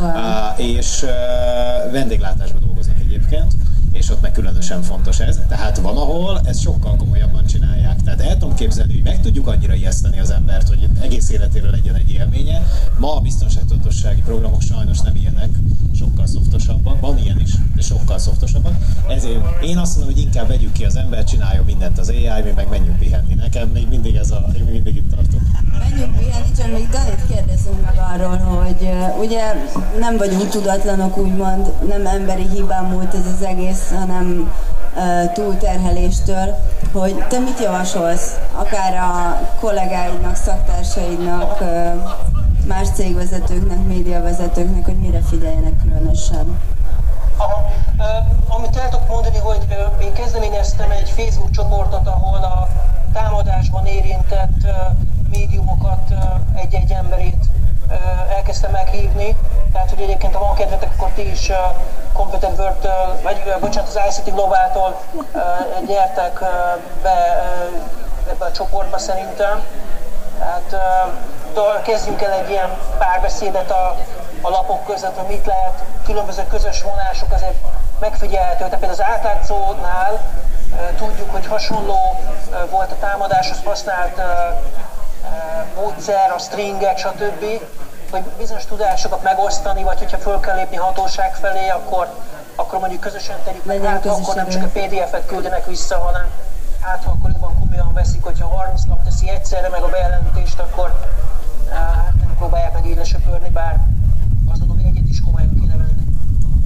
Wow. 0.00 0.08
Uh, 0.08 0.66
és 0.66 1.02
uh, 1.02 1.92
vendéglátásban 1.92 2.60
dolgoznak 2.64 2.96
egyébként 3.00 3.52
és 3.92 4.10
ott 4.10 4.20
meg 4.20 4.32
különösen 4.32 4.82
fontos 4.82 5.20
ez. 5.20 5.38
Tehát 5.48 5.78
van, 5.78 5.96
ahol 5.96 6.40
ezt 6.44 6.60
sokkal 6.60 6.96
komolyabban 6.96 7.46
csinálják. 7.46 8.02
Tehát 8.02 8.20
el 8.20 8.38
tudom 8.38 8.54
képzelni, 8.54 8.92
hogy 8.92 9.02
meg 9.02 9.20
tudjuk 9.20 9.46
annyira 9.46 9.74
ijeszteni 9.74 10.20
az 10.20 10.30
embert, 10.30 10.68
hogy 10.68 10.88
egész 11.00 11.30
életéről 11.30 11.70
legyen 11.70 11.94
egy 11.94 12.10
élménye. 12.10 12.62
Ma 12.98 13.16
a 13.16 13.20
biztonságtudatossági 13.20 14.20
programok 14.20 14.62
sajnos 14.62 15.00
nem 15.00 15.16
ilyenek, 15.16 15.48
sokkal 16.06 16.26
szoftosabbak. 16.26 17.00
Van 17.00 17.18
ilyen 17.18 17.40
is, 17.40 17.52
de 17.74 17.82
sokkal 17.82 18.18
szoftosabbak. 18.18 18.72
Ezért 19.08 19.62
én 19.62 19.78
azt 19.78 19.96
mondom, 19.96 20.14
hogy 20.14 20.22
inkább 20.22 20.48
vegyük 20.48 20.72
ki 20.72 20.84
az 20.84 20.96
embert, 20.96 21.28
csináljon 21.28 21.64
mindent 21.64 21.98
az 21.98 22.08
AI, 22.08 22.42
mi 22.44 22.52
meg 22.56 22.68
menjünk 22.68 22.98
pihenni. 22.98 23.34
Nekem 23.34 23.68
még 23.68 23.88
mindig 23.88 24.14
ez 24.14 24.30
a, 24.30 24.44
én 24.56 24.64
mindig 24.64 24.96
itt 24.96 25.10
tartok. 25.10 25.40
Menjünk 25.78 26.16
pihenni, 26.18 26.52
csak 26.56 26.72
még 26.72 26.88
Danit 26.88 27.26
kérdezünk 27.28 27.84
meg 27.84 27.98
arról, 28.12 28.36
hogy 28.36 28.88
ugye 29.20 29.42
nem 29.98 30.16
vagyunk 30.16 30.48
tudatlanok, 30.48 31.16
úgymond, 31.16 31.72
nem 31.88 32.06
emberi 32.06 32.46
hibán 32.54 32.84
múlt 32.84 33.14
ez 33.14 33.26
az 33.38 33.46
egész, 33.46 33.90
hanem 33.98 34.52
túlterheléstől, 35.34 36.54
hogy 36.92 37.14
te 37.28 37.38
mit 37.38 37.60
javasolsz, 37.60 38.34
akár 38.52 38.94
a 38.94 39.40
kollégáidnak, 39.60 40.36
szaktársaidnak, 40.36 41.62
más 42.66 42.88
cégvezetőknek, 42.94 43.78
médiavezetőknek, 43.86 44.84
hogy 44.84 44.98
mire 44.98 45.20
figyeljenek 45.20 45.72
különösen? 45.82 46.58
Aha. 47.36 47.70
Amit 48.48 48.76
el 48.76 48.88
tudok 48.88 49.08
mondani, 49.08 49.38
hogy 49.38 49.66
én 50.00 50.12
kezdeményeztem 50.12 50.90
egy 50.90 51.10
Facebook 51.10 51.50
csoportot, 51.50 52.06
ahol 52.06 52.42
a 52.44 52.68
támadásban 53.12 53.86
érintett 53.86 54.66
médiumokat 55.30 56.14
egy-egy 56.54 56.90
emberét 56.90 57.44
elkezdtem 58.36 58.70
meghívni. 58.70 59.36
Tehát, 59.72 59.90
hogy 59.90 60.00
egyébként 60.00 60.34
ha 60.34 60.44
van 60.44 60.54
kedvetek, 60.54 60.90
akkor 60.96 61.08
ti 61.14 61.30
is 61.30 61.50
Competent 62.12 62.58
World-től, 62.58 63.20
vagy 63.22 63.54
bocsánat, 63.60 63.94
az 63.94 64.00
ICT 64.08 64.34
Globáltól 64.34 65.00
gyertek 65.86 66.40
uh, 66.40 66.48
be 67.02 67.16
ebbe 68.30 68.44
a 68.44 68.52
csoportba 68.52 68.98
szerintem. 68.98 69.62
Uh, 71.56 71.82
kezdjünk 71.82 72.22
el 72.22 72.32
egy 72.32 72.50
ilyen 72.50 72.78
párbeszédet 72.98 73.70
a, 73.70 73.96
a 74.40 74.48
lapok 74.48 74.84
között, 74.84 75.16
hogy 75.16 75.28
mit 75.28 75.46
lehet, 75.46 75.82
különböző 76.04 76.46
közös 76.50 76.82
vonások 76.82 77.32
azért 77.32 77.56
megfigyelhető. 78.00 78.56
Tehát 78.56 78.70
például 78.70 78.92
az 78.92 79.02
átlátszónál 79.02 80.20
tudjuk, 80.96 81.30
hogy 81.30 81.46
hasonló 81.46 82.20
volt 82.70 82.92
a 82.92 82.96
támadáshoz 83.00 83.60
használt 83.64 84.20
módszer, 85.74 86.30
a 86.30 86.38
stringek, 86.38 86.98
stb., 86.98 87.44
hogy 88.10 88.22
bizonyos 88.22 88.64
tudásokat 88.64 89.22
megosztani, 89.22 89.82
vagy 89.82 89.98
hogyha 89.98 90.18
föl 90.18 90.40
kell 90.40 90.56
lépni 90.56 90.76
hatóság 90.76 91.34
felé, 91.34 91.68
akkor, 91.68 92.14
akkor 92.54 92.78
mondjuk 92.78 93.00
közösen 93.00 93.36
tegyük 93.44 93.64
meg, 93.64 93.82
hát 93.82 94.06
akkor 94.06 94.34
nem 94.34 94.48
csak 94.48 94.62
a 94.62 94.68
PDF-et 94.72 95.26
küldenek 95.26 95.66
vissza, 95.66 95.98
hanem 95.98 96.30
hát 96.80 97.04
akkor 97.04 97.30
komolyan 97.76 97.94
veszik, 97.94 98.22
hogyha 98.22 98.46
30 98.46 98.82
nap 98.84 99.04
teszi 99.04 99.28
egyszerre 99.28 99.68
meg 99.68 99.82
a 99.82 99.88
bejelentést, 99.88 100.58
akkor 100.58 101.00
hát 101.70 102.14
nem 102.18 102.34
próbálják 102.36 102.72
meg 102.72 102.86
így 102.86 102.96
lesöpörni, 102.96 103.48
bár 103.48 103.86
azt 104.46 104.58
mondom, 104.58 104.76
hogy 104.76 104.86
egyet 104.86 105.08
is 105.08 105.20
komolyan 105.20 105.60
kéne 105.60 105.76
venni. 105.76 106.02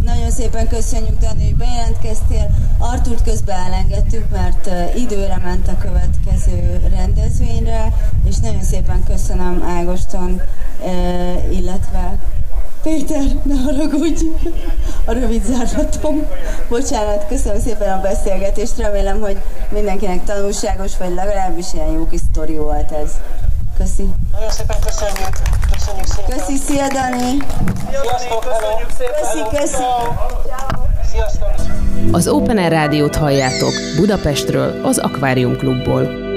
Nagyon 0.02 0.30
szépen 0.30 0.68
köszönjük, 0.68 1.18
Dani, 1.18 1.44
hogy 1.44 1.56
bejelentkeztél. 1.56 2.50
Arturt 2.78 3.22
közben 3.22 3.58
elengedtük, 3.66 4.30
mert 4.30 4.70
időre 4.96 5.36
ment 5.44 5.68
a 5.68 5.76
következő 5.78 6.88
rendezvényre, 6.96 7.92
és 8.24 8.36
nagyon 8.36 8.62
szépen 8.62 9.04
köszönöm 9.04 9.62
Ágoston, 9.62 10.40
illetve 11.50 12.18
Péter, 12.83 13.22
ne 13.43 13.55
haragudj, 13.55 14.24
a 15.05 15.12
rövid 15.12 15.45
zárlatom. 15.45 16.26
Bocsánat, 16.68 17.26
köszönöm 17.28 17.61
szépen 17.61 17.99
a 17.99 18.01
beszélgetést, 18.01 18.76
remélem, 18.76 19.20
hogy 19.20 19.37
mindenkinek 19.68 20.24
tanulságos, 20.24 20.97
vagy 20.99 21.14
legalábbis 21.14 21.66
ilyen 21.74 21.91
jó 21.91 22.07
kis 22.07 22.20
sztori 22.31 22.57
volt 22.57 22.93
ez. 22.93 23.11
Köszi. 23.78 24.09
Nagyon 24.33 24.51
szépen 24.51 24.76
köszönjük. 24.85 25.39
Köszönjük 25.72 26.07
szépen. 26.07 26.39
Köszi, 26.39 26.57
szia 26.57 26.87
Dani. 26.89 27.37
Sziasztok, 27.91 28.41
köszönjük 28.41 28.91
szépen. 28.99 29.14
Köszi, 29.20 29.57
köszi. 29.57 29.83
Sziasztok. 31.11 31.49
Az 32.12 32.28
Open 32.28 32.59
Air 32.59 32.70
Rádiót 32.70 33.16
halljátok 33.16 33.72
Budapestről, 33.97 34.85
az 34.85 34.99
Akvárium 34.99 35.57
Klubból. 35.57 36.30